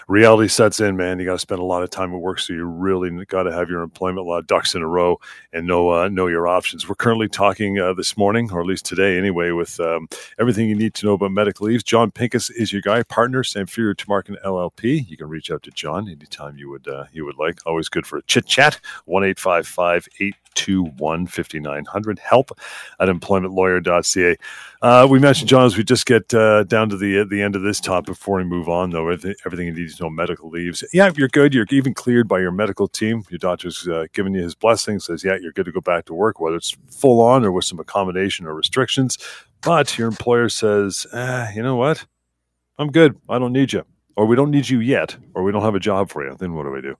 reality 0.08 0.48
sets 0.48 0.80
in, 0.80 0.96
man. 0.96 1.18
You 1.18 1.26
got 1.26 1.32
to 1.32 1.38
spend 1.38 1.60
a 1.60 1.64
lot 1.64 1.82
of 1.82 1.90
time 1.90 2.12
at 2.14 2.20
work, 2.20 2.38
so 2.38 2.52
you 2.52 2.64
really 2.64 3.24
got 3.26 3.44
to 3.44 3.52
have 3.52 3.68
your 3.68 3.82
employment 3.82 4.26
law 4.26 4.40
ducks 4.40 4.74
in 4.74 4.82
a 4.82 4.86
row 4.86 5.20
and 5.52 5.66
know 5.66 5.90
uh, 5.90 6.08
know 6.08 6.26
your 6.26 6.48
options. 6.48 6.88
We're 6.88 6.94
currently 6.94 7.28
talking 7.28 7.78
uh, 7.78 7.92
this 7.94 8.16
morning, 8.16 8.50
or 8.52 8.60
at 8.60 8.66
least 8.66 8.86
today, 8.86 9.18
anyway, 9.18 9.50
with 9.50 9.78
um, 9.80 10.08
everything 10.38 10.68
you 10.68 10.74
need 10.74 10.94
to 10.94 11.06
know 11.06 11.12
about 11.14 11.32
medical 11.32 11.66
leaves. 11.66 11.82
Jon 11.84 12.10
Pinkus 12.10 12.50
is 12.54 12.72
your 12.72 12.82
guy, 12.82 13.02
partner, 13.02 13.42
Samfiru 13.42 13.94
Tumarkin 13.94 14.36
LLP. 14.44 15.08
You 15.08 15.16
can 15.16 15.28
reach 15.28 15.50
out 15.50 15.62
to 15.64 15.70
John 15.70 16.08
anytime 16.08 16.56
you 16.56 16.70
would 16.70 16.88
uh, 16.88 17.04
you 17.12 17.24
would 17.24 17.38
like. 17.38 17.60
Always 17.66 17.88
good 17.88 18.06
for 18.06 18.18
a 18.18 18.22
chit 18.22 18.46
chat. 18.46 18.80
One 19.04 19.24
eight 19.24 19.38
five 19.38 19.66
five 19.66 20.08
eight 20.20 20.34
two 20.54 20.84
one 20.98 21.26
fifty 21.26 21.60
nine 21.60 21.84
hundred. 21.84 22.18
Help 22.18 22.50
at 23.00 23.08
employmentlawyer.ca. 23.08 24.36
Uh, 24.80 25.06
we 25.10 25.18
mentioned 25.18 25.48
John 25.48 25.66
as 25.66 25.76
we 25.76 25.84
just 25.84 26.06
get 26.06 26.32
uh, 26.32 26.64
down 26.64 26.88
to 26.88 26.96
the 26.96 27.24
the 27.24 27.42
end 27.42 27.56
of 27.56 27.62
this 27.62 27.80
topic 27.80 28.06
before 28.06 28.38
we 28.38 28.44
move 28.44 28.68
on, 28.68 28.90
though. 28.90 29.08
Everything 29.08 29.66
you 29.66 29.72
need 29.72 29.90
to 29.90 30.02
know 30.02 30.10
medical 30.10 30.48
leaves. 30.48 30.84
Yeah, 30.92 31.08
if 31.08 31.18
you're 31.18 31.28
good. 31.28 31.54
You're 31.54 31.66
even 31.70 31.94
cleared 31.94 32.28
by 32.28 32.40
your 32.40 32.52
medical 32.52 32.88
team. 32.88 33.24
Your 33.30 33.38
doctor's 33.38 33.86
uh, 33.88 34.06
giving 34.12 34.34
you 34.34 34.42
his 34.42 34.54
blessing, 34.54 35.00
says, 35.00 35.24
yeah, 35.24 35.36
you're 35.40 35.52
good 35.52 35.66
to 35.66 35.72
go 35.72 35.80
back 35.80 36.04
to 36.06 36.14
work, 36.14 36.40
whether 36.40 36.56
it's 36.56 36.76
full 36.90 37.20
on 37.20 37.44
or 37.44 37.52
with 37.52 37.64
some 37.64 37.80
accommodation 37.80 38.46
or 38.46 38.54
restrictions. 38.54 39.18
But 39.62 39.98
your 39.98 40.08
employer 40.08 40.48
says, 40.48 41.06
eh, 41.12 41.52
you 41.54 41.62
know 41.62 41.76
what? 41.76 42.06
I'm 42.78 42.90
good. 42.92 43.16
I 43.28 43.38
don't 43.38 43.52
need 43.52 43.72
you. 43.72 43.84
Or 44.16 44.26
we 44.26 44.36
don't 44.36 44.50
need 44.50 44.68
you 44.68 44.80
yet. 44.80 45.16
Or 45.34 45.42
we 45.42 45.52
don't 45.52 45.62
have 45.62 45.74
a 45.74 45.80
job 45.80 46.10
for 46.10 46.24
you. 46.24 46.36
Then 46.36 46.54
what 46.54 46.64
do 46.64 46.70
we 46.70 46.80
do? 46.80 46.96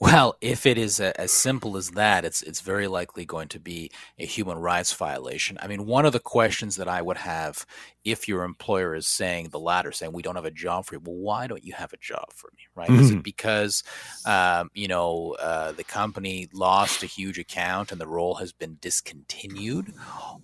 Well, 0.00 0.36
if 0.40 0.66
it 0.66 0.78
is 0.78 1.00
a, 1.00 1.18
as 1.20 1.32
simple 1.32 1.76
as 1.76 1.90
that, 1.90 2.24
it's 2.24 2.42
it's 2.42 2.60
very 2.60 2.86
likely 2.86 3.24
going 3.24 3.48
to 3.48 3.58
be 3.58 3.90
a 4.18 4.24
human 4.24 4.58
rights 4.58 4.92
violation. 4.92 5.58
I 5.60 5.66
mean, 5.66 5.86
one 5.86 6.06
of 6.06 6.12
the 6.12 6.20
questions 6.20 6.76
that 6.76 6.88
I 6.88 7.02
would 7.02 7.16
have 7.16 7.66
if 8.04 8.28
your 8.28 8.44
employer 8.44 8.94
is 8.94 9.06
saying 9.06 9.48
the 9.48 9.58
latter, 9.58 9.92
saying 9.92 10.12
we 10.12 10.22
don't 10.22 10.36
have 10.36 10.44
a 10.44 10.50
job 10.50 10.86
for 10.86 10.94
you, 10.94 11.00
well, 11.04 11.16
why 11.16 11.46
don't 11.46 11.64
you 11.64 11.72
have 11.74 11.92
a 11.92 11.98
job 11.98 12.32
for 12.32 12.50
me, 12.56 12.62
right? 12.74 12.88
Mm-hmm. 12.88 13.00
Is 13.00 13.10
it 13.10 13.14
mm-hmm. 13.14 13.22
because 13.22 13.82
um, 14.24 14.70
you 14.74 14.88
know 14.88 15.36
uh, 15.40 15.72
the 15.72 15.84
company 15.84 16.48
lost 16.52 17.02
a 17.02 17.06
huge 17.06 17.38
account 17.38 17.90
and 17.90 18.00
the 18.00 18.06
role 18.06 18.36
has 18.36 18.52
been 18.52 18.78
discontinued, 18.80 19.92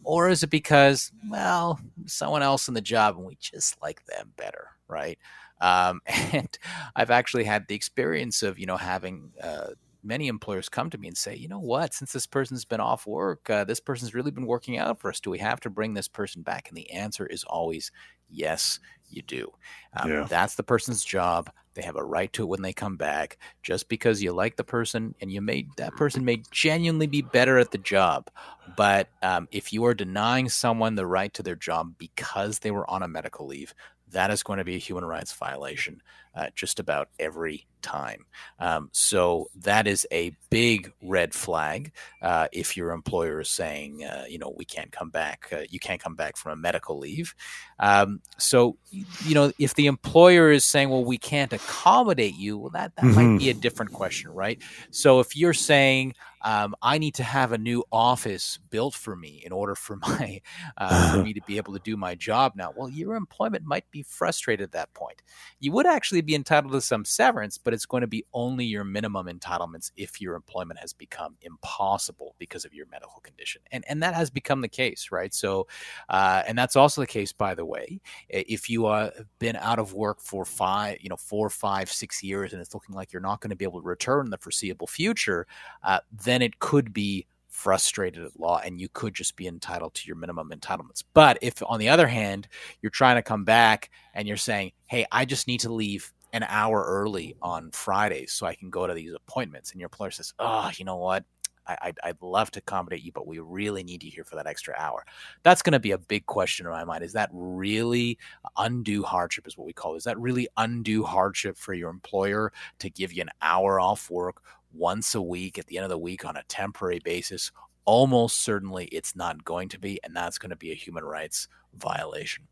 or 0.03 0.29
is 0.29 0.43
it 0.43 0.51
because 0.51 1.13
well 1.31 1.79
someone 2.07 2.43
else 2.43 2.67
in 2.67 2.75
the 2.75 2.81
job 2.81 3.17
and 3.17 3.25
we 3.25 3.37
just 3.37 3.81
like 3.81 4.05
them 4.07 4.33
better, 4.37 4.71
right? 4.89 5.19
Um, 5.61 6.01
and 6.07 6.59
I've 6.97 7.11
actually 7.11 7.45
had 7.45 7.67
the 7.69 7.75
experience 7.75 8.43
of, 8.43 8.59
you 8.59 8.67
know, 8.67 8.77
having 8.77 9.33
uh, 9.43 9.69
many 10.05 10.29
employers 10.29 10.69
come 10.69 10.91
to 10.91 10.99
me 10.99 11.09
and 11.09 11.17
say, 11.17 11.35
you 11.35 11.49
know 11.49 11.59
what, 11.59 11.95
since 11.95 12.13
this 12.13 12.27
person's 12.27 12.65
been 12.65 12.81
off 12.81 13.07
work, 13.07 13.49
uh, 13.49 13.65
this 13.65 13.81
person's 13.81 14.15
really 14.15 14.31
been 14.31 14.47
working 14.47 14.79
out 14.79 15.01
for 15.01 15.09
us. 15.09 15.21
Do 15.21 15.31
we 15.31 15.39
have 15.39 15.61
to 15.61 15.71
bring 15.71 15.95
this 15.95 16.09
person 16.09 16.43
back? 16.43 16.69
And 16.69 16.77
the 16.77 16.91
answer 16.91 17.27
is 17.27 17.45
always 17.45 17.91
yes, 18.31 18.79
you 19.11 19.23
do. 19.23 19.51
Um, 19.97 20.11
yeah. 20.11 20.27
That's 20.29 20.55
the 20.57 20.63
person's 20.63 21.05
job. 21.05 21.51
They 21.75 21.83
have 21.83 21.97
a 21.97 22.05
right 22.05 22.33
to 22.35 22.43
it 22.43 22.49
when 22.49 22.63
they 22.63 22.73
come 22.73 22.97
back. 22.97 23.39
Just 23.63 23.89
because 23.89 24.23
you 24.23 24.33
like 24.33 24.57
the 24.57 24.65
person 24.65 25.15
and 25.21 25.33
you 25.33 25.41
may 25.41 25.67
that 25.77 25.97
person 25.97 26.25
may 26.25 26.43
genuinely 26.51 27.07
be 27.07 27.23
better 27.23 27.59
at 27.59 27.71
the 27.71 27.79
job, 27.79 28.31
but 28.77 29.09
um, 29.23 29.49
if 29.51 29.73
you 29.73 29.85
are 29.87 29.95
denying 29.95 30.49
someone 30.49 30.95
the 30.95 31.07
right 31.07 31.33
to 31.35 31.43
their 31.43 31.57
job 31.57 31.95
because 31.99 32.61
they 32.61 32.71
were 32.71 32.89
on 32.89 33.03
a 33.03 33.09
medical 33.09 33.47
leave, 33.47 33.75
that 34.15 34.31
is 34.31 34.43
going 34.43 34.59
to 34.59 34.65
be 34.65 34.77
a 34.77 34.79
human 34.79 35.05
rights 35.05 35.33
violation 35.33 36.01
uh, 36.35 36.47
just 36.55 36.81
about 36.81 37.09
every 37.19 37.67
time. 37.83 38.25
Um, 38.59 38.89
so 38.93 39.51
that 39.61 39.87
is 39.87 40.07
a 40.11 40.35
big 40.51 40.93
red 41.03 41.35
flag 41.35 41.93
uh, 42.23 42.49
if 42.53 42.77
your 42.77 42.91
employer 42.93 43.41
is 43.41 43.51
saying, 43.51 44.05
uh, 44.05 44.25
you 44.29 44.39
know, 44.39 44.55
we 44.57 44.65
can't 44.65 44.91
come 44.91 45.11
back, 45.11 45.49
uh, 45.53 45.61
you 45.69 45.79
can't 45.79 46.03
come 46.03 46.15
back 46.15 46.37
from 46.37 46.53
a 46.53 46.57
medical 46.57 46.99
leave. 46.99 47.35
Um, 47.79 48.21
so, 48.39 48.79
you 48.91 49.35
know, 49.35 49.53
if 49.59 49.75
the 49.75 49.87
employer 49.87 50.51
is 50.51 50.65
saying, 50.65 50.89
well, 50.89 51.05
we 51.05 51.19
can't 51.19 51.53
accommodate 51.53 52.35
you, 52.35 52.57
well, 52.57 52.71
that, 52.71 52.97
that 52.97 53.05
mm-hmm. 53.05 53.33
might 53.33 53.39
be 53.39 53.51
a 53.51 53.55
different 53.55 53.93
question, 53.93 54.31
right? 54.31 54.61
So 54.91 55.21
if 55.21 55.37
you're 55.37 55.53
saying, 55.53 56.15
um, 56.45 56.75
I 56.83 56.99
need 56.99 57.15
to 57.15 57.25
have 57.25 57.53
a 57.53 57.59
new 57.59 57.85
office 57.91 58.59
built 58.71 58.95
for 58.95 59.17
me 59.17 59.43
in 59.45 59.51
order 59.51 59.75
for 59.75 59.97
my 60.03 60.41
uh, 60.77 61.13
for 61.13 61.19
me 61.25 61.33
to 61.33 61.41
be 61.47 61.57
able 61.57 61.73
to 61.73 61.81
do 61.81 61.97
my 61.97 62.15
job 62.15 62.53
now. 62.55 62.73
Well, 62.77 62.89
your 62.89 63.17
employment 63.17 63.65
might 63.65 63.91
be 63.91 64.03
frustrated 64.03 64.65
at 64.65 64.73
that 64.73 64.93
point. 64.95 65.23
You 65.59 65.73
would 65.73 65.87
actually 65.87 66.21
be 66.21 66.35
entitled 66.35 66.73
to 66.73 66.81
some 66.81 67.05
severance, 67.05 67.59
but 67.59 67.73
it's 67.75 67.87
going 67.87 68.03
to 68.03 68.07
be 68.07 68.25
only 68.33 68.67
your 68.67 68.85
minimum 68.85 69.27
entitlements 69.27 69.91
if 69.97 70.21
your 70.21 70.35
employment 70.35 70.79
has 70.81 70.93
become 70.93 71.37
impossible 71.41 72.35
because 72.39 72.65
of 72.65 72.75
your 72.75 72.87
medical 72.87 73.21
condition, 73.21 73.63
and 73.73 73.85
and 73.89 74.03
that 74.03 74.15
has 74.15 74.31
become 74.31 74.61
the 74.61 74.69
case, 74.69 75.09
right? 75.11 75.33
So, 75.33 75.67
uh, 76.09 76.43
and 76.47 76.57
that's 76.59 76.77
also 76.77 77.01
the 77.01 77.07
case, 77.07 77.33
by 77.33 77.55
the 77.55 77.65
way, 77.65 78.01
if 78.29 78.69
you 78.69 78.87
uh, 78.87 79.11
have 79.17 79.39
been 79.39 79.57
out 79.57 79.79
of 79.79 79.95
work 79.95 80.21
for 80.21 80.45
five, 80.45 80.99
you 81.01 81.09
know, 81.09 81.17
four, 81.17 81.49
five, 81.49 81.91
six 81.91 82.23
years, 82.23 82.53
and 82.53 82.61
it's 82.61 82.75
looking 82.75 82.95
like 82.95 83.13
you're 83.13 83.23
not 83.23 83.41
going 83.41 83.51
to 83.51 83.57
be 83.57 83.65
able 83.65 83.81
to 83.81 83.87
return 83.87 84.27
in 84.27 84.31
the 84.31 84.39
foreseeable 84.39 84.87
future, 84.87 85.47
uh, 85.83 86.01
then 86.35 86.43
it 86.43 86.59
could 86.59 86.93
be 86.93 87.27
frustrated 87.47 88.25
at 88.25 88.39
law 88.39 88.61
and 88.65 88.81
you 88.81 88.89
could 88.93 89.15
just 89.15 89.37
be 89.37 89.47
entitled 89.47 89.95
to 89.95 90.09
your 90.09 90.17
minimum 90.17 90.51
entitlements. 90.51 91.05
But 91.15 91.39
if, 91.41 91.63
on 91.65 91.79
the 91.79 91.89
other 91.89 92.09
hand, 92.09 92.49
you're 92.83 92.91
trying 92.91 93.15
to 93.15 93.23
come 93.23 93.45
back 93.45 93.91
and 94.13 94.27
you're 94.27 94.37
saying, 94.37 94.73
hey, 94.87 95.07
I 95.13 95.25
just 95.25 95.47
need 95.47 95.61
to 95.61 95.73
leave 95.73 96.13
an 96.33 96.45
hour 96.49 96.85
early 96.85 97.37
on 97.41 97.71
Fridays 97.71 98.33
so 98.33 98.45
I 98.45 98.57
can 98.57 98.69
go 98.69 98.89
to 98.89 98.93
these 98.93 99.15
appointments, 99.15 99.71
and 99.71 99.81
your 99.81 99.87
employer 99.87 100.11
says, 100.11 100.35
oh, 100.41 100.69
you 100.77 100.85
know 100.85 100.97
what? 100.97 101.25
I, 101.67 101.77
would 101.87 101.99
I'd 102.03 102.21
love 102.21 102.51
to 102.51 102.59
accommodate 102.59 103.03
you, 103.03 103.13
but 103.13 103.27
we 103.27 103.39
really 103.39 103.85
need 103.85 104.03
you 104.03 104.11
here 104.11 104.25
for 104.25 104.37
that 104.37 104.47
extra 104.47 104.75
hour. 104.77 105.07
That's 105.45 105.63
going 105.63 105.73
to 105.73 105.79
be 105.79 105.93
a 105.93 105.99
big 105.99 106.27
question 106.27 106.67
in 106.67 106.73
my 106.73 106.85
mind. 106.85 107.05
Is 107.05 107.15
that 107.15 107.31
really 107.33 108.19
undue 108.57 109.03
hardship? 109.03 109.47
Is 109.47 109.57
what 109.57 109.67
we 109.67 109.73
call. 109.73 109.95
It. 109.95 109.99
Is 109.99 110.05
that 110.05 110.19
really 110.19 110.49
undue 110.57 111.05
hardship 111.05 111.57
for 111.57 111.73
your 111.73 111.89
employer 111.89 112.53
to 112.81 112.91
give 112.91 113.13
you 113.13 113.23
an 113.23 113.31
hour 113.41 113.81
off 113.81 114.11
work 114.11 114.43
once 114.75 115.15
a 115.15 115.23
week 115.23 115.59
at 115.59 115.67
the 115.67 115.79
end 115.79 115.85
of 115.85 115.91
the 115.91 115.99
week 115.99 116.25
on 116.25 116.37
a 116.37 116.43
temporary 116.49 117.01
basis? 117.03 117.51
Almost 117.85 118.41
certainly, 118.43 118.87
it's 118.87 119.15
not 119.15 119.45
going 119.45 119.69
to 119.71 119.79
be, 119.79 120.01
and 120.03 120.17
that's 120.17 120.39
going 120.39 120.51
to 120.51 120.57
be 120.57 120.73
a 120.73 120.77
human 120.77 121.05
rights 121.05 121.49
violation. 121.75 122.47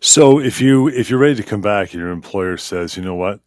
So 0.00 0.38
if 0.38 0.60
you 0.60 0.88
if 0.88 1.10
you're 1.10 1.18
ready 1.18 1.34
to 1.36 1.42
come 1.42 1.60
back 1.60 1.92
and 1.92 2.00
your 2.00 2.10
employer 2.10 2.56
says, 2.56 2.96
you 2.96 3.02
know 3.02 3.14
what, 3.14 3.40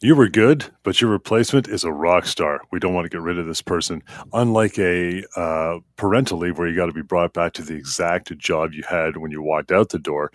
you 0.00 0.14
were 0.16 0.28
good, 0.28 0.64
but 0.82 1.00
your 1.00 1.10
replacement 1.10 1.68
is 1.68 1.84
a 1.84 1.92
rock 1.92 2.26
star. 2.26 2.62
We 2.70 2.78
don't 2.78 2.94
want 2.94 3.04
to 3.04 3.10
get 3.10 3.20
rid 3.20 3.38
of 3.38 3.46
this 3.46 3.60
person. 3.60 4.02
Unlike 4.32 4.78
a 4.78 5.24
uh, 5.36 5.80
parental 5.96 6.38
leave 6.38 6.58
where 6.58 6.68
you 6.68 6.76
got 6.76 6.86
to 6.86 6.92
be 6.92 7.02
brought 7.02 7.34
back 7.34 7.52
to 7.54 7.62
the 7.62 7.74
exact 7.74 8.36
job 8.38 8.72
you 8.72 8.82
had 8.88 9.18
when 9.18 9.30
you 9.30 9.42
walked 9.42 9.72
out 9.72 9.90
the 9.90 9.98
door. 9.98 10.32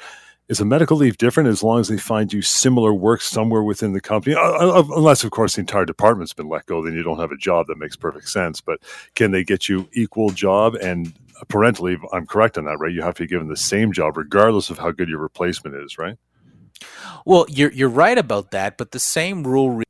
Is 0.48 0.60
a 0.60 0.66
medical 0.66 0.98
leave 0.98 1.18
different 1.18 1.50
as 1.50 1.64
long 1.64 1.80
as 1.80 1.88
they 1.88 1.98
find 1.98 2.32
you 2.32 2.44
similar 2.44 2.94
work 2.94 3.22
somewhere 3.22 3.64
within 3.64 3.94
the 3.94 4.02
company? 4.02 4.36
Uh, 4.36 4.42
uh, 4.42 4.84
unless, 4.96 5.24
of 5.24 5.32
course, 5.32 5.56
the 5.56 5.62
entire 5.62 5.86
department's 5.86 6.34
been 6.34 6.50
let 6.50 6.68
go, 6.68 6.84
then 6.84 6.94
you 6.94 7.02
don't 7.02 7.20
have 7.20 7.32
a 7.32 7.38
job. 7.38 7.66
That 7.66 7.80
makes 7.80 7.96
perfect 7.96 8.30
sense. 8.30 8.62
But 8.62 8.80
can 9.16 9.32
they 9.32 9.44
get 9.44 9.68
you 9.68 9.90
equal 9.94 10.30
job 10.30 10.76
and 10.76 11.14
parental 11.48 11.86
leave? 11.86 12.00
I'm 12.14 12.28
correct 12.28 12.60
on 12.60 12.66
that, 12.66 12.78
right? 12.78 12.94
You 12.94 13.02
have 13.02 13.16
to 13.16 13.24
be 13.24 13.28
given 13.28 13.48
the 13.48 13.58
same 13.58 13.92
job 13.92 14.18
regardless 14.18 14.70
of 14.70 14.78
how 14.78 14.92
good 14.92 15.10
your 15.10 15.20
replacement 15.20 15.76
is, 15.78 15.98
right? 15.98 16.18
Well, 17.26 17.48
you're 17.50 17.72
you're 17.72 17.90
right 17.90 18.18
about 18.18 18.52
that, 18.52 18.78
but 18.78 18.92
the 18.92 19.00
same 19.00 19.48
rule 19.48 19.82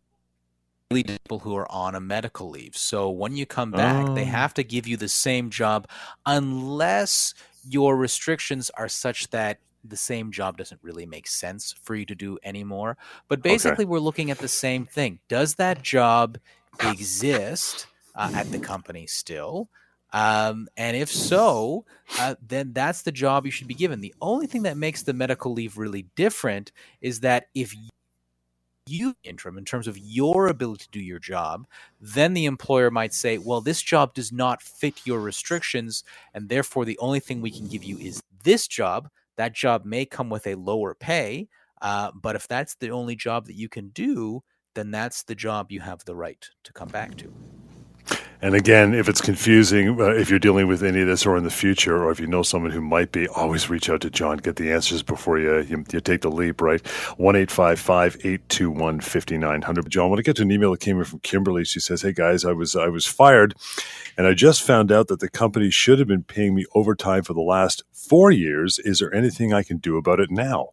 really 0.89 1.03
people 1.03 1.39
who 1.39 1.55
are 1.57 1.69
on 1.69 1.95
a 1.95 1.99
medical 1.99 2.49
leave. 2.49 2.77
So 2.77 3.09
when 3.09 3.35
you 3.35 3.45
come 3.45 3.71
back, 3.71 4.07
oh. 4.07 4.15
they 4.15 4.23
have 4.23 4.53
to 4.53 4.63
give 4.63 4.87
you 4.87 4.95
the 4.95 5.09
same 5.09 5.49
job 5.49 5.89
unless 6.25 7.33
your 7.67 7.97
restrictions 7.97 8.69
are 8.77 8.87
such 8.87 9.29
that 9.31 9.59
the 9.89 9.97
same 9.97 10.31
job 10.31 10.57
doesn't 10.57 10.81
really 10.83 11.05
make 11.05 11.27
sense 11.27 11.73
for 11.81 11.95
you 11.95 12.05
to 12.05 12.15
do 12.15 12.37
anymore. 12.43 12.97
But 13.27 13.41
basically, 13.41 13.85
okay. 13.85 13.89
we're 13.89 13.99
looking 13.99 14.31
at 14.31 14.39
the 14.39 14.47
same 14.47 14.85
thing. 14.85 15.19
Does 15.27 15.55
that 15.55 15.81
job 15.83 16.37
exist 16.81 17.87
uh, 18.15 18.31
at 18.33 18.51
the 18.51 18.59
company 18.59 19.07
still? 19.07 19.69
Um, 20.13 20.69
and 20.77 20.95
if 20.95 21.09
so, 21.11 21.83
uh, 22.19 22.35
then 22.45 22.71
that's 22.71 23.01
the 23.01 23.11
job 23.11 23.45
you 23.45 23.51
should 23.51 23.67
be 23.67 23.73
given. 23.73 23.99
The 23.99 24.15
only 24.21 24.47
thing 24.47 24.63
that 24.63 24.77
makes 24.77 25.03
the 25.03 25.13
medical 25.13 25.51
leave 25.51 25.77
really 25.77 26.05
different 26.15 26.71
is 27.01 27.19
that 27.19 27.47
if 27.53 27.75
you 28.87 29.15
interim 29.23 29.57
in 29.57 29.65
terms 29.65 29.87
of 29.87 29.97
your 29.97 30.47
ability 30.47 30.85
to 30.85 30.91
do 30.91 30.99
your 30.99 31.19
job, 31.19 31.65
then 31.99 32.33
the 32.33 32.45
employer 32.45 32.91
might 32.91 33.13
say, 33.13 33.37
well, 33.37 33.59
this 33.59 33.81
job 33.81 34.13
does 34.13 34.31
not 34.31 34.61
fit 34.61 35.01
your 35.05 35.19
restrictions, 35.19 36.03
and 36.33 36.49
therefore 36.49 36.85
the 36.85 36.97
only 36.99 37.19
thing 37.19 37.41
we 37.41 37.51
can 37.51 37.67
give 37.67 37.83
you 37.83 37.97
is 37.97 38.21
this 38.43 38.67
job 38.67 39.09
that 39.37 39.53
job 39.53 39.85
may 39.85 40.05
come 40.05 40.29
with 40.29 40.47
a 40.47 40.55
lower 40.55 40.93
pay, 40.93 41.47
uh, 41.81 42.11
but 42.13 42.35
if 42.35 42.47
that's 42.47 42.75
the 42.75 42.89
only 42.91 43.15
job 43.15 43.47
that 43.47 43.55
you 43.55 43.69
can 43.69 43.89
do, 43.89 44.43
then 44.75 44.91
that's 44.91 45.23
the 45.23 45.35
job 45.35 45.71
you 45.71 45.79
have 45.81 46.03
the 46.05 46.15
right 46.15 46.49
to 46.63 46.73
come 46.73 46.89
back 46.89 47.15
to. 47.17 47.33
And 48.41 48.53
again, 48.53 48.93
if 48.93 49.09
it's 49.09 49.21
confusing, 49.21 49.99
uh, 49.99 50.05
if 50.09 50.29
you're 50.29 50.39
dealing 50.39 50.67
with 50.67 50.83
any 50.83 51.01
of 51.01 51.07
this 51.07 51.25
or 51.25 51.37
in 51.37 51.43
the 51.43 51.49
future, 51.49 52.03
or 52.03 52.11
if 52.11 52.19
you 52.19 52.27
know 52.27 52.43
someone 52.43 52.71
who 52.71 52.81
might 52.81 53.11
be, 53.11 53.27
always 53.29 53.69
reach 53.69 53.89
out 53.89 54.01
to 54.01 54.09
John. 54.09 54.37
Get 54.37 54.57
the 54.57 54.71
answers 54.71 55.01
before 55.01 55.39
you 55.39 55.61
you, 55.61 55.83
you 55.91 56.01
take 56.01 56.21
the 56.21 56.29
leap, 56.31 56.61
right? 56.61 56.85
1 57.17 57.35
821 57.35 58.99
5900. 58.99 59.89
John, 59.89 60.05
I 60.05 60.07
want 60.07 60.17
to 60.17 60.23
get 60.23 60.35
to 60.37 60.41
an 60.43 60.51
email 60.51 60.71
that 60.71 60.81
came 60.81 60.97
in 60.97 61.05
from 61.05 61.19
Kimberly. 61.19 61.65
She 61.65 61.79
says, 61.79 62.01
Hey 62.01 62.13
guys, 62.13 62.45
I 62.45 62.51
was, 62.51 62.75
I 62.75 62.87
was 62.87 63.05
fired 63.05 63.55
and 64.17 64.27
I 64.27 64.33
just 64.33 64.63
found 64.63 64.91
out 64.91 65.07
that 65.07 65.19
the 65.19 65.29
company 65.29 65.69
should 65.69 65.99
have 65.99 66.07
been 66.07 66.23
paying 66.23 66.55
me 66.55 66.65
overtime 66.75 67.23
for 67.23 67.33
the 67.33 67.41
last 67.41 67.83
four 67.91 68.31
years. 68.31 68.79
Is 68.79 68.99
there 68.99 69.13
anything 69.13 69.53
I 69.53 69.63
can 69.63 69.77
do 69.77 69.97
about 69.97 70.19
it 70.19 70.31
now? 70.31 70.69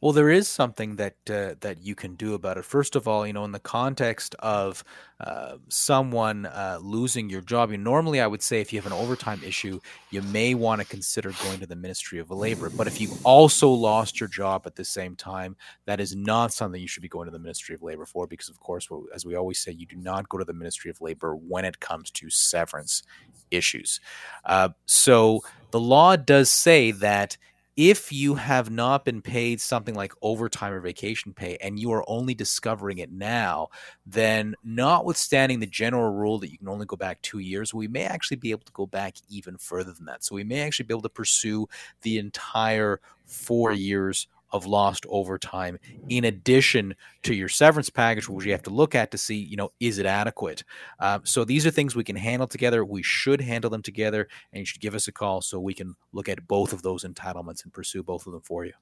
Well, 0.00 0.12
there 0.12 0.30
is 0.30 0.46
something 0.48 0.96
that 0.96 1.16
uh, 1.30 1.54
that 1.60 1.82
you 1.82 1.94
can 1.94 2.14
do 2.16 2.34
about 2.34 2.58
it. 2.58 2.64
First 2.64 2.96
of 2.96 3.08
all, 3.08 3.26
you 3.26 3.32
know, 3.32 3.44
in 3.44 3.52
the 3.52 3.58
context 3.58 4.34
of 4.40 4.84
uh, 5.20 5.56
someone 5.68 6.46
uh, 6.46 6.78
losing 6.82 7.30
your 7.30 7.40
job, 7.40 7.70
you 7.70 7.78
normally 7.78 8.20
I 8.20 8.26
would 8.26 8.42
say 8.42 8.60
if 8.60 8.72
you 8.72 8.78
have 8.80 8.90
an 8.90 8.98
overtime 8.98 9.40
issue, 9.44 9.80
you 10.10 10.22
may 10.22 10.54
want 10.54 10.80
to 10.80 10.86
consider 10.86 11.32
going 11.42 11.60
to 11.60 11.66
the 11.66 11.76
Ministry 11.76 12.18
of 12.18 12.30
Labor. 12.30 12.68
But 12.68 12.86
if 12.86 13.00
you've 13.00 13.24
also 13.24 13.70
lost 13.70 14.20
your 14.20 14.28
job 14.28 14.62
at 14.66 14.76
the 14.76 14.84
same 14.84 15.16
time, 15.16 15.56
that 15.86 16.00
is 16.00 16.14
not 16.14 16.52
something 16.52 16.80
you 16.80 16.88
should 16.88 17.02
be 17.02 17.08
going 17.08 17.26
to 17.26 17.32
the 17.32 17.38
Ministry 17.38 17.74
of 17.74 17.82
Labor 17.82 18.04
for, 18.04 18.26
because 18.26 18.48
of 18.48 18.60
course, 18.60 18.88
as 19.14 19.24
we 19.24 19.34
always 19.34 19.58
say, 19.58 19.72
you 19.72 19.86
do 19.86 19.96
not 19.96 20.28
go 20.28 20.38
to 20.38 20.44
the 20.44 20.52
Ministry 20.52 20.90
of 20.90 21.00
Labor 21.00 21.34
when 21.34 21.64
it 21.64 21.80
comes 21.80 22.10
to 22.10 22.28
severance 22.28 23.02
issues. 23.50 24.00
Uh, 24.44 24.70
so 24.86 25.40
the 25.70 25.80
law 25.80 26.16
does 26.16 26.50
say 26.50 26.90
that 26.90 27.36
if 27.76 28.10
you 28.10 28.34
have 28.34 28.70
not 28.70 29.04
been 29.04 29.20
paid 29.20 29.60
something 29.60 29.94
like 29.94 30.14
overtime 30.22 30.72
or 30.72 30.80
vacation 30.80 31.34
pay 31.34 31.58
and 31.60 31.78
you 31.78 31.92
are 31.92 32.04
only 32.08 32.34
discovering 32.34 32.98
it 32.98 33.12
now, 33.12 33.68
then 34.06 34.54
notwithstanding 34.64 35.60
the 35.60 35.66
general 35.66 36.10
rule 36.10 36.38
that 36.38 36.50
you 36.50 36.56
can 36.56 36.68
only 36.68 36.86
go 36.86 36.96
back 36.96 37.20
two 37.20 37.40
years, 37.40 37.74
we 37.74 37.86
may 37.86 38.04
actually 38.04 38.38
be 38.38 38.50
able 38.50 38.64
to 38.64 38.72
go 38.72 38.86
back 38.86 39.16
even 39.28 39.58
further 39.58 39.92
than 39.92 40.06
that. 40.06 40.24
So 40.24 40.34
we 40.34 40.44
may 40.44 40.60
actually 40.60 40.86
be 40.86 40.94
able 40.94 41.02
to 41.02 41.10
pursue 41.10 41.68
the 42.00 42.16
entire 42.16 43.00
four 43.26 43.72
years 43.72 44.26
of 44.52 44.66
lost 44.66 45.04
overtime 45.08 45.78
in 46.08 46.24
addition 46.24 46.94
to 47.22 47.34
your 47.34 47.48
severance 47.48 47.90
package 47.90 48.28
which 48.28 48.46
you 48.46 48.52
have 48.52 48.62
to 48.62 48.70
look 48.70 48.94
at 48.94 49.10
to 49.10 49.18
see 49.18 49.36
you 49.36 49.56
know 49.56 49.70
is 49.80 49.98
it 49.98 50.06
adequate 50.06 50.62
um, 51.00 51.20
so 51.24 51.44
these 51.44 51.66
are 51.66 51.70
things 51.70 51.96
we 51.96 52.04
can 52.04 52.16
handle 52.16 52.46
together 52.46 52.84
we 52.84 53.02
should 53.02 53.40
handle 53.40 53.70
them 53.70 53.82
together 53.82 54.28
and 54.52 54.60
you 54.60 54.66
should 54.66 54.80
give 54.80 54.94
us 54.94 55.08
a 55.08 55.12
call 55.12 55.40
so 55.40 55.58
we 55.58 55.74
can 55.74 55.94
look 56.12 56.28
at 56.28 56.46
both 56.46 56.72
of 56.72 56.82
those 56.82 57.04
entitlements 57.04 57.64
and 57.64 57.72
pursue 57.72 58.02
both 58.02 58.26
of 58.26 58.32
them 58.32 58.42
for 58.42 58.64
you 58.64 58.72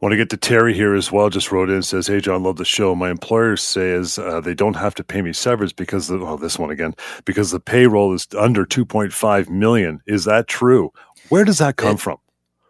want 0.00 0.12
to 0.12 0.16
get 0.16 0.30
to 0.30 0.36
Terry 0.36 0.74
here 0.74 0.94
as 0.94 1.10
well. 1.10 1.30
Just 1.30 1.52
wrote 1.52 1.70
in 1.70 1.82
says, 1.82 2.06
"Hey 2.06 2.20
Jon, 2.20 2.42
love 2.42 2.56
the 2.56 2.64
show. 2.64 2.94
My 2.94 3.10
employer 3.10 3.56
says 3.56 4.18
uh, 4.18 4.40
they 4.40 4.54
don't 4.54 4.76
have 4.76 4.94
to 4.96 5.04
pay 5.04 5.22
me 5.22 5.32
severance 5.32 5.72
because 5.72 6.08
the, 6.08 6.18
oh 6.18 6.36
this 6.36 6.58
one 6.58 6.70
again 6.70 6.94
because 7.24 7.50
the 7.50 7.60
payroll 7.60 8.12
is 8.12 8.26
under 8.36 8.64
two 8.64 8.84
point 8.84 9.12
five 9.12 9.48
million. 9.48 10.00
Is 10.06 10.24
that 10.24 10.46
true? 10.46 10.92
Where 11.28 11.44
does 11.44 11.58
that 11.58 11.76
come 11.76 11.94
it, 11.94 12.00
from? 12.00 12.18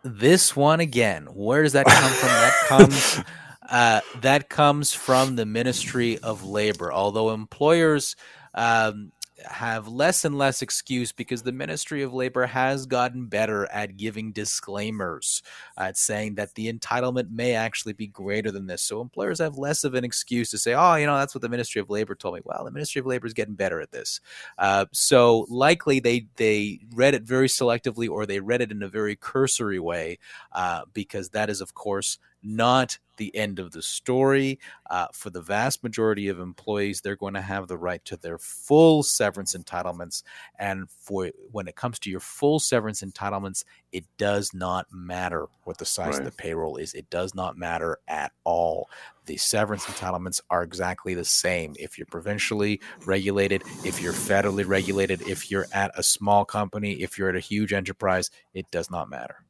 This 0.06 0.54
one 0.54 0.80
again. 0.80 1.24
Where 1.26 1.62
does 1.62 1.72
that 1.72 1.86
come 1.86 2.10
from? 2.10 2.28
that 2.28 2.54
comes 2.68 3.20
uh, 3.68 4.00
that 4.22 4.48
comes 4.48 4.92
from 4.92 5.36
the 5.36 5.46
Ministry 5.46 6.18
of 6.18 6.44
Labor. 6.44 6.92
Although 6.92 7.30
employers 7.32 8.16
um, 8.54 9.12
have 9.44 9.86
less 9.88 10.24
and 10.24 10.38
less 10.38 10.62
excuse 10.62 11.12
because 11.12 11.42
the 11.42 11.52
Ministry 11.52 12.02
of 12.02 12.14
Labor 12.14 12.46
has 12.46 12.86
gotten 12.86 13.26
better 13.26 13.66
at 13.70 13.96
giving 13.96 14.32
disclaimers, 14.32 15.42
at 15.76 15.96
saying 15.96 16.36
that 16.36 16.54
the 16.54 16.72
entitlement 16.72 17.30
may 17.30 17.54
actually 17.54 17.92
be 17.92 18.06
greater 18.06 18.50
than 18.50 18.66
this. 18.66 18.82
So 18.82 19.00
employers 19.00 19.38
have 19.38 19.58
less 19.58 19.84
of 19.84 19.94
an 19.94 20.04
excuse 20.04 20.50
to 20.50 20.58
say, 20.58 20.74
oh, 20.74 20.94
you 20.94 21.06
know, 21.06 21.16
that's 21.16 21.34
what 21.34 21.42
the 21.42 21.48
Ministry 21.48 21.80
of 21.80 21.90
Labor 21.90 22.14
told 22.14 22.34
me. 22.34 22.40
Well, 22.44 22.64
the 22.64 22.70
Ministry 22.70 23.00
of 23.00 23.06
Labor 23.06 23.26
is 23.26 23.34
getting 23.34 23.54
better 23.54 23.80
at 23.80 23.92
this. 23.92 24.20
Uh, 24.58 24.86
so 24.92 25.46
likely 25.48 26.00
they 26.00 26.26
they 26.36 26.80
read 26.94 27.14
it 27.14 27.22
very 27.22 27.48
selectively 27.48 28.08
or 28.08 28.26
they 28.26 28.40
read 28.40 28.62
it 28.62 28.72
in 28.72 28.82
a 28.82 28.88
very 28.88 29.16
cursory 29.16 29.78
way 29.78 30.18
uh, 30.52 30.82
because 30.94 31.30
that 31.30 31.50
is, 31.50 31.60
of 31.60 31.74
course, 31.74 32.18
not 32.46 32.98
the 33.16 33.34
end 33.34 33.58
of 33.58 33.72
the 33.72 33.82
story. 33.82 34.58
Uh, 34.88 35.06
for 35.12 35.30
the 35.30 35.40
vast 35.40 35.82
majority 35.82 36.28
of 36.28 36.38
employees, 36.38 37.00
they're 37.00 37.16
going 37.16 37.34
to 37.34 37.40
have 37.40 37.66
the 37.66 37.76
right 37.76 38.04
to 38.04 38.16
their 38.16 38.38
full 38.38 39.02
severance 39.02 39.54
entitlements. 39.54 40.22
And 40.58 40.88
for 40.90 41.30
when 41.50 41.66
it 41.68 41.76
comes 41.76 41.98
to 42.00 42.10
your 42.10 42.20
full 42.20 42.60
severance 42.60 43.02
entitlements, 43.02 43.64
it 43.92 44.04
does 44.18 44.54
not 44.54 44.86
matter 44.92 45.46
what 45.64 45.78
the 45.78 45.84
size 45.84 46.12
right. 46.12 46.18
of 46.20 46.24
the 46.24 46.32
payroll 46.32 46.76
is. 46.76 46.94
It 46.94 47.10
does 47.10 47.34
not 47.34 47.56
matter 47.56 47.98
at 48.06 48.32
all. 48.44 48.88
The 49.24 49.36
severance 49.36 49.84
entitlements 49.84 50.40
are 50.50 50.62
exactly 50.62 51.14
the 51.14 51.24
same. 51.24 51.74
If 51.78 51.98
you're 51.98 52.06
provincially 52.06 52.80
regulated, 53.04 53.62
if 53.84 54.00
you're 54.00 54.12
federally 54.12 54.66
regulated, 54.66 55.22
if 55.22 55.50
you're 55.50 55.66
at 55.72 55.90
a 55.98 56.02
small 56.02 56.44
company, 56.44 57.02
if 57.02 57.18
you're 57.18 57.30
at 57.30 57.36
a 57.36 57.40
huge 57.40 57.72
enterprise, 57.72 58.30
it 58.54 58.70
does 58.70 58.90
not 58.90 59.10
matter. 59.10 59.42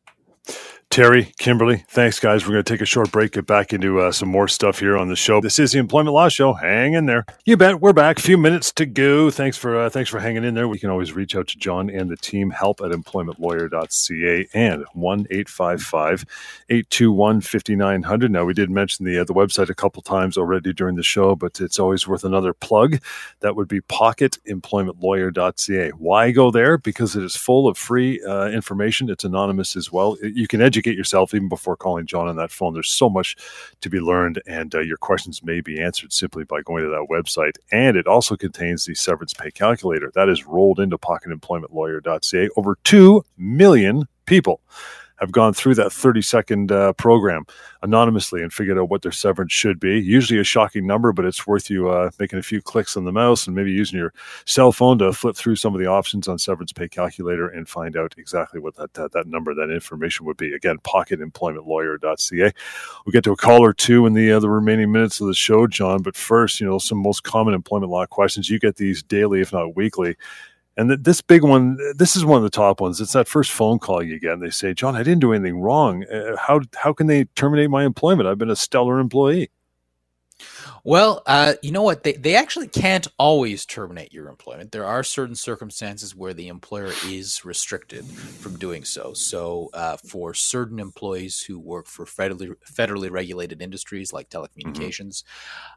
Terry, 0.97 1.35
Kimberly, 1.37 1.85
thanks, 1.89 2.19
guys. 2.19 2.47
We're 2.47 2.53
going 2.53 2.65
to 2.65 2.73
take 2.73 2.81
a 2.81 2.87
short 2.87 3.13
break, 3.13 3.33
get 3.33 3.45
back 3.45 3.75
into 3.75 4.01
uh, 4.01 4.11
some 4.13 4.31
more 4.31 4.49
stuff 4.49 4.79
here 4.79 4.97
on 4.97 5.11
the 5.11 5.15
show. 5.15 5.43
This 5.43 5.59
is 5.59 5.73
the 5.73 5.79
Employment 5.79 6.15
Law 6.15 6.31
Show. 6.31 6.55
Hang 6.55 6.95
in 6.95 7.05
there. 7.05 7.27
You 7.45 7.59
bet. 7.59 7.83
We're 7.83 7.93
back. 7.93 8.19
A 8.19 8.23
few 8.23 8.39
minutes 8.39 8.73
to 8.73 8.87
go. 8.87 9.31
Thanks 9.31 9.59
for 9.59 9.79
uh, 9.79 9.91
thanks 9.91 10.09
for 10.09 10.21
hanging 10.21 10.43
in 10.43 10.55
there. 10.55 10.69
We 10.69 10.79
can 10.79 10.89
always 10.89 11.13
reach 11.13 11.37
out 11.37 11.49
to 11.49 11.59
Jon 11.59 11.91
and 11.91 12.09
the 12.09 12.17
team. 12.17 12.49
Help 12.49 12.81
at 12.81 12.93
employmentlawyer.ca 12.93 14.49
and 14.55 14.87
one 14.95 15.27
eight 15.31 15.51
five 15.51 15.83
five 15.83 16.25
eight 16.71 16.89
two 16.89 17.13
one 17.13 17.43
fifty 17.43 17.77
nine 17.77 18.03
hundred. 18.03 18.31
Now 18.31 18.47
we 18.47 18.55
did 18.55 18.71
mention 18.71 19.05
the 19.05 19.19
uh, 19.19 19.25
the 19.25 19.35
website 19.35 19.69
a 19.69 19.75
couple 19.75 20.01
times 20.01 20.39
already 20.39 20.73
during 20.73 20.97
the 20.97 21.03
show, 21.03 21.37
but 21.37 21.61
it's 21.61 21.79
always 21.79 22.09
worth 22.09 22.25
another 22.25 22.55
plug. 22.55 23.03
That 23.41 23.55
would 23.55 23.69
be 23.69 23.83
pocketemploymentlawyer.ca. 23.83 25.91
Why 25.91 26.31
go 26.31 26.51
there? 26.51 26.79
Because 26.79 27.17
it 27.17 27.23
is 27.23 27.37
full 27.37 27.69
of 27.69 27.77
free 27.77 28.25
uh, 28.25 28.49
information. 28.49 29.11
It's 29.11 29.25
anonymous 29.25 29.77
as 29.77 29.93
well. 29.93 30.17
You 30.23 30.49
can 30.49 30.63
educate 30.63 30.86
educate 30.87 30.99
yourself 30.99 31.35
even 31.35 31.49
before 31.49 31.77
calling 31.77 32.07
Jon 32.07 32.29
on 32.29 32.37
that 32.37 32.51
phone. 32.51 32.73
There's 32.73 32.91
so 32.91 33.11
much 33.11 33.37
to 33.81 33.91
be 33.91 33.99
learned, 33.99 34.41
and 34.47 34.75
uh, 34.75 34.81
your 34.81 34.97
questions 34.97 35.43
may 35.43 35.61
be 35.61 35.81
answered 35.81 36.13
simply 36.13 36.45
by 36.45 36.63
going 36.63 36.85
to 36.85 36.91
that 36.91 37.09
website. 37.11 37.57
And 37.73 37.97
it 37.97 38.07
also 38.07 38.37
contains 38.37 38.85
the 38.85 38.95
severance 38.95 39.35
pay 39.35 39.51
calculator 39.51 40.13
that 40.15 40.29
is 40.29 40.47
rolled 40.47 40.79
into 40.79 40.99
pocketemploymentlawyer.ca. 40.99 42.49
Over 42.57 42.79
2 42.85 43.25
million 43.37 44.05
people 44.27 44.61
have 45.19 45.33
gone 45.33 45.55
through 45.55 45.75
that 45.75 45.93
30 45.93 46.23
second 46.23 46.73
uh, 46.73 46.93
program 46.95 47.45
anonymously 47.83 48.43
and 48.43 48.53
figured 48.53 48.79
out 48.79 48.91
what 48.91 49.03
their 49.03 49.13
severance 49.13 49.53
should 49.53 49.81
be. 49.81 49.99
Usually 49.99 50.41
a 50.41 50.45
shocking 50.45 50.87
number, 50.87 51.13
but 51.13 51.25
it's 51.25 51.47
worth 51.47 51.71
you 51.71 51.89
uh, 51.89 52.11
making 52.19 52.39
a 52.39 52.43
few 52.43 52.61
clicks 52.61 52.97
on 52.97 53.05
the 53.05 53.13
mouse 53.13 53.47
and 53.47 53.57
maybe 53.57 53.73
using 53.73 53.99
your 53.99 54.13
cell 54.45 54.73
phone 54.73 54.99
to 54.99 55.13
flip 55.13 55.37
through 55.37 55.57
some 55.57 55.75
of 55.75 55.81
the 55.81 55.87
options 55.87 56.29
on 56.29 56.39
severance 56.39 56.73
pay 56.73 56.89
calculator 56.89 57.49
and 57.49 57.69
find 57.69 57.97
out 57.97 58.15
exactly 58.19 58.61
what 58.61 58.75
that, 58.77 58.93
that, 58.95 59.13
that 59.13 59.27
number, 59.27 59.55
that 59.55 59.73
information 59.73 60.27
would 60.27 60.37
be. 60.37 60.53
Again, 60.55 60.79
pocketemploymentlawyer.ca. 60.79 62.53
We'll 63.05 63.13
get 63.13 63.25
to 63.25 63.33
a 63.33 63.37
call 63.37 63.65
or 63.65 63.73
two 63.73 64.07
in 64.07 64.13
the, 64.13 64.33
uh, 64.33 64.41
the 64.41 64.51
remaining 64.51 64.93
minutes 64.93 65.21
of 65.21 65.29
the 65.29 65.35
show, 65.35 65.67
Jon. 65.67 66.03
But 66.03 66.17
first, 66.17 66.61
you 66.61 66.67
know, 66.67 66.79
some 66.79 66.99
most 66.99 67.23
common 67.23 67.55
employment 67.55 67.91
law 67.91 68.07
questions. 68.07 68.51
You 68.51 68.59
get 68.59 68.77
these 68.77 69.03
daily, 69.03 69.41
if 69.41 69.53
not 69.53 69.77
weekly. 69.77 70.17
And 70.77 70.91
th- 70.91 71.01
this 71.03 71.21
big 71.23 71.43
one, 71.43 71.79
this 71.97 72.17
is 72.17 72.25
one 72.25 72.37
of 72.37 72.43
the 72.43 72.51
top 72.51 72.81
ones. 72.81 73.01
It's 73.01 73.13
that 73.15 73.29
first 73.29 73.51
phone 73.53 73.79
call 73.79 74.03
you 74.03 74.21
get, 74.21 74.35
and 74.35 74.43
they 74.43 74.51
say, 74.51 74.75
"Jon, 74.75 74.95
I 74.97 75.03
didn't 75.03 75.21
do 75.21 75.33
anything 75.33 75.61
wrong. 75.61 76.05
Uh, 76.05 76.37
how 76.37 76.61
how 76.77 76.93
can 76.93 77.07
they 77.07 77.25
terminate 77.37 77.71
my 77.71 77.85
employment? 77.85 78.29
I've 78.29 78.39
been 78.39 78.51
a 78.51 78.57
stellar 78.57 78.99
employee." 78.99 79.51
Well, 80.87 81.25
uh, 81.27 81.55
you 81.63 81.73
know 81.73 81.83
what? 81.83 82.05
They, 82.05 82.13
they 82.13 82.37
actually 82.37 82.69
can't 82.69 83.09
always 83.19 83.67
terminate 83.67 84.13
your 84.13 84.29
employment. 84.29 84.71
There 84.71 84.85
are 84.85 85.03
certain 85.03 85.35
circumstances 85.35 86.15
where 86.15 86.33
the 86.33 86.47
employer 86.47 86.93
is 87.07 87.45
restricted 87.45 88.05
from 88.07 88.57
doing 88.57 88.85
so. 88.85 89.13
So, 89.13 89.69
uh, 89.75 89.97
for 89.97 90.33
certain 90.33 90.79
employees 90.79 91.43
who 91.43 91.59
work 91.59 91.89
for 91.89 92.05
federally 92.05 92.55
federally 92.73 93.11
regulated 93.11 93.61
industries 93.61 94.13
like 94.13 94.31
mm-hmm. 94.31 94.45
telecommunications, 94.45 95.25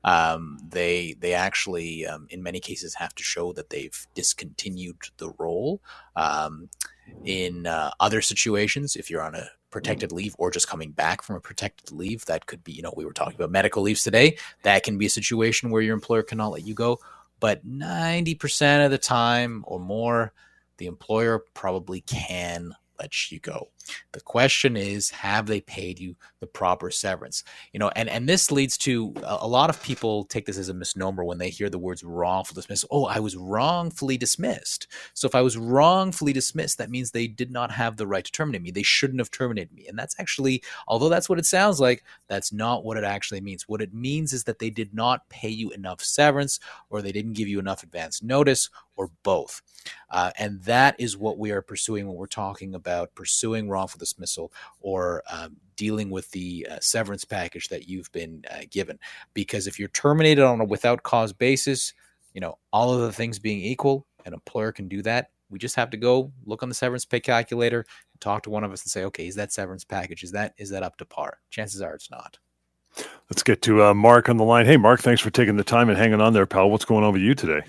mm-hmm. 0.05 0.09
um, 0.11 0.59
they 0.69 1.15
they 1.19 1.33
actually, 1.33 2.05
um, 2.05 2.27
in 2.29 2.43
many 2.43 2.59
cases, 2.59 2.93
have 2.93 3.15
to 3.15 3.23
show 3.23 3.51
that 3.53 3.71
they've 3.71 4.05
discontinued 4.13 4.97
the 5.17 5.31
role. 5.39 5.81
Um, 6.15 6.69
in 7.23 7.65
uh, 7.65 7.91
other 7.99 8.21
situations, 8.21 8.95
if 8.95 9.09
you're 9.09 9.21
on 9.21 9.35
a 9.35 9.49
protected 9.71 10.11
leave 10.11 10.35
or 10.37 10.51
just 10.51 10.67
coming 10.67 10.91
back 10.91 11.21
from 11.21 11.35
a 11.35 11.39
protected 11.39 11.91
leave. 11.91 12.25
That 12.25 12.45
could 12.45 12.63
be, 12.63 12.71
you 12.71 12.81
know, 12.81 12.93
we 12.95 13.05
were 13.05 13.13
talking 13.13 13.35
about 13.35 13.51
medical 13.51 13.83
leaves 13.83 14.03
today. 14.03 14.37
That 14.63 14.83
can 14.83 14.97
be 14.97 15.05
a 15.05 15.09
situation 15.09 15.69
where 15.69 15.81
your 15.81 15.93
employer 15.93 16.23
cannot 16.23 16.51
let 16.51 16.65
you 16.65 16.73
go. 16.73 16.99
But 17.39 17.65
90% 17.65 18.85
of 18.85 18.91
the 18.91 18.97
time 18.97 19.63
or 19.67 19.79
more, 19.79 20.33
the 20.77 20.87
employer 20.87 21.45
probably 21.53 22.01
can 22.01 22.73
let 22.99 23.31
you 23.31 23.39
go. 23.39 23.69
The 24.11 24.21
question 24.21 24.77
is, 24.77 25.09
have 25.09 25.47
they 25.47 25.61
paid 25.61 25.99
you 25.99 26.15
the 26.39 26.47
proper 26.47 26.91
severance? 26.91 27.43
You 27.73 27.79
know, 27.79 27.89
and 27.95 28.09
and 28.09 28.27
this 28.27 28.51
leads 28.51 28.77
to 28.79 29.13
a, 29.23 29.39
a 29.41 29.47
lot 29.47 29.69
of 29.69 29.81
people 29.83 30.25
take 30.25 30.45
this 30.45 30.57
as 30.57 30.69
a 30.69 30.73
misnomer 30.73 31.23
when 31.23 31.37
they 31.37 31.49
hear 31.49 31.69
the 31.69 31.77
words 31.77 32.03
wrongful 32.03 32.55
dismissal. 32.55 32.89
Oh, 32.91 33.05
I 33.05 33.19
was 33.19 33.35
wrongfully 33.35 34.17
dismissed. 34.17 34.87
So 35.13 35.27
if 35.27 35.35
I 35.35 35.41
was 35.41 35.57
wrongfully 35.57 36.33
dismissed, 36.33 36.77
that 36.77 36.89
means 36.89 37.11
they 37.11 37.27
did 37.27 37.51
not 37.51 37.71
have 37.71 37.97
the 37.97 38.07
right 38.07 38.25
to 38.25 38.31
terminate 38.31 38.61
me. 38.61 38.71
They 38.71 38.83
shouldn't 38.83 39.19
have 39.19 39.31
terminated 39.31 39.73
me. 39.73 39.87
And 39.87 39.97
that's 39.97 40.15
actually, 40.19 40.63
although 40.87 41.09
that's 41.09 41.29
what 41.29 41.39
it 41.39 41.45
sounds 41.45 41.79
like, 41.79 42.03
that's 42.27 42.51
not 42.51 42.83
what 42.83 42.97
it 42.97 43.03
actually 43.03 43.41
means. 43.41 43.67
What 43.67 43.81
it 43.81 43.93
means 43.93 44.33
is 44.33 44.43
that 44.45 44.59
they 44.59 44.69
did 44.69 44.93
not 44.93 45.27
pay 45.29 45.49
you 45.49 45.71
enough 45.71 46.01
severance, 46.01 46.59
or 46.89 47.01
they 47.01 47.11
didn't 47.11 47.33
give 47.33 47.47
you 47.47 47.59
enough 47.59 47.83
advance 47.83 48.21
notice, 48.21 48.69
or 48.95 49.09
both. 49.23 49.61
Uh, 50.09 50.31
and 50.37 50.61
that 50.63 50.95
is 50.99 51.17
what 51.17 51.37
we 51.37 51.51
are 51.51 51.61
pursuing 51.61 52.07
when 52.07 52.17
we're 52.17 52.27
talking 52.27 52.75
about 52.75 53.15
pursuing 53.15 53.69
wrongful 53.79 53.99
dismissal 53.99 54.51
or 54.81 55.23
um, 55.31 55.55
dealing 55.75 56.09
with 56.09 56.29
the 56.31 56.67
uh, 56.69 56.77
severance 56.81 57.25
package 57.25 57.69
that 57.69 57.87
you've 57.87 58.11
been 58.11 58.43
uh, 58.51 58.59
given. 58.69 58.99
Because 59.33 59.67
if 59.67 59.79
you're 59.79 59.89
terminated 59.89 60.43
on 60.43 60.59
a 60.59 60.65
without 60.65 61.03
cause 61.03 61.33
basis, 61.33 61.93
you 62.33 62.41
know, 62.41 62.57
all 62.71 62.93
of 62.93 63.01
the 63.01 63.13
things 63.13 63.39
being 63.39 63.61
equal, 63.61 64.05
an 64.25 64.33
employer 64.33 64.71
can 64.71 64.87
do 64.87 65.01
that. 65.03 65.31
We 65.49 65.57
just 65.57 65.75
have 65.77 65.89
to 65.91 65.97
go 65.97 66.31
look 66.45 66.61
on 66.61 66.69
the 66.69 66.75
severance 66.75 67.05
pay 67.05 67.19
calculator, 67.19 67.79
and 67.79 68.21
talk 68.21 68.43
to 68.43 68.49
one 68.51 68.63
of 68.63 68.71
us 68.71 68.83
and 68.83 68.91
say, 68.91 69.05
okay, 69.05 69.27
is 69.27 69.35
that 69.35 69.51
severance 69.51 69.83
package 69.83 70.23
is 70.23 70.31
that 70.33 70.53
is 70.57 70.69
that 70.69 70.83
up 70.83 70.97
to 70.97 71.05
par? 71.05 71.39
Chances 71.49 71.81
are 71.81 71.95
it's 71.95 72.11
not. 72.11 72.37
Let's 73.29 73.43
get 73.43 73.61
to 73.63 73.83
uh, 73.83 73.93
Mark 73.93 74.29
on 74.29 74.37
the 74.37 74.43
line. 74.43 74.65
Hey, 74.65 74.77
Mark, 74.77 75.01
thanks 75.01 75.21
for 75.21 75.29
taking 75.29 75.55
the 75.55 75.63
time 75.63 75.89
and 75.89 75.97
hanging 75.97 76.21
on 76.21 76.33
there, 76.33 76.45
pal. 76.45 76.69
What's 76.69 76.85
going 76.85 77.03
on 77.03 77.13
with 77.13 77.21
you 77.21 77.33
today? 77.33 77.61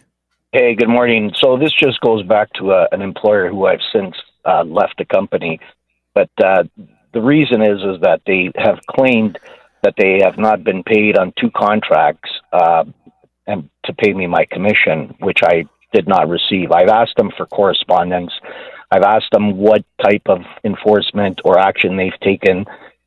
Hey, 0.52 0.74
good 0.74 0.88
morning. 0.88 1.32
So 1.36 1.56
this 1.56 1.72
just 1.72 2.00
goes 2.00 2.22
back 2.24 2.52
to 2.54 2.72
uh, 2.72 2.86
an 2.92 3.02
employer 3.02 3.48
who 3.48 3.66
I've 3.66 3.80
since 3.92 4.16
uh, 4.44 4.64
left 4.64 4.94
the 4.98 5.04
company, 5.04 5.60
but 6.14 6.30
uh, 6.42 6.64
the 7.12 7.20
reason 7.20 7.62
is 7.62 7.78
is 7.78 8.00
that 8.02 8.22
they 8.26 8.50
have 8.56 8.78
claimed 8.88 9.38
that 9.82 9.94
they 9.96 10.20
have 10.22 10.38
not 10.38 10.62
been 10.62 10.82
paid 10.82 11.18
on 11.18 11.32
two 11.38 11.50
contracts 11.50 12.30
uh, 12.52 12.84
and 13.46 13.68
to 13.84 13.92
pay 13.94 14.12
me 14.12 14.26
my 14.26 14.44
commission, 14.50 15.14
which 15.20 15.40
I 15.42 15.64
did 15.92 16.06
not 16.06 16.28
receive. 16.28 16.70
I've 16.70 16.88
asked 16.88 17.16
them 17.16 17.30
for 17.36 17.46
correspondence. 17.46 18.32
I've 18.90 19.02
asked 19.02 19.30
them 19.32 19.56
what 19.56 19.84
type 20.02 20.22
of 20.26 20.40
enforcement 20.64 21.40
or 21.44 21.58
action 21.58 21.96
they've 21.96 22.20
taken 22.22 22.64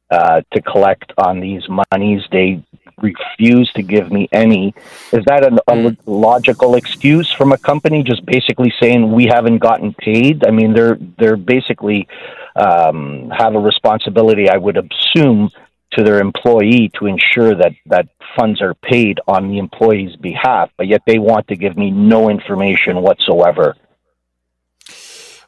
uh, 0.10 0.42
to 0.54 0.62
collect 0.62 1.12
on 1.18 1.40
these 1.40 1.64
monies. 1.70 2.22
They 2.32 2.64
refuse 3.02 3.72
to 3.74 3.82
give 3.82 4.12
me 4.12 4.28
any. 4.32 4.74
Is 5.12 5.24
that 5.26 5.46
an, 5.46 5.60
a 5.68 5.90
hmm. 5.90 6.10
logical 6.10 6.76
excuse 6.76 7.32
from 7.32 7.52
a 7.52 7.58
company 7.58 8.04
just 8.04 8.26
basically 8.26 8.74
saying 8.82 9.12
we 9.12 9.26
haven't 9.26 9.60
gotten 9.60 9.94
paid? 9.94 10.46
I 10.46 10.52
mean, 10.52 10.74
they're 10.74 10.98
they're 11.18 11.38
basically 11.38 12.08
um, 12.56 13.32
have 13.36 13.56
a 13.56 13.60
responsibility, 13.60 14.50
I 14.50 14.58
would 14.58 14.78
assume, 14.78 15.50
to 15.94 16.04
their 16.04 16.20
employee 16.20 16.92
to 17.00 17.06
ensure 17.06 17.56
that 17.56 17.74
that 17.88 18.08
funds 18.36 18.62
are 18.62 18.74
paid 18.74 19.20
on 19.28 19.50
the 19.50 19.58
employee's 19.58 20.16
behalf, 20.16 20.72
but 20.78 20.88
yet 20.88 21.02
they 21.06 21.20
want 21.20 21.48
to 21.48 21.56
give 21.56 21.78
me 21.78 21.92
no 21.92 22.30
information 22.30 23.02
whatsoever. 23.02 23.76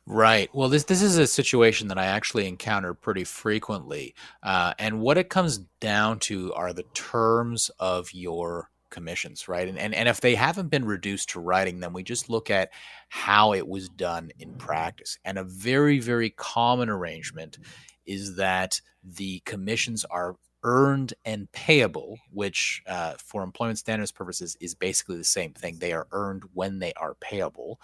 Right. 0.08 0.53
Well, 0.53 0.70
this 0.70 0.84
this 0.84 1.01
is 1.01 1.18
a 1.18 1.26
situation 1.26 1.88
that 1.88 1.97
I 1.97 2.06
actually 2.06 2.47
encounter 2.47 2.93
pretty 2.93 3.24
frequently, 3.24 4.14
uh, 4.43 4.74
and 4.78 4.99
what 5.01 5.18
it 5.18 5.30
comes 5.30 5.58
down 5.80 6.20
to 6.22 6.53
are 6.53 6.74
the 6.74 6.86
terms 6.93 7.72
of 7.80 8.14
your 8.14 8.70
commissions, 8.91 9.47
right? 9.47 9.68
And, 9.68 9.80
and 9.80 9.95
and 9.95 10.08
if 10.08 10.22
they 10.22 10.36
haven't 10.36 10.70
been 10.70 10.86
reduced 10.86 11.30
to 11.30 11.39
writing, 11.39 11.80
then 11.80 11.91
we 11.91 12.03
just 12.03 12.30
look 12.30 12.51
at 12.51 12.70
how 13.10 13.53
it 13.53 13.68
was 13.68 13.89
done 13.89 14.30
in 14.38 14.53
practice. 14.53 15.18
And 15.26 15.39
a 15.39 15.43
very 15.43 15.97
very 15.99 16.30
common 16.30 16.89
arrangement 16.89 17.58
is 18.06 18.36
that 18.36 18.82
the 19.03 19.39
commissions 19.39 20.06
are 20.06 20.36
earned 20.64 21.16
and 21.26 21.51
payable, 21.51 22.20
which 22.32 22.84
uh, 22.88 23.14
for 23.18 23.41
employment 23.41 23.80
standards 23.80 24.12
purposes 24.12 24.56
is 24.62 24.76
basically 24.76 25.18
the 25.18 25.24
same 25.24 25.53
thing. 25.53 25.80
They 25.80 25.93
are 25.93 26.08
earned 26.12 26.43
when 26.53 26.78
they 26.78 26.93
are 26.93 27.16
payable. 27.16 27.80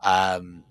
Um, 0.00 0.64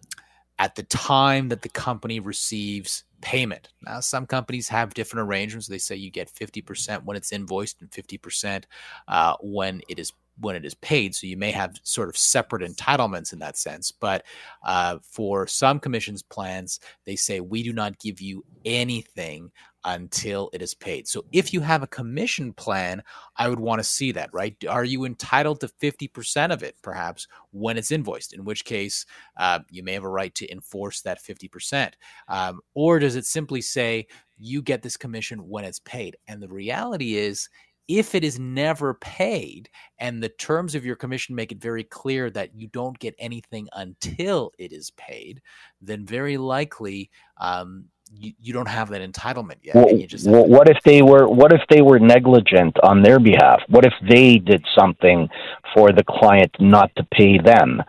at 0.62 0.76
the 0.76 0.84
time 0.84 1.50
that 1.50 1.64
the 1.64 1.70
company 1.70 2.20
receives 2.20 3.04
payment. 3.22 3.70
Now, 3.82 4.00
some 4.00 4.28
companies 4.28 4.70
have 4.70 4.94
different 4.94 5.28
arrangements. 5.28 5.66
They 5.66 5.80
say 5.80 5.96
you 5.96 6.12
get 6.12 6.32
50% 6.32 7.04
when 7.04 7.18
it's 7.18 7.32
invoiced 7.32 7.82
and 7.82 7.90
50% 7.90 8.66
uh, 9.08 9.36
when 9.42 9.82
it 9.90 9.98
is 9.98 10.14
when 10.40 10.56
it 10.56 10.64
is 10.64 10.76
paid. 10.76 11.16
So 11.16 11.26
you 11.28 11.36
may 11.36 11.52
have 11.52 11.80
sort 11.84 12.10
of 12.10 12.18
separate 12.18 12.62
entitlements 12.62 13.34
in 13.34 13.40
that 13.40 13.58
sense. 13.58 13.92
But 13.92 14.24
uh, 14.64 15.00
for 15.02 15.48
some 15.48 15.80
commissions 15.80 16.22
plans, 16.22 16.80
they 17.06 17.16
say 17.16 17.40
we 17.40 17.64
do 17.64 17.74
not 17.74 18.00
give 18.00 18.22
you 18.22 18.46
anything 18.64 19.52
until 19.84 20.50
it 20.54 20.62
is 20.62 20.74
paid. 20.74 21.08
So 21.08 21.26
if 21.32 21.54
you 21.54 21.62
have 21.62 21.84
a 21.84 21.88
commission 21.88 22.54
plan, 22.54 23.04
I 23.38 23.50
would 23.50 23.60
want 23.60 23.80
to 23.80 23.84
see 23.84 24.12
that, 24.14 24.30
right? 24.34 24.56
Are 24.70 24.84
you 24.84 25.06
entitled 25.06 25.62
to 25.62 25.68
50% 25.68 26.52
of 26.52 26.64
it, 26.64 26.76
perhaps, 26.82 27.28
when 27.52 27.78
it's 27.78 27.92
invoiced? 27.92 28.34
In 28.34 28.46
which 28.46 28.66
case, 28.66 29.06
uh, 29.38 29.60
you 29.70 29.84
may 29.84 29.94
have 29.94 30.04
a 30.04 30.10
right 30.10 30.34
to 30.36 30.52
enforce 30.52 31.02
that 31.02 31.24
50%. 31.24 31.94
Um, 32.28 32.62
or 32.74 33.00
does 33.00 33.16
it 33.16 33.26
simply 33.26 33.62
say 33.62 34.08
you 34.38 34.62
get 34.62 34.82
this 34.82 34.98
commission 34.98 35.48
when 35.48 35.66
it's 35.66 35.80
paid? 35.80 36.18
And 36.28 36.42
the 36.42 36.50
reality 36.50 37.16
is, 37.16 37.50
if 37.88 38.16
it 38.16 38.24
is 38.24 38.40
never 38.40 38.94
paid 38.94 39.70
and 40.00 40.24
the 40.24 40.30
terms 40.30 40.76
of 40.76 40.86
your 40.86 40.96
commission 40.96 41.36
make 41.36 41.52
it 41.52 41.62
very 41.62 41.84
clear 41.84 42.30
that 42.30 42.56
you 42.56 42.68
don't 42.68 42.98
get 43.00 43.16
anything 43.20 43.68
until 43.74 44.52
it 44.58 44.72
is 44.72 44.92
paid, 44.92 45.42
then 45.82 46.06
very 46.06 46.38
likely 46.38 47.10
um, 47.38 47.86
you, 48.14 48.34
you 48.40 48.54
don't 48.54 48.68
have 48.68 48.90
that 48.90 49.02
entitlement 49.02 49.56
yet. 49.64 49.76
Well, 49.76 50.48
what 50.48 50.70
if 50.70 50.78
they 50.84 51.02
were 51.02 51.28
what 51.28 51.54
if 51.54 51.62
they 51.70 51.82
were 51.82 52.00
negligent 52.00 52.78
on 52.84 53.02
their 53.02 53.20
behalf? 53.20 53.62
What 53.68 53.86
if 53.86 53.94
they 54.08 54.38
did 54.38 54.66
something 54.78 55.30
for 55.74 55.92
the 55.92 56.04
client 56.04 56.56
not 56.60 56.96
to 56.96 57.04
pay 57.12 57.38
them? 57.38 57.82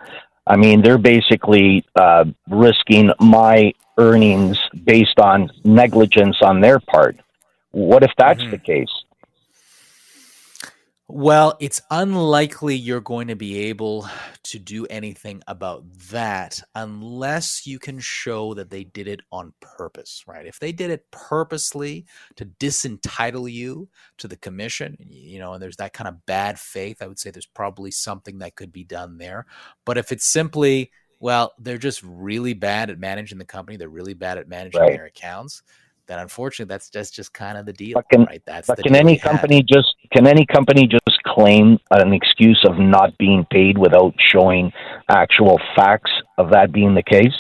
I 0.47 0.57
mean, 0.57 0.83
they're 0.83 0.99
basically 0.99 1.85
uh, 1.95 2.25
risking 2.49 3.13
my 3.21 3.73
earnings 3.99 4.59
based 4.85 5.19
on 5.21 5.51
negligence 5.65 6.37
on 6.43 6.61
their 6.61 6.81
part. 6.81 7.17
What 7.71 8.03
if 8.03 8.11
that's 8.19 8.41
mm-hmm. 8.41 8.51
the 8.51 8.59
case? 8.59 8.91
Well, 11.15 11.59
it's 11.61 11.83
unlikely 11.91 12.75
you're 12.75 13.03
going 13.03 13.29
to 13.29 13.37
be 13.37 13.67
able 13.67 14.09
to 14.45 14.59
do 14.59 14.87
anything 14.87 15.43
about 15.47 15.85
that 16.09 16.63
unless 16.75 17.67
you 17.67 17.79
can 17.79 17.99
show 17.99 18.55
that 18.55 18.71
they 18.71 18.85
did 18.85 19.09
it 19.09 19.21
on 19.31 19.53
purpose, 19.61 20.25
right? 20.27 20.47
If 20.47 20.59
they 20.59 20.73
did 20.73 20.91
it 20.91 21.11
purposely 21.11 22.07
to 22.37 22.47
disentitle 22.47 23.47
you 23.47 23.91
to 24.17 24.27
the 24.27 24.39
commission, 24.39 24.97
you 25.07 25.39
know, 25.39 25.53
and 25.53 25.63
there's 25.63 25.77
that 25.77 25.93
kind 25.93 26.09
of 26.09 26.25
bad 26.25 26.59
faith, 26.59 27.03
I 27.03 27.09
would 27.09 27.19
say 27.19 27.31
there's 27.31 27.45
probably 27.45 27.91
something 27.91 28.39
that 28.39 28.57
could 28.57 28.73
be 28.73 28.83
done 28.83 29.19
there. 29.19 29.45
But 29.85 29.99
if 29.99 30.13
it's 30.13 30.25
simply, 30.25 30.93
well, 31.21 31.53
they're 31.59 31.77
just 31.77 32.03
really 32.03 32.55
bad 32.55 32.89
at 32.89 32.99
managing 32.99 33.37
the 33.37 33.45
company, 33.45 33.77
they're 33.77 33.91
really 33.91 34.15
bad 34.15 34.39
at 34.39 34.49
managing 34.49 34.81
right. 34.81 34.93
their 34.95 35.05
accounts, 35.05 35.63
then 36.07 36.19
unfortunately 36.19 36.71
that's 36.73 36.91
that's 36.91 37.11
just 37.11 37.33
kind 37.33 37.57
of 37.57 37.67
the 37.67 37.73
deal 37.73 38.01
right 38.13 38.43
that's 38.45 38.67
but 38.67 38.79
can 38.83 38.95
any 38.95 39.17
company 39.17 39.63
just 39.63 39.95
can 40.13 40.27
any 40.27 40.47
company 40.47 40.87
just 40.87 41.23
claim 41.25 41.79
an 41.91 42.13
excuse 42.13 42.65
of 42.69 42.79
not 42.79 43.17
being 43.19 43.47
paid 43.51 43.79
without 43.79 44.15
showing 44.19 44.73
actual 45.09 45.61
facts 45.75 46.11
of 46.39 46.51
that 46.51 46.73
being 46.73 46.95
the 46.95 47.03
case 47.03 47.37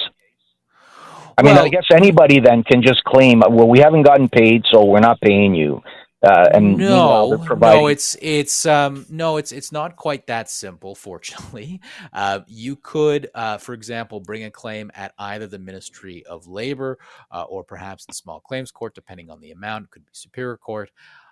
i 1.38 1.42
well, 1.42 1.54
mean 1.54 1.64
i 1.64 1.68
guess 1.68 1.86
anybody 1.92 2.40
then 2.40 2.62
can 2.62 2.82
just 2.82 3.02
claim 3.04 3.42
well 3.50 3.68
we 3.68 3.78
haven't 3.78 4.02
gotten 4.02 4.28
paid 4.28 4.62
so 4.70 4.84
we're 4.84 5.00
not 5.00 5.20
paying 5.20 5.54
you 5.54 5.82
uh, 6.22 6.48
and 6.54 6.76
no, 6.76 7.34
no, 7.34 7.88
it's 7.88 8.16
it's 8.22 8.64
um, 8.64 9.04
no, 9.10 9.38
it's 9.38 9.50
it's 9.50 9.72
not 9.72 9.96
quite 9.96 10.28
that 10.28 10.48
simple. 10.48 10.94
Fortunately, 11.02 11.80
uh, 12.12 12.40
you 12.46 12.76
could, 12.76 13.28
uh, 13.34 13.58
for 13.58 13.74
example, 13.74 14.20
bring 14.20 14.44
a 14.44 14.50
claim 14.50 14.92
at 14.94 15.12
either 15.18 15.48
the 15.48 15.58
Ministry 15.58 16.24
of 16.24 16.46
Labor 16.46 16.98
uh, 17.32 17.42
or 17.42 17.64
perhaps 17.64 18.06
the 18.06 18.14
Small 18.14 18.38
Claims 18.38 18.70
Court, 18.70 18.94
depending 18.94 19.30
on 19.30 19.40
the 19.40 19.50
amount. 19.50 19.86
It 19.86 19.90
could 19.90 20.06
be 20.06 20.12
Superior 20.12 20.56
Court, 20.56 20.90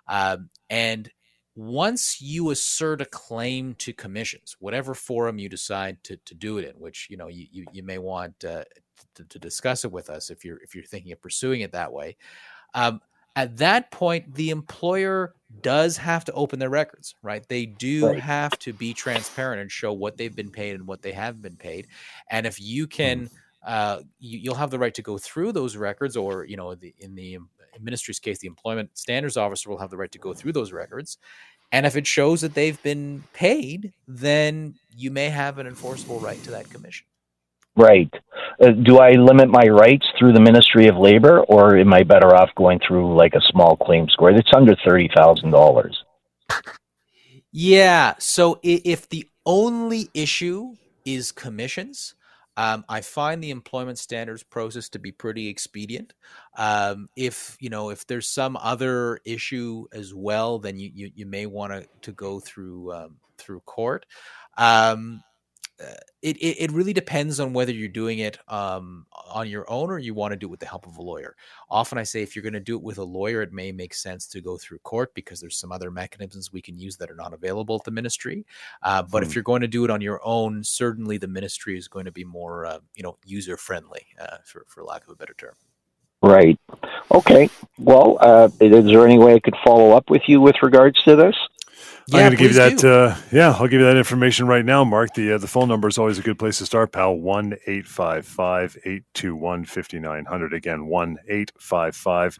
um, 0.09 0.49
and 0.69 1.09
once 1.55 2.21
you 2.21 2.49
assert 2.49 3.01
a 3.01 3.05
claim 3.05 3.75
to 3.75 3.93
commissions, 3.93 4.55
whatever 4.59 4.93
forum 4.93 5.37
you 5.37 5.49
decide 5.49 6.01
to, 6.03 6.17
to 6.25 6.33
do 6.33 6.57
it 6.57 6.69
in, 6.69 6.79
which 6.79 7.07
you 7.09 7.17
know 7.17 7.27
you, 7.27 7.47
you, 7.51 7.65
you 7.73 7.83
may 7.83 7.97
want 7.97 8.43
uh, 8.45 8.63
to, 9.15 9.23
to, 9.25 9.39
discuss 9.39 9.83
it 9.83 9.91
with 9.91 10.09
us 10.09 10.29
if 10.29 10.45
you're 10.45 10.61
if 10.61 10.73
you're 10.75 10.83
thinking 10.83 11.11
of 11.11 11.21
pursuing 11.21 11.61
it 11.61 11.73
that 11.73 11.91
way. 11.91 12.15
Um, 12.73 13.01
at 13.35 13.57
that 13.57 13.91
point, 13.91 14.35
the 14.35 14.49
employer 14.49 15.35
does 15.61 15.97
have 15.97 16.25
to 16.25 16.33
open 16.33 16.59
their 16.59 16.69
records, 16.69 17.15
right? 17.21 17.47
They 17.47 17.65
do 17.65 18.07
right. 18.07 18.19
have 18.19 18.57
to 18.59 18.73
be 18.73 18.93
transparent 18.93 19.61
and 19.61 19.71
show 19.71 19.93
what 19.93 20.17
they've 20.17 20.35
been 20.35 20.51
paid 20.51 20.75
and 20.75 20.85
what 20.85 21.01
they 21.01 21.13
have 21.13 21.41
been 21.41 21.55
paid. 21.55 21.87
And 22.29 22.45
if 22.45 22.59
you 22.59 22.87
can, 22.87 23.27
mm-hmm. 23.27 23.35
uh, 23.65 24.01
you, 24.19 24.51
will 24.51 24.57
have 24.57 24.69
the 24.69 24.79
right 24.79 24.93
to 24.95 25.01
go 25.01 25.17
through 25.17 25.53
those 25.53 25.77
records, 25.77 26.17
or 26.17 26.43
you 26.43 26.57
know, 26.57 26.75
the, 26.75 26.93
in 26.99 27.15
the 27.15 27.37
ministry's 27.79 28.19
case, 28.19 28.39
the 28.39 28.47
employment 28.47 28.97
standards 28.97 29.37
officer 29.37 29.69
will 29.69 29.77
have 29.77 29.89
the 29.89 29.97
right 29.97 30.11
to 30.11 30.19
go 30.19 30.33
through 30.33 30.53
those 30.53 30.71
records. 30.71 31.17
And 31.71 31.85
if 31.85 31.95
it 31.95 32.05
shows 32.05 32.41
that 32.41 32.53
they've 32.53 32.81
been 32.83 33.23
paid, 33.33 33.93
then 34.07 34.75
you 34.95 35.09
may 35.09 35.29
have 35.29 35.57
an 35.57 35.67
enforceable 35.67 36.19
right 36.19 36.41
to 36.43 36.51
that 36.51 36.69
commission. 36.69 37.05
Right. 37.77 38.13
Uh, 38.59 38.71
do 38.71 38.97
I 38.97 39.11
limit 39.11 39.49
my 39.49 39.63
rights 39.69 40.05
through 40.19 40.33
the 40.33 40.41
Ministry 40.41 40.87
of 40.87 40.97
Labor, 40.97 41.39
or 41.41 41.77
am 41.77 41.93
I 41.93 42.03
better 42.03 42.35
off 42.35 42.49
going 42.55 42.79
through 42.85 43.15
like 43.15 43.33
a 43.33 43.41
small 43.49 43.77
claims 43.77 44.13
court 44.19 44.35
that's 44.35 44.51
under 44.53 44.75
thirty 44.85 45.09
thousand 45.15 45.51
dollars? 45.51 46.03
Yeah. 47.53 48.15
So 48.19 48.59
if 48.61 49.07
the 49.07 49.25
only 49.45 50.09
issue 50.13 50.75
is 51.05 51.31
commissions, 51.31 52.15
um, 52.57 52.83
I 52.89 52.99
find 53.01 53.41
the 53.41 53.51
employment 53.51 53.97
standards 53.97 54.43
process 54.43 54.89
to 54.89 54.99
be 54.99 55.11
pretty 55.11 55.47
expedient. 55.47 56.13
Um, 56.57 57.09
if 57.15 57.57
you 57.59 57.69
know 57.69 57.89
if 57.89 58.05
there's 58.07 58.27
some 58.27 58.57
other 58.57 59.19
issue 59.25 59.85
as 59.93 60.13
well, 60.13 60.59
then 60.59 60.77
you 60.77 60.91
you, 60.93 61.11
you 61.15 61.25
may 61.25 61.45
want 61.45 61.73
to 61.73 61.87
to 62.01 62.11
go 62.11 62.39
through 62.39 62.93
um, 62.93 63.17
through 63.37 63.61
court. 63.61 64.05
Um, 64.57 65.23
uh, 65.81 65.93
it, 66.21 66.37
it, 66.37 66.65
it 66.65 66.71
really 66.71 66.93
depends 66.93 67.39
on 67.39 67.53
whether 67.53 67.71
you're 67.71 67.87
doing 67.87 68.19
it 68.19 68.37
um, 68.47 69.05
on 69.31 69.49
your 69.49 69.67
own 69.71 69.89
or 69.89 69.97
you 69.97 70.13
want 70.13 70.31
to 70.31 70.37
do 70.37 70.45
it 70.45 70.49
with 70.49 70.59
the 70.59 70.65
help 70.65 70.85
of 70.85 70.97
a 70.97 71.01
lawyer. 71.01 71.35
Often 71.69 71.97
I 71.97 72.03
say 72.03 72.21
if 72.21 72.35
you're 72.35 72.43
going 72.43 72.53
to 72.53 72.59
do 72.59 72.75
it 72.75 72.83
with 72.83 72.99
a 72.99 73.03
lawyer, 73.03 73.41
it 73.41 73.51
may 73.51 73.71
make 73.71 73.95
sense 73.95 74.27
to 74.27 74.41
go 74.41 74.57
through 74.57 74.79
court 74.79 75.13
because 75.15 75.39
there's 75.39 75.57
some 75.57 75.71
other 75.71 75.89
mechanisms 75.89 76.53
we 76.53 76.61
can 76.61 76.77
use 76.77 76.97
that 76.97 77.09
are 77.09 77.15
not 77.15 77.33
available 77.33 77.75
at 77.75 77.83
the 77.83 77.91
ministry. 77.91 78.45
Uh, 78.83 79.01
but 79.01 79.23
hmm. 79.23 79.29
if 79.29 79.35
you're 79.35 79.43
going 79.43 79.61
to 79.61 79.67
do 79.67 79.83
it 79.83 79.89
on 79.89 80.01
your 80.01 80.21
own, 80.23 80.63
certainly 80.63 81.17
the 81.17 81.27
ministry 81.27 81.77
is 81.77 81.87
going 81.87 82.05
to 82.05 82.11
be 82.11 82.23
more 82.23 82.65
uh, 82.65 82.79
you 82.95 83.01
know 83.01 83.17
user 83.25 83.57
friendly, 83.57 84.05
uh, 84.19 84.37
for 84.45 84.65
for 84.67 84.83
lack 84.83 85.03
of 85.03 85.09
a 85.09 85.15
better 85.15 85.35
term. 85.35 85.55
Right. 86.21 86.59
Okay. 87.11 87.49
Well, 87.79 88.17
uh, 88.19 88.49
is 88.59 88.85
there 88.85 89.05
any 89.05 89.17
way 89.17 89.33
I 89.35 89.39
could 89.39 89.55
follow 89.63 89.91
up 89.91 90.09
with 90.09 90.21
you 90.27 90.39
with 90.39 90.55
regards 90.61 91.01
to 91.03 91.15
this? 91.15 91.35
Yeah, 92.07 92.17
I'm 92.17 92.21
going 92.23 92.31
to 92.31 92.37
give 92.37 92.51
you 92.51 92.57
that. 92.57 92.83
Uh, 92.83 93.15
yeah, 93.31 93.51
I'll 93.51 93.67
give 93.67 93.79
you 93.79 93.85
that 93.85 93.97
information 93.97 94.47
right 94.47 94.65
now, 94.65 94.83
Mark. 94.83 95.13
The 95.13 95.33
uh, 95.33 95.37
the 95.37 95.47
phone 95.47 95.67
number 95.67 95.87
is 95.87 95.97
always 95.97 96.17
a 96.19 96.21
good 96.21 96.39
place 96.39 96.57
to 96.57 96.65
start, 96.65 96.91
pal. 96.91 97.15
One 97.15 97.55
eight 97.67 97.87
five 97.87 98.25
five 98.25 98.77
eight 98.85 99.03
two 99.13 99.35
one 99.35 99.65
fifty 99.65 99.99
nine 99.99 100.25
hundred. 100.25 100.53
Again, 100.53 100.87
one 100.87 101.17
eight 101.27 101.51
five 101.59 101.95
five 101.95 102.37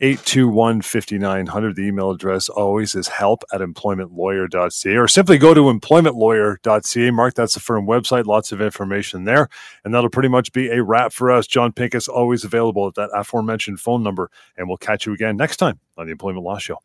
eight 0.00 0.20
two 0.24 0.48
one 0.48 0.82
fifty 0.82 1.18
nine 1.18 1.46
hundred. 1.46 1.76
The 1.76 1.86
email 1.86 2.10
address 2.10 2.48
always 2.48 2.94
is 2.94 3.08
help 3.08 3.44
at 3.52 3.60
employmentlawyer.ca, 3.60 4.96
or 4.96 5.08
simply 5.08 5.38
go 5.38 5.54
to 5.54 5.62
employmentlawyer.ca. 5.62 7.10
Mark, 7.10 7.34
that's 7.34 7.54
the 7.54 7.60
firm 7.60 7.86
website. 7.86 8.26
Lots 8.26 8.52
of 8.52 8.60
information 8.60 9.24
there, 9.24 9.48
and 9.84 9.94
that'll 9.94 10.10
pretty 10.10 10.28
much 10.28 10.52
be 10.52 10.68
a 10.68 10.82
wrap 10.82 11.12
for 11.12 11.30
us. 11.30 11.46
Jon 11.46 11.72
Pinkus 11.72 12.08
always 12.08 12.44
available 12.44 12.86
at 12.86 12.94
that 12.94 13.10
aforementioned 13.14 13.80
phone 13.80 14.02
number, 14.02 14.30
and 14.56 14.68
we'll 14.68 14.76
catch 14.76 15.06
you 15.06 15.12
again 15.12 15.36
next 15.36 15.56
time 15.56 15.80
on 15.96 16.06
the 16.06 16.12
Employment 16.12 16.44
Law 16.44 16.58
Show. 16.58 16.78